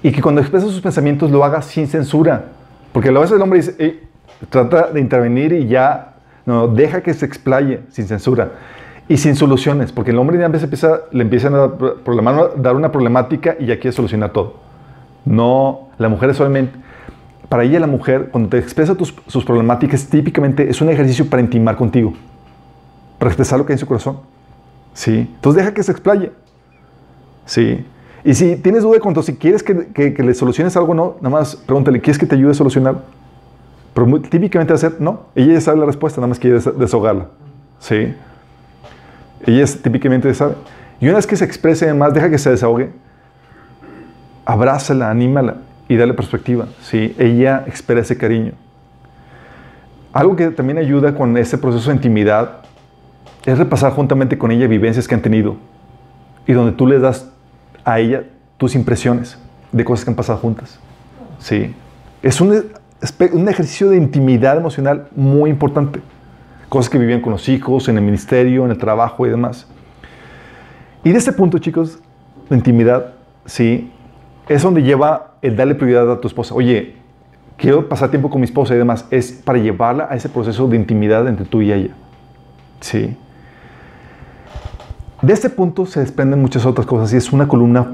[0.03, 2.45] y que cuando expresa sus pensamientos lo haga sin censura.
[2.91, 4.01] Porque a veces el hombre dice, "Ey,
[4.49, 6.13] trata de intervenir y ya,
[6.45, 8.51] no, deja que se explaye sin censura
[9.07, 11.71] y sin soluciones, porque el hombre ya veces empieza, le empiezan a
[12.57, 14.55] dar una problemática y ya quiere solucionar todo.
[15.25, 16.77] No, la mujer es solamente,
[17.49, 21.41] para ella la mujer, cuando te expresa tus- sus problemáticas, típicamente es un ejercicio para
[21.41, 22.13] intimar contigo,
[23.19, 24.17] para expresar lo que hay en su corazón.
[24.93, 25.29] ¿Sí?
[25.35, 26.31] Entonces deja que se explaye.
[27.45, 27.85] ¿Sí?
[28.23, 30.95] Y si tienes duda de cuanto si quieres que, que- que le soluciones algo o
[30.95, 32.95] no, nada más pregúntale, ¿quieres que te ayude a solucionar?
[33.95, 35.21] Pero típicamente va a ser, no.
[35.33, 37.27] Ella ya sabe la respuesta, nada más quiere des- desahogarla.
[37.79, 38.13] ¿Sí?
[39.47, 40.55] Ella es, típicamente sabe.
[40.99, 42.91] Y una vez que se exprese más, deja que se desahogue,
[44.45, 46.67] abrázala, anímala y dale perspectiva.
[46.81, 47.15] ¿Sí?
[47.17, 48.53] Ella espera ese cariño.
[50.13, 52.59] Algo que también ayuda con ese proceso de intimidad
[53.45, 55.57] es repasar juntamente con ella vivencias que han tenido
[56.47, 57.29] y donde tú le das
[57.83, 58.23] a ella
[58.57, 59.37] tus impresiones
[59.71, 60.79] de cosas que han pasado juntas.
[61.39, 61.75] Sí.
[62.23, 62.65] Es un,
[63.33, 66.01] un ejercicio de intimidad emocional muy importante.
[66.69, 69.67] Cosas que vivían con los hijos, en el ministerio, en el trabajo y demás.
[71.03, 71.99] Y de este punto, chicos,
[72.49, 73.13] la intimidad,
[73.45, 73.91] sí,
[74.47, 76.55] es donde lleva el darle prioridad a tu esposa.
[76.55, 76.95] Oye,
[77.57, 79.05] quiero pasar tiempo con mi esposa y demás.
[79.11, 81.93] Es para llevarla a ese proceso de intimidad entre tú y ella.
[82.79, 83.15] Sí.
[85.21, 87.87] De este punto se desprenden muchas otras cosas y es una columna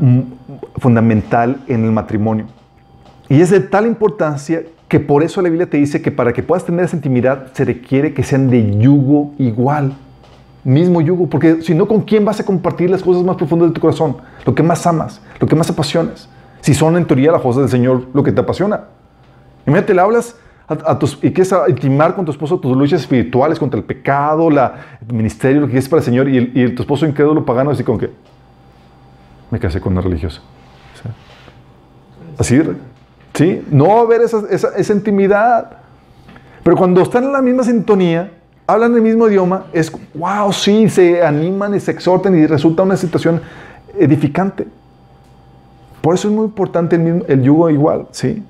[0.78, 2.46] fundamental en el matrimonio.
[3.30, 6.44] Y es de tal importancia que por eso la Biblia te dice que para que
[6.44, 9.94] puedas tener esa intimidad se requiere que sean de yugo igual.
[10.66, 13.74] Mismo yugo, porque si no, ¿con quién vas a compartir las cosas más profundas de
[13.74, 14.18] tu corazón?
[14.46, 16.28] Lo que más amas, lo que más apasionas.
[16.60, 18.82] Si son en teoría las cosas del Señor lo que te apasiona.
[19.66, 20.36] Imagínate, le hablas
[20.68, 24.98] a, tus, y quieres intimar con tu esposo tus luchas espirituales contra el pecado, la,
[25.08, 27.98] el ministerio, lo que quieres para el Señor, y, tu esposo incrédulo pagano así con
[27.98, 28.10] que
[29.52, 30.42] me casé con una religiosa.
[31.02, 31.10] ¿Sí?
[32.38, 32.62] Así,
[33.34, 33.64] ¿sí?
[33.72, 35.78] No va a haber esa, esa, esa intimidad.
[36.64, 38.32] Pero cuando están en la misma sintonía,
[38.68, 42.96] hablan el mismo idioma, es wow, sí, se animan y se exhortan y resulta una
[42.98, 43.42] situación
[43.98, 44.68] edificante.
[46.02, 48.44] Por eso es muy importante el, mismo- el yugo igual, ¿sí?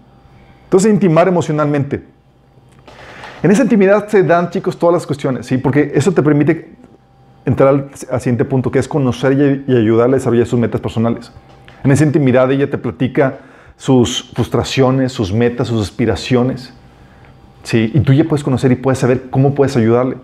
[0.66, 2.04] Entonces, intimar emocionalmente.
[3.44, 5.58] En esa intimidad se dan, chicos, todas las cuestiones, ¿sí?
[5.58, 6.76] Porque eso te permite
[7.44, 9.34] entrar al, al siguiente punto, que es conocer
[9.68, 11.32] y, y a desarrollar sus metas personales.
[11.84, 13.40] En esa intimidad ella te platica
[13.82, 16.72] sus frustraciones, sus metas, sus aspiraciones,
[17.64, 17.90] ¿sí?
[17.96, 20.18] Y tú ya puedes conocer y puedes saber cómo puedes ayudarle.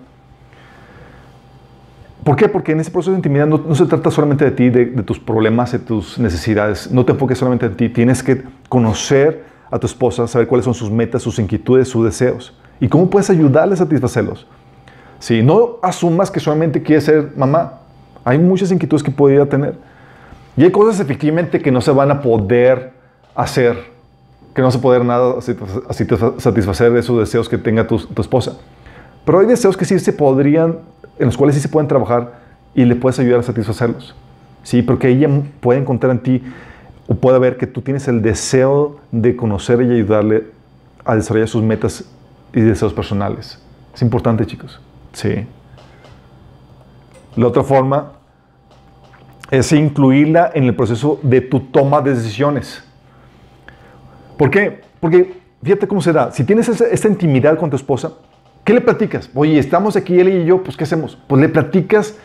[2.24, 2.50] ¿Por qué?
[2.50, 5.20] Porque en ese proceso de intimidad no, se trata solamente de ti, de, de tus
[5.20, 6.92] problemas, de tus necesidades.
[6.92, 7.90] No te enfoques solamente en ti.
[7.90, 12.56] Tienes que conocer a tu esposa, saber cuáles son sus metas, sus inquietudes, sus deseos.
[12.80, 14.46] Y cómo puedes ayudarle a satisfacerlos.
[15.18, 17.80] Sí, no asumas que solamente quieres ser mamá.
[18.24, 19.80] Hay muchas inquietudes que podría tener.
[20.56, 22.97] Y hay cosas efectivamente que no se van a poder
[23.38, 23.78] hacer,
[24.54, 28.58] que no se puede nada satisfa- satisfacer esos deseos que tenga tu, tu esposa.
[29.24, 30.80] Pero hay deseos que sí se podrían,
[31.20, 32.40] en los cuales sí se pueden trabajar
[32.74, 34.16] y le puedes ayudar a satisfacerlos.
[34.64, 35.30] Sí, porque ella
[35.60, 36.44] puede encontrar en ti
[37.08, 40.46] o puede ver que tú tienes el deseo de conocer y ayudarle
[41.06, 42.04] a desarrollar sus metas
[42.54, 43.60] y deseos personales.
[43.94, 44.80] Es importante, chicos.
[45.14, 45.46] Sí.
[47.36, 48.14] La otra forma
[49.52, 52.84] es incluirla en el proceso de tu toma de decisiones.
[54.38, 54.82] ¿Por qué?
[55.00, 56.32] Porque fíjate cómo se da.
[56.32, 58.14] Si tienes esa, intimidad con tu esposa,
[58.64, 59.30] ¿qué le platicas?
[59.34, 61.18] Oye, estamos aquí él y yo, pues ¿qué hacemos?
[61.28, 62.16] Pues le platicas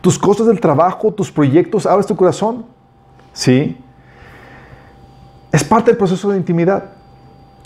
[0.00, 2.64] tus cosas del trabajo, tus proyectos, abres tu corazón.
[3.32, 3.76] ¿Sí?
[5.52, 6.84] Es parte del proceso de intimidad.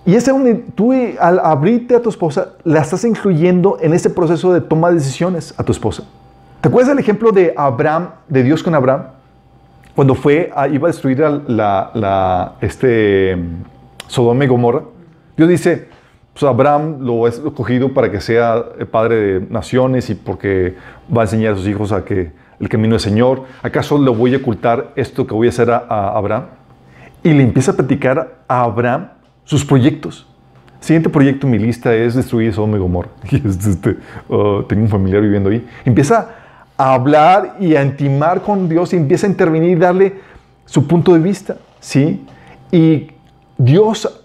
[0.05, 4.53] Y es donde tú al abrirte a tu esposa, la estás incluyendo en ese proceso
[4.53, 6.03] de toma de decisiones a tu esposa.
[6.61, 9.03] ¿Te acuerdas del ejemplo de Abraham, de Dios con Abraham?
[9.95, 13.37] Cuando fue, a- iba a destruir a la, la- este,
[14.07, 14.83] Sodoma y Gomorra.
[15.37, 15.89] Dios dice,
[16.33, 20.77] pues Abraham lo he escogido para que sea padre de naciones y porque
[21.15, 23.45] va a enseñar a sus hijos a que el camino del Señor.
[23.63, 26.45] ¿Acaso le voy a ocultar esto que voy a hacer a, a Abraham?
[27.23, 29.09] Y le empieza a platicar a Abraham
[29.45, 30.27] sus proyectos.
[30.81, 33.09] Siguiente proyecto en mi lista es destruir Sodoma y Gomorra.
[33.31, 33.97] Y es, este,
[34.29, 35.67] oh, tengo un familiar viviendo ahí.
[35.85, 36.31] Empieza
[36.83, 40.15] a hablar y a intimar con Dios y empieza a intervenir y darle
[40.67, 41.57] su punto de vista.
[41.79, 42.25] ¿sí?
[42.73, 43.09] Y
[43.57, 44.21] Dios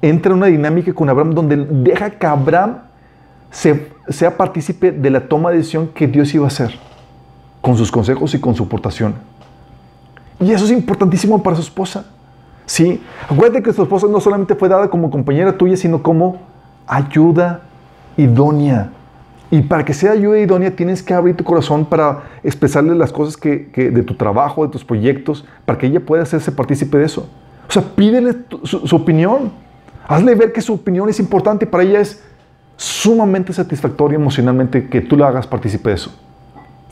[0.00, 2.78] entra en una dinámica con Abraham donde deja que Abraham
[3.50, 6.78] se- sea partícipe de la toma de decisión que Dios iba a hacer
[7.60, 9.14] con sus consejos y con su aportación.
[10.40, 12.04] Y eso es importantísimo para su esposa.
[12.66, 16.36] Sí, acuérdate que tu esposa no solamente fue dada como compañera tuya, sino como
[16.86, 17.60] ayuda
[18.16, 18.90] idónea.
[19.52, 23.36] Y para que sea ayuda idónea, tienes que abrir tu corazón para expresarle las cosas
[23.36, 27.04] que, que- de tu trabajo, de tus proyectos, para que ella pueda hacerse partícipe de
[27.04, 27.28] eso.
[27.68, 29.52] O sea, pídele tu- su, su opinión.
[30.08, 32.24] Hazle ver que su opinión es importante y para ella es
[32.78, 36.18] sumamente satisfactorio emocionalmente que tú la hagas partícipe de eso.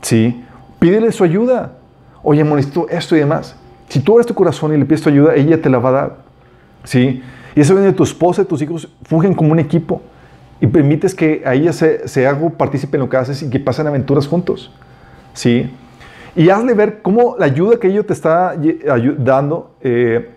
[0.03, 0.43] Sí,
[0.79, 1.73] pídele su ayuda.
[2.21, 3.55] Oye, amor, necesito esto y demás.
[3.89, 5.91] Si tú abres tu corazón y le pides tu ayuda, ella te la va a
[5.93, 6.17] dar.
[6.83, 7.23] Sí,
[7.55, 10.03] y eso viene de tu esposa y tus hijos, fungen como un equipo
[10.61, 13.59] y permites que a ella se, se haga partícipe en lo que haces y que
[13.59, 14.71] pasen aventuras juntos.
[15.33, 15.69] Sí,
[16.35, 18.55] y hazle ver cómo la ayuda que ella te está
[19.17, 20.29] dando, eh,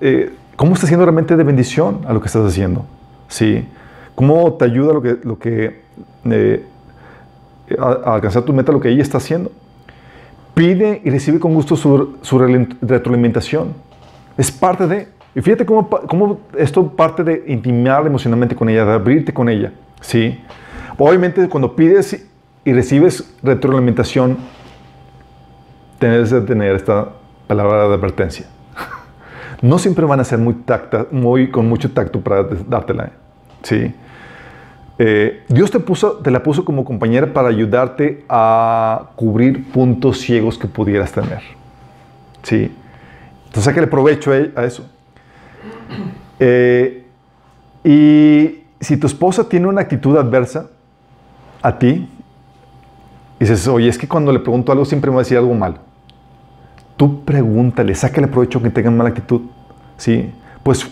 [0.00, 2.84] eh, cómo está siendo realmente de bendición a lo que estás haciendo.
[3.28, 3.66] Sí,
[4.14, 5.80] cómo te ayuda lo que, lo que
[6.24, 6.66] eh,
[7.78, 9.50] a, alcanzar tu meta, lo que ella está haciendo.
[10.54, 13.72] Pide y recibe con gusto su, su retroalimentación.
[14.36, 15.08] Es parte de.
[15.34, 19.72] Y fíjate cómo, cómo esto parte de intimar emocionalmente con ella, de abrirte con ella.
[20.00, 20.38] ¿sí?
[20.98, 22.26] Obviamente, cuando pides
[22.64, 24.36] y recibes retroalimentación,
[25.98, 27.08] tienes que tener esta
[27.46, 28.46] palabra de advertencia.
[29.62, 33.12] No siempre van a ser muy tacta, muy, con mucho tacto para dártela.
[33.62, 33.94] ¿sí?
[34.98, 40.58] Eh, Dios te, puso, te la puso como compañera para ayudarte a cubrir puntos ciegos
[40.58, 41.42] que pudieras tener.
[42.42, 42.74] ¿Sí?
[43.46, 44.84] Entonces, sácale provecho a, a eso.
[46.38, 47.04] Eh,
[47.84, 50.66] y si tu esposa tiene una actitud adversa
[51.62, 52.08] a ti,
[53.38, 55.76] dices, oye, es que cuando le pregunto algo siempre me va a decir algo mal.
[56.96, 59.42] Tú pregúntale, sácale provecho que tengan mala actitud.
[59.96, 60.32] ¿Sí?
[60.62, 60.88] Pues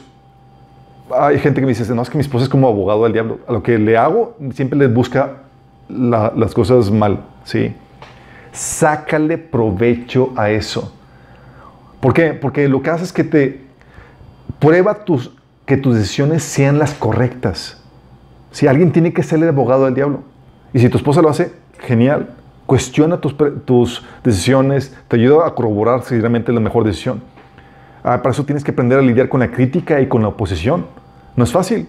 [1.18, 3.38] hay gente que me dice, no, es que mi esposa es como abogado del diablo.
[3.48, 5.38] A lo que le hago, siempre les busca
[5.88, 7.74] la- las cosas mal, ¿sí?
[8.52, 10.92] Sácale provecho a eso.
[12.00, 12.32] ¿Por qué?
[12.34, 13.60] Porque lo que hace es que te
[14.58, 15.32] prueba tus,
[15.66, 17.82] que tus decisiones sean las correctas.
[18.50, 20.22] Si alguien tiene que ser el abogado del diablo.
[20.72, 22.30] Y si tu esposa lo hace, genial.
[22.66, 27.22] Cuestiona tus, decisiones, te ayuda a corroborar si realmente es la mejor decisión.
[28.04, 30.86] Ah, para eso tienes que aprender a lidiar con la crítica y con la oposición.
[31.36, 31.88] No es fácil.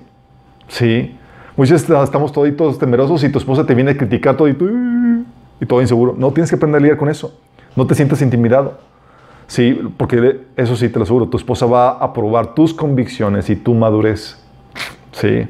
[0.67, 1.17] Sí.
[1.55, 4.69] Muchas estamos toditos temerosos y tu esposa te viene a criticar todo y tú
[5.59, 6.15] y todo inseguro.
[6.17, 7.39] No, tienes que aprender a lidiar con eso.
[7.75, 8.79] No te sientas intimidado.
[9.51, 13.57] Sí, porque eso sí te lo aseguro, tu esposa va a probar tus convicciones y
[13.57, 14.41] tu madurez.
[15.11, 15.45] Sí.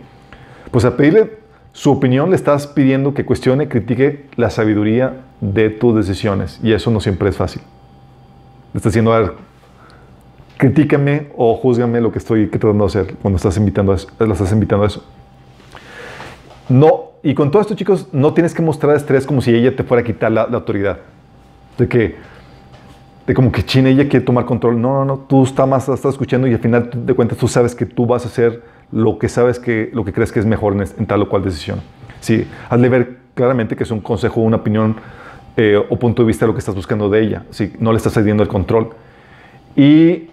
[0.72, 1.38] Pues a pedirle
[1.72, 6.60] su opinión le estás pidiendo que cuestione, critique la sabiduría de tus decisiones.
[6.64, 7.62] Y eso no siempre es fácil.
[8.74, 9.34] Le estás diciendo, a ver,
[10.58, 14.34] critícame o júzgame lo que estoy tratando de hacer cuando estás invitando a eso, la
[14.34, 15.06] estás invitando a eso.
[16.70, 19.84] No, y con todo esto, chicos, no tienes que mostrar estrés como si ella te
[19.84, 20.98] fuera a quitar la, la autoridad.
[21.78, 22.32] De que,
[23.32, 24.82] de como que China ella quiere tomar control.
[24.82, 27.74] No, no, no, tú estás más, estás escuchando y al final de cuentas tú sabes
[27.74, 28.62] que tú vas a hacer
[28.92, 31.42] lo que sabes que, lo que crees que es mejor en, en tal o cual
[31.42, 31.80] decisión.
[32.20, 34.98] Sí, hazle ver claramente que es un consejo, una opinión
[35.56, 37.46] eh, o punto de vista de lo que estás buscando de ella.
[37.52, 38.90] Sí, no le estás cediendo el control.
[39.78, 40.28] Y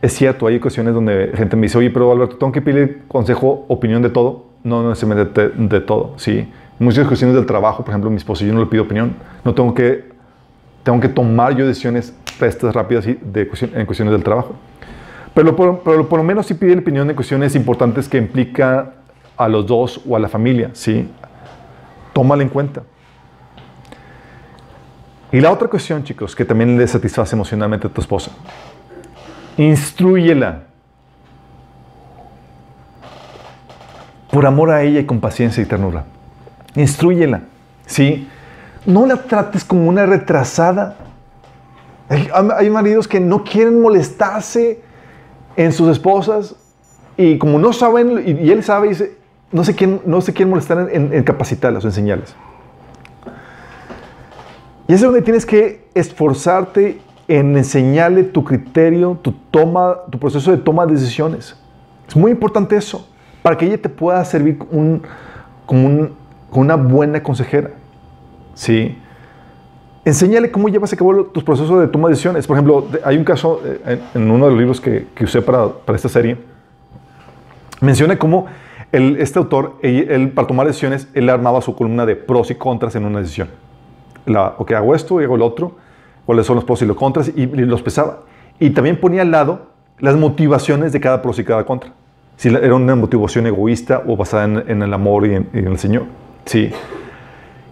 [0.00, 3.66] es cierto, hay ocasiones donde gente me dice, oye, pero Alberto, tengo que pedir consejo,
[3.68, 4.46] opinión de todo.
[4.64, 6.48] No, no necesariamente de, de todo, sí.
[6.80, 9.14] Muchas cuestiones del trabajo, por ejemplo, mi esposo, yo no le pido opinión.
[9.44, 10.10] No tengo que,
[10.82, 14.54] tengo que tomar yo decisiones prestas, rápidas y de en cuestiones del trabajo.
[15.34, 18.94] Pero por, pero por lo menos sí pide la opinión de cuestiones importantes que implica
[19.36, 21.10] a los dos o a la familia, ¿sí?
[22.12, 22.82] Tómala en cuenta.
[25.32, 28.30] Y la otra cuestión, chicos, que también le satisface emocionalmente a tu esposa.
[29.56, 30.64] Instrúyela.
[34.30, 36.04] Por amor a ella y con paciencia y ternura.
[36.74, 37.42] Instrúyela.
[37.86, 38.28] ¿Sí?
[38.84, 40.96] No la trates como una retrasada.
[42.12, 44.80] Hay, hay maridos que no quieren molestarse
[45.56, 46.56] en sus esposas
[47.16, 49.16] y como no saben, y, y él sabe, dice,
[49.50, 52.34] no se quieren, no se quieren molestar en, en capacitarlas o enseñarles.
[54.88, 60.58] Y es donde tienes que esforzarte en enseñarle tu criterio, tu toma, tu proceso de
[60.58, 61.56] toma de decisiones.
[62.08, 63.08] Es muy importante eso,
[63.42, 65.02] para que ella te pueda servir un-
[65.66, 66.12] como, un-
[66.50, 67.70] como una buena consejera.
[68.54, 68.98] ¿Sí?
[70.04, 72.46] Enséñale cómo llevas a cabo tus procesos de toma de decisiones.
[72.46, 75.68] Por ejemplo, hay un caso eh, en, uno de los libros que, que usé para,
[75.68, 76.36] para esta serie.
[77.80, 78.46] Menciona cómo
[78.90, 82.56] el- este autor, él, él, para tomar decisiones, él armaba su columna de pros y
[82.56, 83.48] contras en una decisión.
[84.26, 85.76] La, ok, hago esto y hago el otro,
[86.26, 88.20] cuáles son los pros y los contras, y, y los pesaba.
[88.58, 89.66] Y también ponía al lado
[90.00, 91.92] las motivaciones de cada pros y cada contra.
[92.36, 95.78] Si era una motivación egoísta o basada en, en el amor y en, en el
[95.78, 96.04] Señor.
[96.44, 96.72] Sí.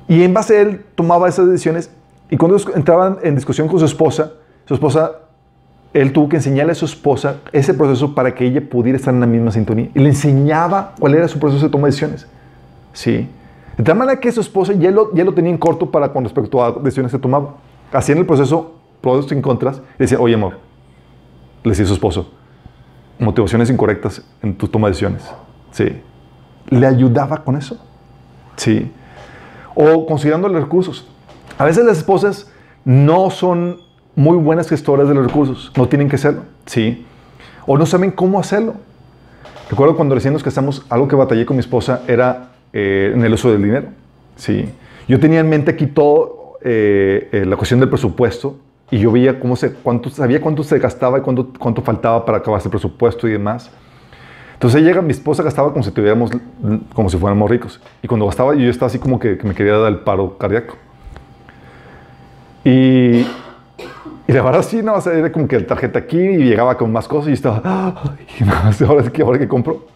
[0.07, 1.91] Y en base a él tomaba esas decisiones
[2.31, 4.33] y cuando entraban en discusión con su esposa,
[4.65, 5.13] su esposa,
[5.93, 9.21] él tuvo que enseñarle a su esposa ese proceso para que ella pudiera estar en
[9.21, 9.91] la misma sintonía.
[9.95, 12.29] Y le enseñaba cuál era su proceso de toma de decisiones.
[12.93, 13.29] Sí.
[13.77, 16.23] De tal manera que su esposa ya lo, ya lo tenía en corto para con
[16.23, 17.57] respecto a decisiones que tomaba.
[17.93, 20.59] Hacían el proceso, pros y contras, y decía, oye amor,
[21.65, 22.31] le decía su esposo,
[23.19, 25.29] motivaciones incorrectas en tu toma de decisiones.
[25.73, 26.01] Sí.
[26.69, 27.77] Le ayudaba con eso.
[28.55, 28.93] Sí.
[29.75, 31.09] O considerando los recursos.
[31.59, 32.51] A veces las esposas
[32.85, 33.81] no son
[34.17, 37.07] muy buenas gestoras de los recursos, no tienen que serlo, ¿sí?
[37.67, 38.75] O no saben cómo hacerlo.
[39.71, 43.33] Recuerdo cuando recién nos casamos, algo que batallé con mi esposa era eh, en el
[43.33, 43.89] uso del dinero,
[44.37, 44.69] ¿sí?
[45.07, 48.57] Yo tenía en mente aquí todo, eh, eh, la cuestión del presupuesto,
[48.91, 52.39] y yo veía cómo se, cuánto, sabía cuánto se gastaba y cuánto, cuánto faltaba para
[52.39, 53.71] acabarse el presupuesto y demás.
[54.55, 56.31] Entonces llega, mi esposa gastaba como si tuviéramos,
[56.93, 57.81] como si fuéramos ricos.
[58.03, 60.77] Y cuando gastaba, yo estaba así como que, que me quería dar el paro cardíaco.
[62.65, 63.21] Y,
[64.29, 66.77] y la verdad sí, no, o sea, era como que el tarjeta aquí y llegaba
[66.77, 68.49] con más cosas y estaba, ay,
[68.87, 69.87] ahora ahora que compro.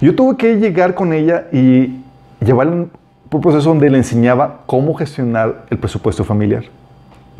[0.00, 2.00] Yo tuve que llegar con ella y
[2.40, 2.90] llevarle un,
[3.36, 6.64] un proceso donde le enseñaba cómo gestionar el presupuesto familiar.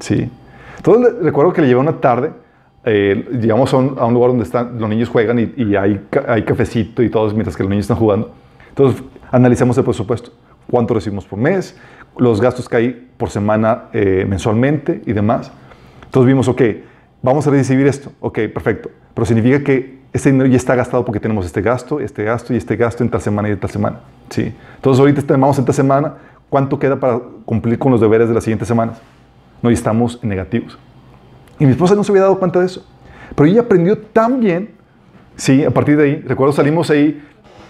[0.00, 0.30] Sí.
[0.76, 2.32] Entonces recuerdo que le llevé una tarde,
[2.84, 7.08] eh, llegamos a un, lugar donde están, los niños juegan y, hay, hay cafecito y
[7.08, 8.32] todo mientras que los niños están jugando.
[8.70, 10.30] Entonces analizamos el presupuesto,
[10.70, 11.78] cuánto recibimos por mes,
[12.16, 15.50] los gastos que hay por semana eh, mensualmente y demás.
[16.04, 16.62] Entonces vimos, ok,
[17.22, 21.20] vamos a recibir esto, ok, perfecto, pero significa que este dinero ya está gastado porque
[21.20, 24.00] tenemos este gasto, este gasto y este gasto en tal semana y en tal semana.
[24.28, 24.52] ¿sí?
[24.76, 26.14] Entonces ahorita estimamos en esta semana,
[26.50, 29.00] ¿cuánto queda para cumplir con los deberes de las siguientes semanas?
[29.62, 30.78] No, y estamos en negativos.
[31.58, 32.84] Y mi esposa no se había dado cuenta de eso.
[33.34, 34.70] Pero ella aprendió tan bien,
[35.36, 37.22] sí, a partir de ahí, recuerdo salimos ahí,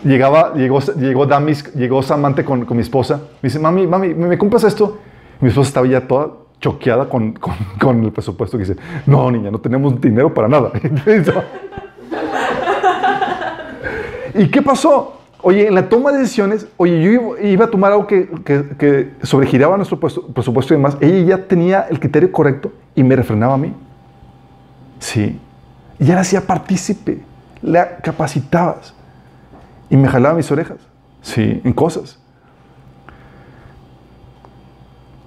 [0.05, 4.39] llegaba, llegó, llegó Damis, llegó Samantha con, con mi esposa, me dice, mami, mami, ¿me,
[4.39, 4.99] compras esto?
[5.41, 6.31] Mi esposa estaba ya toda
[6.61, 8.77] choqueada con, con, con el presupuesto que dice,
[9.07, 10.70] no, niña, no tenemos dinero para nada.
[14.35, 15.19] ¿Y qué pasó?
[15.43, 19.11] Oye, en la toma de decisiones, oye, yo iba, a tomar algo que, que, que
[19.24, 20.97] sobregiraba nuestro puesto- presupuesto y demás.
[21.01, 23.74] Ella ya tenía el criterio correcto y me refrenaba a mí.
[25.01, 25.41] Sí.
[25.99, 27.19] Y ya la hacía partícipe.
[27.61, 28.95] La capacitabas.
[29.93, 30.78] Y me jalaba mis orejas.
[31.20, 32.19] Sí, en cosas.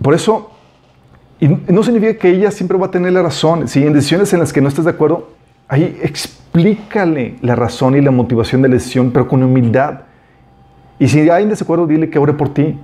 [0.02, 0.50] Por eso,
[1.40, 3.68] y no significa que ella siempre va a tener la razón.
[3.68, 5.30] Si en decisiones en las que no estás de acuerdo,
[5.68, 10.02] ahí explícale la razón y la motivación de la decisión, pero con humildad.
[10.98, 12.80] Y si hay un desacuerdo, dile que ore por ti.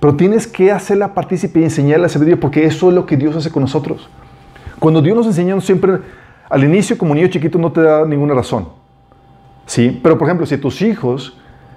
[0.00, 3.36] Pero tienes que hacerla partícipe y enseñarle la sabiduría, porque eso es lo que Dios
[3.36, 4.10] hace con nosotros.
[4.80, 6.00] Cuando Dios nos enseña, siempre,
[6.50, 8.75] al inicio, como niño chiquito, no te da ninguna razón.
[9.66, 10.00] ¿Sí?
[10.02, 11.36] Pero, por ejemplo, si tus hijos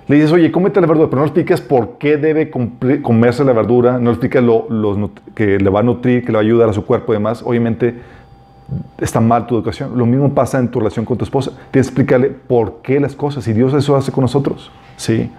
[0.09, 3.99] Le dices, oye, cómete la verdura, pero no explicas por qué debe comerse la verdura,
[3.99, 6.83] no explicas lo, que le va a nutrir, que le va a ayudar a su
[6.83, 7.43] cuerpo y demás.
[7.45, 8.01] Obviamente
[8.97, 9.95] está mal tu educación.
[9.95, 11.51] Lo mismo pasa en tu relación con tu esposa.
[11.69, 14.71] Tienes que explicarle por qué las cosas y Dios eso hace con nosotros.
[14.97, 15.29] Sí.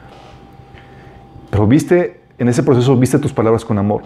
[1.51, 4.03] Pero viste, en ese proceso, viste tus palabras con amor.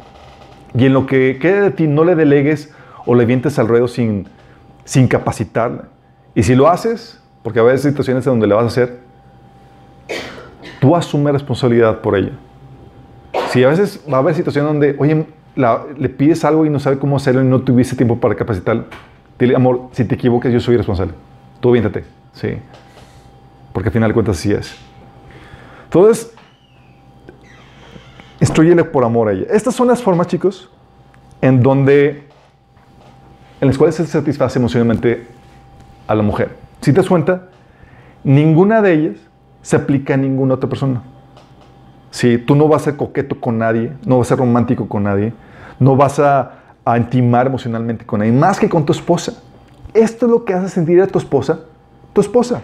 [0.73, 2.73] Y en lo que quede de ti, no le delegues
[3.05, 4.29] o le vientes al ruedo sin,
[4.87, 5.89] sin capacitarla.
[6.35, 8.99] Y si lo haces, porque va a haber situaciones en donde le vas a hacer,
[10.81, 12.33] tú asume responsabilidad por ella.
[13.51, 16.81] Si a veces va a haber situaciones donde, oye, la- le pides algo y no
[16.81, 18.87] sabe cómo hacerlo y no tuviste tiempo para capacitarla,
[19.39, 21.13] dile, amor, si te equivocas, yo soy responsable.
[21.61, 22.57] Tú viéntate, sí.
[23.75, 24.75] Porque al final de cuentas así es.
[25.85, 26.33] Entonces,
[28.41, 29.47] instruyele por amor a ella.
[29.51, 30.71] Estas son las formas, chicos,
[31.43, 32.25] en donde,
[33.61, 35.27] en las cuales se satisface emocionalmente
[36.07, 36.64] a la mujer.
[36.85, 37.45] Si te das cuenta,
[38.25, 39.17] ninguna de ellas
[39.63, 41.01] se aplica a ninguna otra persona.
[42.11, 45.05] Si tú no vas a ser coqueto con nadie, no vas a ser romántico con
[45.05, 45.33] nadie,
[45.81, 46.61] no vas a,
[46.99, 49.33] intimar emocionalmente con nadie, más que con tu esposa.
[49.95, 51.61] Esto es lo que hace sentir a tu esposa,
[52.13, 52.61] tu esposa.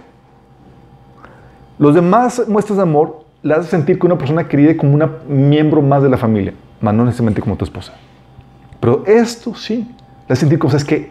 [1.79, 5.81] Los demás muestras de amor le hace sentir que una persona querida como un miembro
[5.81, 6.53] más de la familia,
[6.83, 7.95] más no necesariamente como tu esposa.
[8.81, 9.91] Pero esto sí,
[10.29, 11.11] le hace sentir cosas que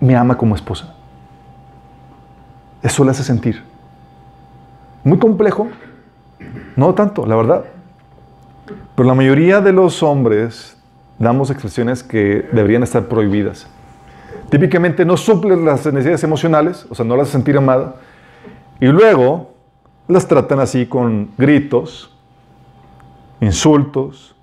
[0.00, 0.96] me ama como esposa.
[2.82, 3.62] Eso le hace sentir.
[5.04, 5.68] Muy complejo,
[6.76, 7.64] no tanto, la verdad.
[8.94, 10.76] Pero la mayoría de los hombres
[11.18, 13.66] damos expresiones que deberían estar prohibidas.
[14.50, 17.96] Típicamente no suples las necesidades emocionales, o sea, no las hace sentir amada,
[18.80, 19.54] y luego
[20.08, 22.14] las tratan así con gritos,
[23.40, 24.34] insultos,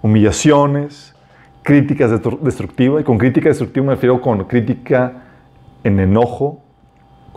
[0.00, 1.14] humillaciones,
[1.62, 3.02] críticas destru- destructivas.
[3.02, 5.24] Y con crítica destructiva me refiero con crítica
[5.84, 6.62] en enojo,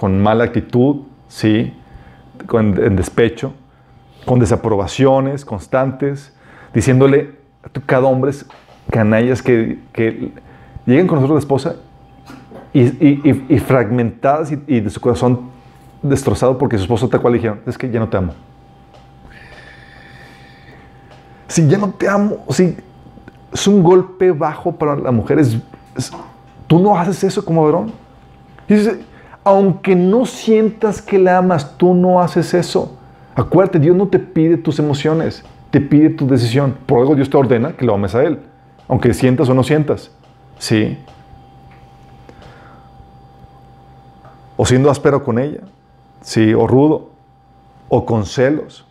[0.02, 1.72] con mala actitud, ¿sí?
[2.48, 3.54] con, en despecho,
[4.26, 6.34] con desaprobaciones constantes,
[6.74, 8.32] diciéndole a cada hombre
[8.90, 10.32] canallas que, que
[10.88, 11.76] lleguen con nosotros la esposa
[12.74, 15.52] y, fragmentadas y, de su corazón
[16.02, 18.34] destrozado porque su esposo tal cual dijeron, es que ya no te amo.
[21.48, 22.76] Si ya no te amo, si
[23.54, 25.58] es un golpe bajo para la mujer, es,
[25.96, 26.12] es-
[26.66, 27.92] tú no haces eso como varón.
[29.44, 32.98] Aunque no sientas que la amas, tú no haces eso.
[33.36, 36.76] Acuérdate, Dios no te pide tus emociones, te pide tu decisión.
[36.86, 38.40] Por algo Dios te ordena que lo ames a Él,
[38.88, 40.12] aunque sientas o no sientas.
[40.60, 40.98] Sí.
[44.58, 45.62] O siendo áspero con ella,
[46.22, 47.10] sí, o rudo,
[47.90, 48.86] o con celos,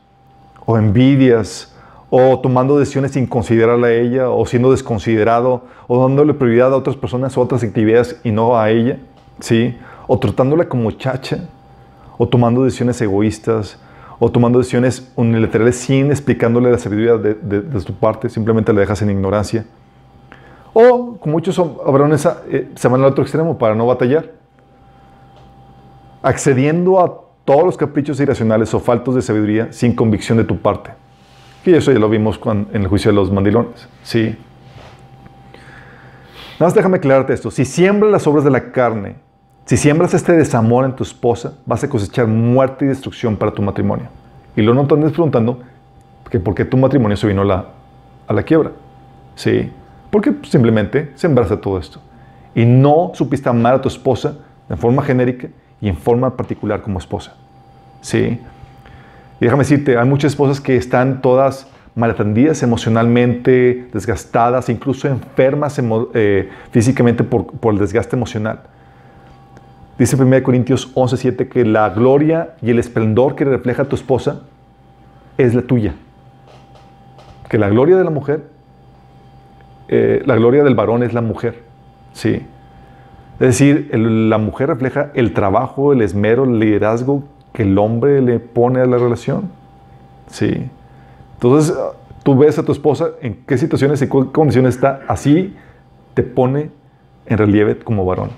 [0.66, 1.72] o envidias,
[2.08, 6.96] o tomando decisiones sin considerarla a ella, o siendo desconsiderado, o dándole prioridad a otras
[6.96, 8.98] personas o otras actividades y no a ella,
[9.38, 9.76] ¿sí?
[10.12, 11.44] O tratándola como chacha,
[12.18, 13.78] o tomando decisiones egoístas,
[14.18, 19.00] o tomando decisiones unilaterales sin explicándole la sabiduría de, de- tu parte, simplemente la dejas
[19.02, 19.64] en ignorancia.
[20.72, 21.56] O, como muchos
[21.86, 24.32] varones eh, se van al otro extremo para no batallar,
[26.22, 27.12] accediendo a
[27.44, 30.90] todos los caprichos irracionales o faltos de sabiduría sin convicción de tu parte.
[31.64, 33.88] Y eso ya lo vimos en el juicio de los mandilones.
[34.02, 34.36] Sí.
[36.58, 37.52] Nada más déjame aclararte esto.
[37.52, 39.29] Si siembras las obras de la carne,
[39.70, 43.62] si siembras este desamor en tu esposa, vas a cosechar muerte y destrucción para tu
[43.62, 44.08] matrimonio.
[44.56, 45.60] Y luego no te andes preguntando
[46.28, 47.66] que por qué tu matrimonio se vino a la,
[48.26, 48.72] a la quiebra.
[49.36, 49.70] Sí.
[50.10, 52.00] Porque simplemente sembraste todo esto.
[52.52, 54.38] Y no supiste amar a tu esposa
[54.68, 55.46] de forma genérica
[55.80, 57.36] y en forma particular como esposa.
[58.00, 58.40] Sí.
[59.40, 65.80] Y déjame decirte, hay muchas esposas que están todas malatendidas emocionalmente, desgastadas, incluso enfermas
[66.14, 68.62] eh, físicamente por, por el desgaste emocional.
[70.00, 74.44] Dice 1 Corintios 11:7 que la gloria y el esplendor que refleja tu esposa
[75.36, 75.94] es la tuya.
[77.50, 78.44] Que la gloria de la mujer,
[79.88, 81.64] eh, la gloria del varón es la mujer.
[82.14, 82.46] Sí.
[83.40, 88.40] Es decir, la mujer refleja el trabajo, el esmero, el liderazgo que el hombre le
[88.40, 89.50] pone a la relación.
[90.28, 90.66] Sí.
[91.34, 91.76] Entonces,
[92.22, 95.54] tú ves a tu esposa en qué situaciones y qué condiciones está, así
[96.14, 96.70] te pone
[97.26, 98.30] en relieve como varón.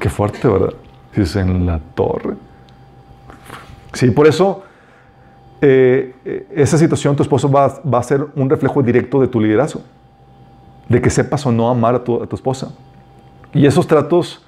[0.00, 0.74] Qué fuerte, ¿verdad?
[1.16, 2.34] Dices, en la torre.
[3.92, 4.64] Sí, por eso
[5.60, 9.40] eh, eh, esa situación, tu esposo va, va a ser un reflejo directo de tu
[9.40, 9.80] liderazgo,
[10.88, 12.74] de que sepas o no amar a tu, esposa.
[13.54, 14.44] Y esos tratos,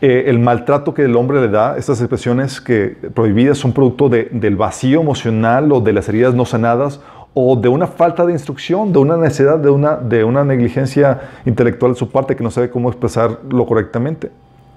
[0.00, 4.28] eh, el maltrato que el hombre le da, estas expresiones que prohibidas son producto de-
[4.30, 7.00] del vacío emocional o de las heridas no sanadas
[7.34, 11.92] o de una falta de instrucción, de una necedad, de una, de una negligencia intelectual
[11.92, 14.30] de su parte que no sabe cómo expresarlo correctamente.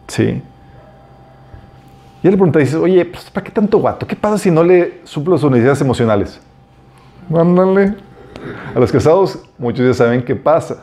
[0.07, 0.41] Sí.
[2.23, 4.07] Y él le pregunta, dice, oye, pues, ¿para qué tanto guato?
[4.07, 6.39] ¿Qué pasa si no le suplo sus necesidades emocionales?
[7.29, 7.95] Mándale.
[8.75, 10.77] A los casados, muchos ya saben qué pasa.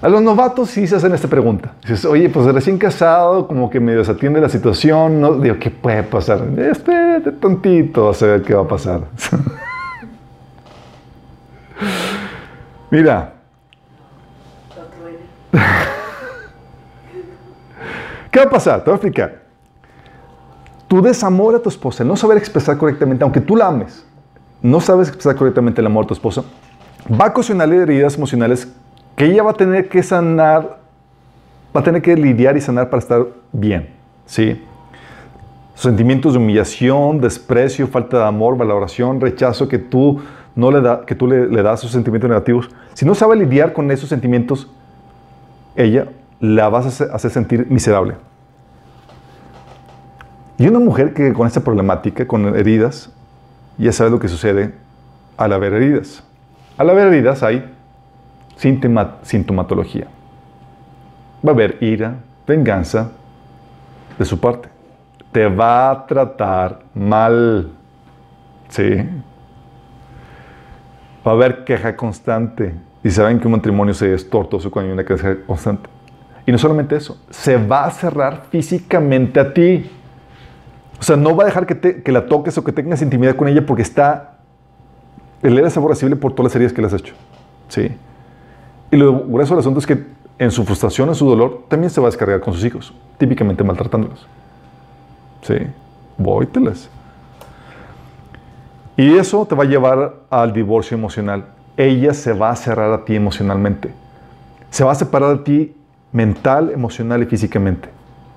[0.00, 1.72] A los novatos sí se hacen esta pregunta.
[1.82, 5.38] Dices, oye, pues recién casado, como que medio se atiende la situación, ¿no?
[5.38, 6.42] Digo, ¿qué puede pasar?
[6.58, 9.00] Espérate tantito a saber qué va a pasar.
[12.90, 13.32] Mira.
[18.36, 18.80] ¿Qué va a pasar?
[18.80, 19.44] Te voy a explicar.
[20.88, 24.06] Tu desamor a tu esposa, no saber expresar correctamente, aunque tú la ames,
[24.60, 26.44] no sabes expresar correctamente el amor a tu esposa,
[27.10, 28.70] va a ocasionarle heridas emocionales
[29.16, 30.80] que ella va a tener que sanar,
[31.74, 33.88] va a tener que lidiar y sanar para estar bien,
[34.26, 34.62] ¿sí?
[35.74, 40.20] Sentimientos de humillación, desprecio, falta de amor, valoración, rechazo que tú
[40.54, 42.68] no le da, que tú le, le das esos sentimientos negativos.
[42.92, 44.70] Si no sabe lidiar con esos sentimientos,
[45.74, 46.08] ella
[46.40, 48.14] la vas a hacer, sentir miserable.
[50.58, 53.12] Y una mujer que con esta problemática, con heridas,
[53.78, 54.74] ya sabe lo que sucede
[55.36, 56.22] al haber heridas.
[56.78, 57.72] Al haber heridas hay
[58.56, 60.06] síntoma- sintomatología.
[61.46, 63.10] Va a haber ira, venganza
[64.18, 64.68] de su parte.
[65.32, 67.70] Te va a tratar mal.
[68.70, 68.96] Sí.
[71.26, 72.74] Va a haber queja constante.
[73.04, 75.90] Y saben que un matrimonio se es tortuoso cuando hay una queja constante.
[76.46, 79.90] Y no solamente eso, se va a cerrar físicamente a ti.
[80.98, 83.34] O sea, no va a dejar que, te- que la toques o que tengas intimidad
[83.36, 84.38] con ella porque está.
[85.42, 87.14] Él era aborrecible por todas las heridas que le has hecho.
[87.68, 87.90] Sí.
[88.90, 90.04] Y lo grueso del asunto es que
[90.38, 93.64] en su frustración, en su dolor, también se va a descargar con sus hijos, típicamente
[93.64, 94.26] maltratándolos.
[95.42, 95.56] Sí.
[96.16, 96.88] Vóytelas.
[98.96, 101.46] Y eso te va a llevar al divorcio emocional.
[101.76, 103.90] Ella se va a cerrar a ti emocionalmente.
[104.70, 105.76] Se va a separar de ti
[106.12, 107.88] mental, emocional y físicamente.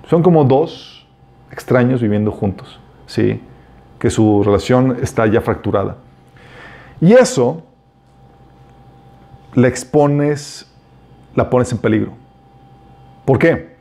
[0.07, 1.07] Son como dos
[1.51, 3.41] extraños viviendo juntos, ¿sí?
[3.99, 5.97] Que su relación está ya fracturada.
[7.01, 7.63] Y eso
[9.53, 10.69] la expones,
[11.35, 12.13] la pones en peligro.
[13.25, 13.75] ¿Por qué?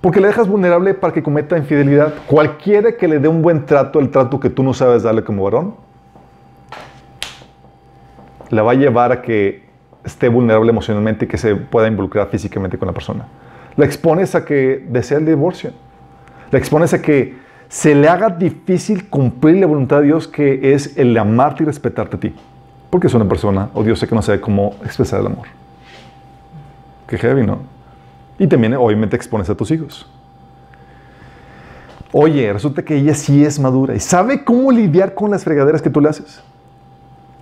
[0.00, 2.14] Porque le dejas vulnerable para que cometa infidelidad.
[2.26, 5.44] Cualquiera que le dé un buen trato, el trato que tú no sabes darle como
[5.44, 5.74] varón,
[8.48, 9.69] la va a llevar a que
[10.04, 13.26] esté vulnerable emocionalmente y que se pueda involucrar físicamente con la persona.
[13.76, 15.72] La expones a que desea el divorcio.
[16.50, 20.96] La expones a que se le haga difícil cumplir la voluntad de Dios que es
[20.96, 22.34] el amarte y respetarte a ti.
[22.90, 25.46] Porque es una persona odiosa que no sabe cómo expresar el amor.
[27.06, 27.58] Qué heavy, ¿no?
[28.38, 30.10] Y también, obviamente, expones a tus hijos.
[32.12, 35.90] Oye, resulta que ella sí es madura y sabe cómo lidiar con las fregaderas que
[35.90, 36.42] tú le haces.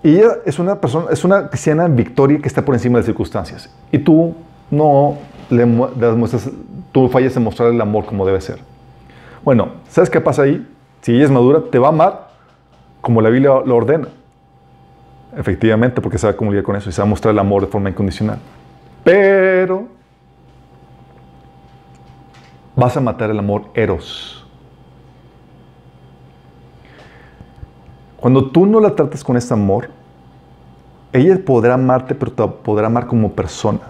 [0.03, 3.05] Y ella es una persona, es una cristiana en victoria que está por encima de
[3.05, 3.70] circunstancias.
[3.91, 4.35] Y tú
[4.70, 5.19] no
[5.51, 6.51] le le muestras,
[6.93, 8.59] tú fallas en mostrar el amor como debe ser.
[9.45, 10.66] Bueno, ¿sabes qué pasa ahí?
[11.01, 12.29] Si ella es madura, te va a amar
[13.01, 14.09] como la Biblia lo ordena.
[15.37, 18.39] Efectivamente, porque sabe cómo lidiar con eso y a mostrar el amor de forma incondicional.
[19.05, 19.87] Pero
[22.75, 24.38] vas a matar el amor eros.
[28.20, 29.90] Cuando tú no la tratas con este amor,
[31.12, 33.81] ella podrá amarte, pero te podrá amar como persona.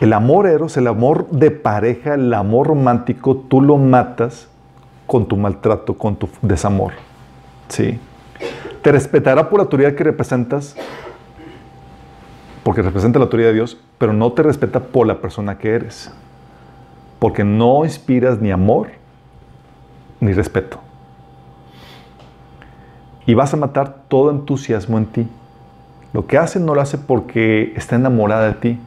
[0.00, 4.48] El amor eros, el amor de pareja, el amor romántico, tú lo matas
[5.06, 6.92] con tu maltrato, con tu desamor.
[7.68, 7.98] ¿Sí?
[8.82, 10.76] Te respetará por la autoridad que representas,
[12.62, 16.12] porque representa la autoridad de Dios, pero no te respeta por la persona que eres.
[17.20, 18.88] Porque no inspiras ni amor
[20.20, 20.80] ni respeto.
[23.26, 25.28] Y vas a matar todo entusiasmo en ti.
[26.12, 28.80] Lo que hace no lo hace porque está enamorada de ti,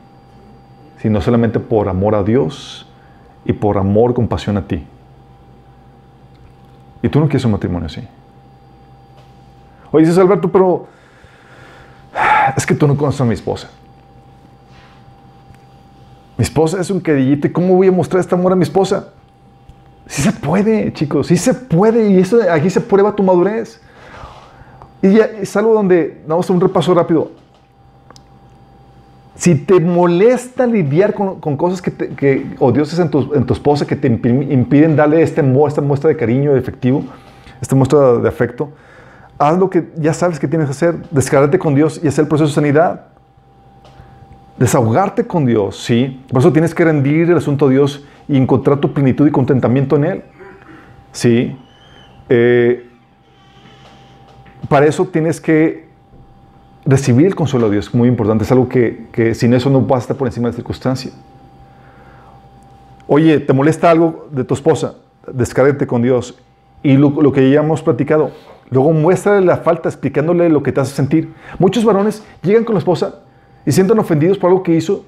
[0.98, 2.88] sino solamente por amor a Dios
[3.46, 4.86] y por amor, compasión a ti.
[7.02, 8.02] Y tú no quieres un matrimonio así.
[9.92, 10.88] Oye, dices Alberto, pero
[12.56, 13.70] es que tú no conoces a mi esposa.
[16.38, 19.10] Mi esposa es un quedillito y ¿cómo voy a mostrar este amor a mi esposa?
[20.08, 23.82] Sí se puede, chicos, sí se puede y eso aquí se prueba tu madurez.
[25.02, 27.32] Y ya es algo donde, vamos a un repaso rápido.
[29.36, 33.54] Si te molesta lidiar con, con cosas que, te, que odiosas en tu, en tu
[33.54, 37.06] esposa que te impi- impiden darle este, esta muestra de cariño efectivo,
[37.62, 38.72] esta muestra de afecto,
[39.38, 42.28] haz lo que ya sabes que tienes que hacer, descargarte con Dios y hacer el
[42.28, 43.06] proceso de sanidad.
[44.58, 46.22] Desahogarte con Dios, ¿sí?
[46.30, 49.96] Por eso tienes que rendir el asunto a Dios y encontrar tu plenitud y contentamiento
[49.96, 50.24] en Él,
[51.14, 51.58] ¿sí?
[52.28, 52.89] Eh,
[54.68, 55.88] para eso tienes que
[56.86, 58.44] recibir el consuelo de Dios, muy importante.
[58.44, 61.12] Es algo que, que sin eso no vas a estar por encima de la circunstancia.
[63.12, 64.94] Oye, ¿te molesta algo de tu esposa?
[65.34, 66.38] Descárgate con Dios.
[66.84, 68.32] Y lo, que ya hemos platicado,
[68.70, 71.34] luego muéstrale la falta explicándole lo que te hace sentir.
[71.58, 73.22] Muchos varones llegan con la esposa
[73.66, 75.06] y sienten ofendidos por algo que hizo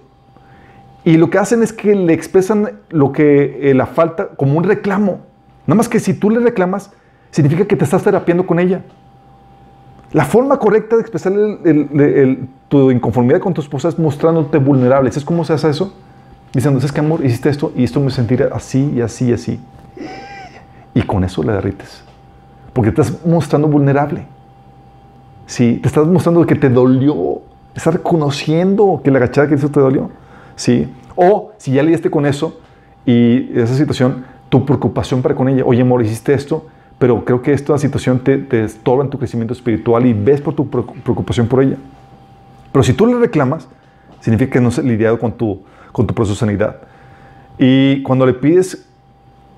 [1.03, 4.64] y lo que hacen es que le expresan lo que eh, la falta como un
[4.64, 5.22] reclamo.
[5.65, 6.91] Nada más que si tú le reclamas,
[7.30, 8.82] significa que te estás terapiando con ella.
[10.14, 14.58] La forma correcta de expresar el- el- el- tu inconformidad con tu esposa es mostrándote
[14.58, 15.10] vulnerable.
[15.12, 15.94] ¿Sabes cómo se hace eso?
[16.54, 17.24] Diciendo, ¿sabes qué, amor?
[17.26, 19.60] Hiciste esto y esto me sentirá así y así y así.
[20.94, 22.04] Y con eso le derrites.
[22.74, 24.26] Porque te estás mostrando vulnerable.
[25.46, 27.42] Sí, te estás mostrando que te dolió.
[27.74, 30.10] Estás reconociendo que la agachada que hizo te dolió.
[30.56, 30.92] Sí.
[31.16, 32.60] O si ya lidiaste con eso
[33.06, 35.64] y esa situación, tu preocupación para con ella.
[35.66, 36.66] Oye, amor, hiciste esto,
[37.02, 40.53] pero creo que esta situación te, te estorba en tu crecimiento espiritual y ves por
[40.53, 41.78] tu preocu- preocupación por ella.
[42.72, 43.68] Pero si tú le reclamas,
[44.19, 46.76] significa que no has lidiado con tu, con tu proceso de sanidad.
[47.57, 48.88] Y cuando le pides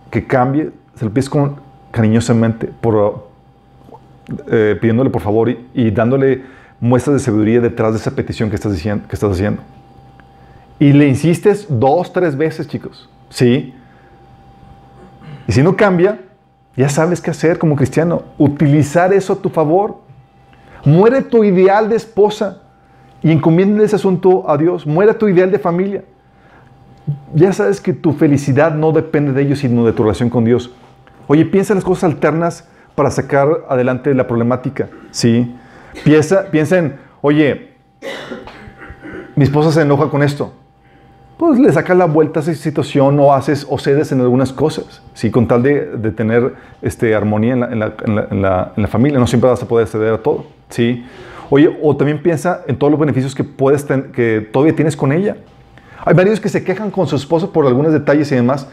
[0.09, 1.57] que cambie, se lo pides con,
[1.91, 3.27] cariñosamente, por,
[4.49, 6.43] eh, pidiéndole por favor y, y dándole
[6.79, 9.61] muestras de sabiduría detrás de esa petición que estás, diciendo, que estás haciendo.
[10.79, 13.09] Y le insistes dos, tres veces, chicos.
[13.27, 13.73] Sí.
[15.45, 16.21] Y si no cambia,
[16.75, 18.23] ya sabes qué hacer como cristiano.
[18.37, 19.97] Utilizar eso a tu favor.
[20.85, 22.61] Muere tu ideal de esposa
[23.21, 24.85] y encomienda ese asunto a Dios.
[24.85, 26.03] Muere tu ideal de familia.
[27.33, 30.73] Ya sabes que tu felicidad no depende de ellos, sino de tu relación con Dios.
[31.27, 34.89] Oye, piensa en las cosas alternas para sacar adelante la problemática.
[35.11, 35.55] Sí.
[36.03, 37.73] Piensa, piensa en, oye,
[39.35, 40.53] mi esposa se enoja con esto.
[41.37, 45.01] Pues le sacas la vuelta a esa situación o haces o cedes en algunas cosas,
[45.13, 45.31] ¿sí?
[45.31, 49.19] con tal de, tener este, armonía en la, en, la, en, la, en, la, familia.
[49.19, 50.45] No siempre vas a poder ceder a todo.
[50.69, 51.03] ¿sí?
[51.49, 55.11] Oye, o también piensa en todos los beneficios que, puedes ten, que todavía tienes con
[55.11, 55.37] ella.
[56.05, 58.67] Hay varios que se quejan con su esposa por algunos detalles y demás,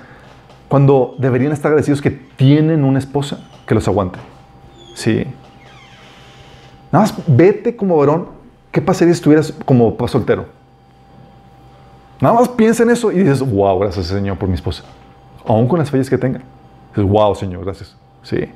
[0.68, 4.18] cuando deberían estar agradecidos que tienen una esposa que los aguante.
[4.94, 5.24] Sí.
[6.92, 8.28] Nada más vete como varón.
[8.70, 10.59] ¿Qué pasaría si estuvieras como soltero?
[12.20, 14.84] Nada más piensa en eso y dices, wow, gracias Señor por mi esposa.
[15.46, 16.40] Aún con las fallas que tenga.
[16.94, 17.96] Dices, wow, Señor, gracias.
[18.22, 18.48] Sí.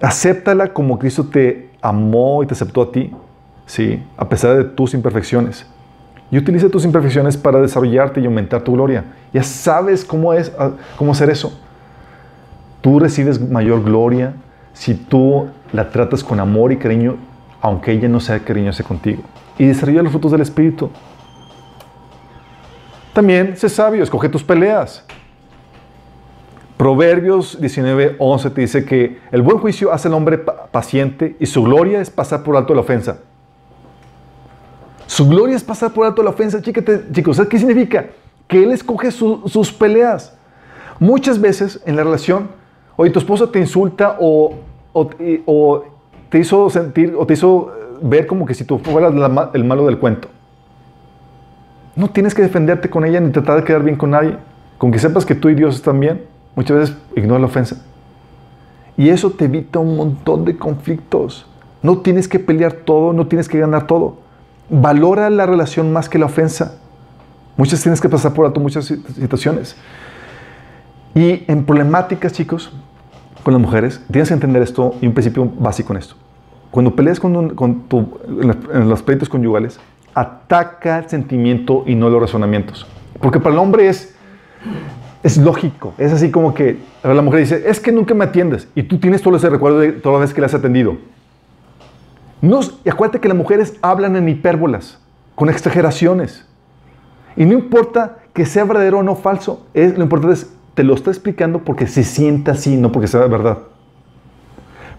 [0.00, 3.12] Acéptala como Cristo te amó y te aceptó a ti.
[3.64, 4.02] Sí.
[4.16, 5.66] A pesar de tus imperfecciones.
[6.30, 9.04] Y utiliza tus imperfecciones para desarrollarte y aumentar tu gloria.
[9.32, 10.52] Ya sabes cómo es,
[10.96, 11.58] cómo hacer eso.
[12.80, 14.34] Tú recibes mayor gloria
[14.72, 17.16] si tú la tratas con amor y cariño,
[17.60, 19.22] aunque ella no sea cariñosa contigo.
[19.58, 20.90] Y desarrolla los frutos del Espíritu.
[23.12, 25.04] También sé sabio, escoge tus peleas.
[26.78, 31.62] Proverbios 19, 11 te dice que el buen juicio hace al hombre paciente y su
[31.62, 33.18] gloria es pasar por alto la ofensa.
[35.06, 36.62] Su gloria es pasar por alto la ofensa.
[36.62, 38.06] Chícate, chicos, ¿sabes qué significa?
[38.48, 40.34] Que Él escoge su, sus peleas.
[40.98, 42.48] Muchas veces en la relación,
[42.96, 44.54] oye, tu esposa te insulta o,
[46.30, 49.12] te hizo sentir o te hizo ver como que si tú fueras
[49.52, 50.28] el malo del cuento.
[51.94, 54.36] No tienes que defenderte con ella ni tratar de quedar bien con nadie.
[54.78, 56.24] Con que sepas que tú y Dios están bien,
[56.56, 57.82] muchas veces ignora la ofensa.
[58.96, 61.46] Y eso te evita un montón de conflictos.
[61.82, 64.16] No tienes que pelear todo, no tienes que ganar todo.
[64.68, 66.78] Valora la relación más que la ofensa.
[67.56, 69.76] Muchas tienes que pasar por alto muchas situaciones.
[71.14, 72.72] Y en problemáticas, chicos,
[73.42, 76.14] con las mujeres, tienes que entender esto y un principio básico en esto.
[76.70, 78.18] Cuando peleas con, tu,
[78.72, 79.78] en los pleitos conyugales,
[80.14, 82.86] ataca el sentimiento y no los razonamientos.
[83.20, 84.14] Porque para el hombre es,
[85.22, 85.94] es lógico.
[85.98, 88.68] Es así como que la mujer dice, es que nunca me atiendes.
[88.74, 90.96] Y tú tienes todo ese recuerdo de todas las veces que le has atendido.
[92.40, 94.98] No, y acuérdate que las mujeres hablan en hipérbolas,
[95.34, 96.46] con exageraciones.
[97.36, 101.10] Y no importa que sea verdadero o no falso, lo importante es, te lo está
[101.10, 103.58] explicando porque se sienta así, no porque sea verdad.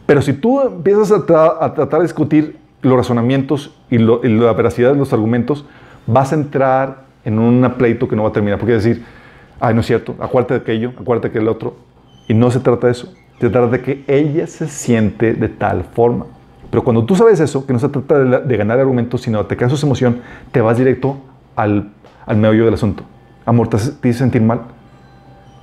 [0.05, 4.91] Pero si tú empiezas a, tra a tratar de discutir los razonamientos y, la veracidad
[4.91, 5.65] de los argumentos,
[6.05, 8.59] vas a entrar en un pleito que no va a terminar.
[8.59, 9.03] Porque decir,
[9.59, 11.75] ay, no es cierto, acuérdate de aquello, acuérdate de aquel otro.
[12.27, 13.13] Y no se trata de eso.
[13.39, 16.27] Se trata de que ella se siente de tal forma.
[16.69, 19.39] Pero cuando tú sabes eso, que no se trata de, la, de ganar argumentos, sino
[19.39, 21.17] de atacar su emoción, te vas directo
[21.55, 21.91] al,
[22.25, 23.03] al meollo del asunto.
[23.45, 24.61] Amor, ¿te, te hice sentir mal?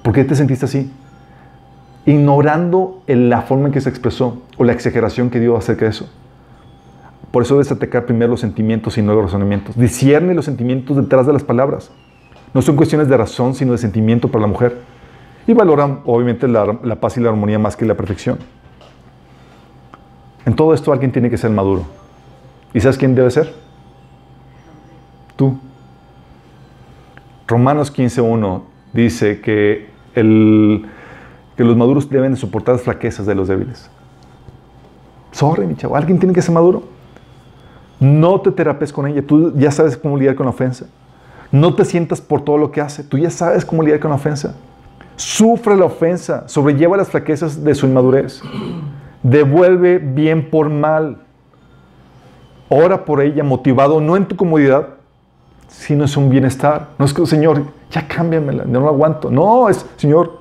[0.03, 0.91] ¿Por qué te sentiste así?
[2.07, 6.09] Ignorando la forma en que se expresó o la exageración que dio acerca de eso.
[7.31, 9.77] Por eso debes atacar primero los sentimientos y no los razonamientos.
[9.77, 11.93] Discierne los sentimientos detrás de las palabras.
[12.53, 14.79] No son cuestiones de razón, sino de sentimiento para la mujer.
[15.47, 16.67] Y valoran, obviamente, la,
[17.01, 18.39] paz y la armonía más que la perfección.
[20.45, 21.85] En todo esto alguien tiene que ser maduro.
[22.75, 23.55] ¿Y sabes quién debe ser?
[25.37, 25.59] Tú.
[27.47, 28.63] Romanos 15.1
[28.93, 29.91] dice que,
[31.57, 33.89] los maduros deben de soportar las flaquezas de los débiles.
[35.31, 37.00] Sorry, mi chavo, alguien tiene que ser maduro.
[38.01, 40.87] No te terapes con ella, tú ya sabes cómo lidiar con la ofensa.
[41.53, 44.17] No te sientas por todo lo que hace, tú ya sabes cómo lidiar con la
[44.17, 44.57] ofensa.
[45.17, 48.41] Sufre la ofensa, sobrelleva las flaquezas de su inmadurez.
[49.23, 51.19] Devuelve bien por mal.
[52.71, 54.89] Ora por ella, motivado no en tu comodidad,
[55.69, 56.89] sino es un bienestar.
[56.99, 59.31] No es que, Señor, ya cámbiamela, no lo aguanto.
[59.31, 60.41] No, es, Señor,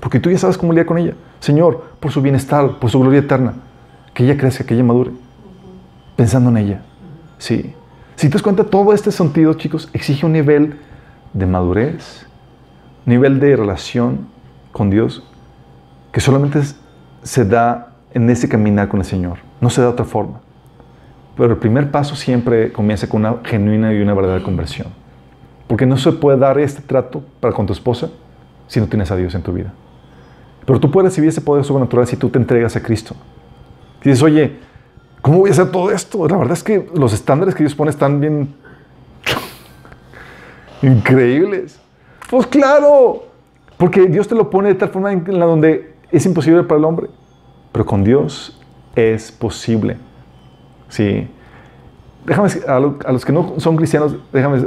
[0.00, 1.14] porque tú ya sabes cómo lidiar con ella.
[1.40, 3.54] Señor, por su bienestar, por su gloria eterna,
[4.14, 5.10] que ella crezca, que ella madure,
[6.16, 6.82] pensando en ella.
[7.38, 7.74] Sí.
[8.16, 10.78] Si te das cuenta, todo este sentido, chicos, exige un nivel
[11.32, 12.26] de madurez,
[13.06, 14.28] nivel de relación
[14.72, 15.24] con Dios,
[16.12, 16.60] que solamente
[17.22, 19.38] se da en ese caminar con el Señor.
[19.60, 20.40] No se da de otra forma.
[21.36, 24.88] Pero el primer paso siempre comienza con una genuina y una verdadera conversión.
[25.66, 28.10] Porque no se puede dar este trato para con tu esposa
[28.68, 29.72] si no tienes a Dios en tu vida.
[30.64, 33.16] Pero tú puedes recibir ese poder sobrenatural si tú te entregas a Cristo.
[34.02, 34.58] Dices, oye,
[35.24, 36.28] ¿cómo voy a hacer todo esto?
[36.28, 38.54] La verdad es que los estándares que Dios pone están bien
[40.82, 41.80] increíbles.
[42.28, 43.24] Pues claro,
[43.78, 46.84] porque Dios te lo pone de tal forma en la donde es imposible para el
[46.84, 47.08] hombre.
[47.72, 48.60] Pero con Dios
[48.94, 49.96] es posible.
[50.90, 51.26] Sí.
[52.26, 54.58] Déjame, a, a los que no son cristianos, déjame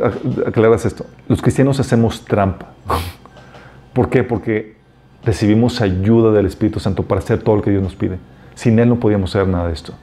[0.44, 1.06] aclarar esto.
[1.28, 2.72] Los cristianos hacemos trampa.
[3.94, 4.24] ¿Por qué?
[4.24, 4.76] Porque
[5.24, 8.18] recibimos ayuda del Espíritu Santo para hacer todo lo que Dios nos pide.
[8.56, 9.94] Sin Él no podíamos hacer nada de esto.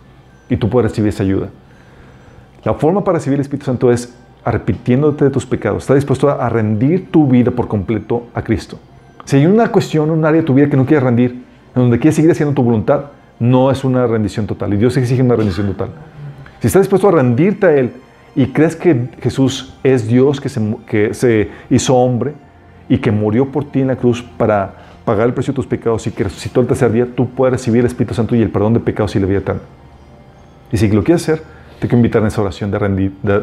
[0.49, 1.49] Y tú puedes recibir esa ayuda.
[2.65, 4.15] La forma para recibir el Espíritu Santo es
[4.45, 5.85] arrepintiéndote de tus pecados.
[5.85, 8.79] Estás dispuesto a rendir tu vida por completo a Cristo.
[9.25, 11.31] Si hay una cuestión, un área de tu vida que no quieres rendir,
[11.75, 13.07] en donde quieres seguir haciendo tu voluntad,
[13.39, 14.75] no es una rendición total.
[14.75, 15.91] Y Dios exige una rendición total.
[16.61, 17.93] Si estás dispuesto a rendirte a Él
[18.37, 22.35] y crees que Jesús es Dios que se, que se hizo hombre
[22.89, 26.07] y que murió por ti en la cruz para pagar el precio de tus pecados
[26.07, 28.75] y que resucitó el tercer día, tú puedes recibir el Espíritu Santo y el perdón
[28.75, 29.61] de pecados y la vida eterna.
[30.73, 31.43] Y si lo quieres hacer,
[31.79, 32.79] te quiero invitar en esa oración de,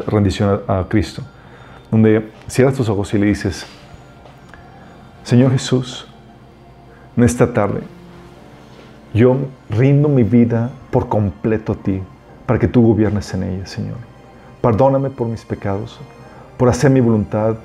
[0.07, 1.21] rendición a, a Cristo,
[1.89, 3.65] donde cierras tus ojos y le dices,
[5.23, 6.07] Señor Jesús,
[7.15, 7.81] en esta tarde,
[9.13, 9.37] yo
[9.69, 12.01] rindo mi vida por completo a ti,
[12.45, 13.97] para que tú gobiernes en ella, Señor.
[14.61, 15.99] Perdóname por mis pecados,
[16.57, 17.55] por hacer mi voluntad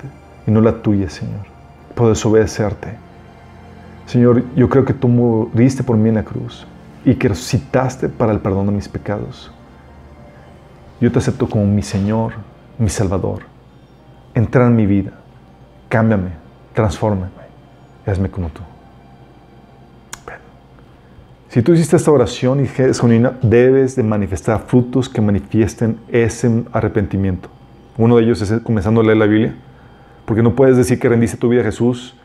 [0.47, 1.47] y no la tuya, Señor,
[1.95, 2.89] por desobedecerte.
[4.07, 6.66] Señor, yo creo que tú moriste por mí en la cruz
[7.07, 9.53] y que resucitaste para el perdón de mis pecados.
[11.01, 12.33] Yo te acepto como mi Señor,
[12.78, 13.43] mi Salvador.
[14.35, 15.12] Entra en mi vida,
[15.89, 16.31] cámbiame,
[16.74, 17.31] transfórmame,
[18.05, 18.61] hazme como tú.
[21.49, 27.49] Si tú hiciste esta oración y genuina, debes de manifestar frutos que manifiesten ese arrepentimiento.
[27.97, 29.55] Uno de ellos es comenzando a leer la Biblia,
[30.24, 32.16] porque no puedes decir que rendiste tu vida a Jesús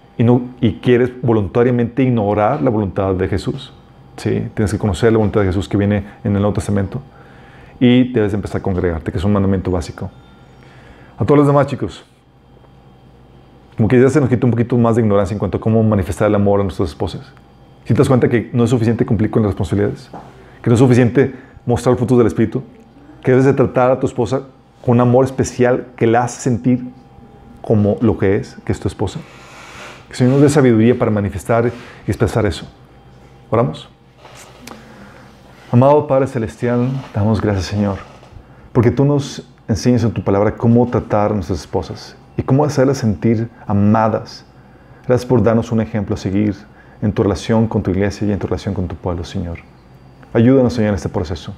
[0.60, 3.74] y quieres voluntariamente ignorar la voluntad de Jesús.
[4.18, 4.50] ¿Sí?
[4.54, 7.02] Tienes que conocer la voluntad de Jesús que viene en el Nuevo Testamento
[7.80, 10.12] y debes empezar a congregarte, que es un mandamiento básico.
[11.18, 12.06] A todos los demás chicos,
[13.76, 15.82] como que ya se nos quita un poquito más de ignorancia en cuanto a cómo
[15.82, 17.32] manifestar el amor a nuestras esposas.
[17.86, 20.12] Si te das cuenta que no es suficiente cumplir con las responsabilidades,
[20.62, 21.34] que no es suficiente
[21.66, 22.62] mostrar frutos del Espíritu,
[23.24, 24.44] que debes de tratar a tu esposa
[24.84, 26.84] con un amor especial que la hace sentir
[27.62, 29.20] como lo que es, que es tu esposa.
[30.08, 32.68] Que el Señor nos dé sabiduría para manifestar y expresar eso.
[33.50, 33.90] Oramos.
[35.74, 37.96] Amado Padre Celestial, damos gracias Señor,
[38.74, 42.98] porque tú nos enseñas en tu palabra cómo tratar a nuestras esposas y cómo hacerlas
[42.98, 44.44] sentir amadas.
[45.08, 46.58] Gracias por darnos un ejemplo a seguir
[47.02, 49.60] en tu relación con tu iglesia y en tu relación con tu pueblo, Señor.
[50.34, 51.54] Ayúdanos, Señor, en este proceso.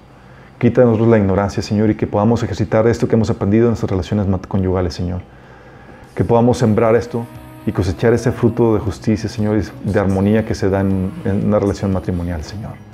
[0.59, 4.27] Quítanos la ignorancia, Señor, y que podamos ejercitar esto que hemos aprendido en nuestras relaciones
[4.47, 5.21] conyugales, Señor.
[6.13, 7.25] Que podamos sembrar esto
[7.65, 11.47] y cosechar ese fruto de justicia, Señor, y de armonía que se da en, en
[11.47, 12.92] una relación matrimonial, Señor.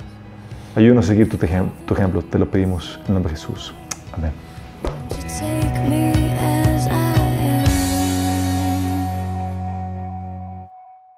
[0.74, 1.36] Ayúdanos a seguir tu,
[1.94, 3.74] ejemplo, te lo pedimos en el nombre de Jesús.
[4.12, 4.32] Amén.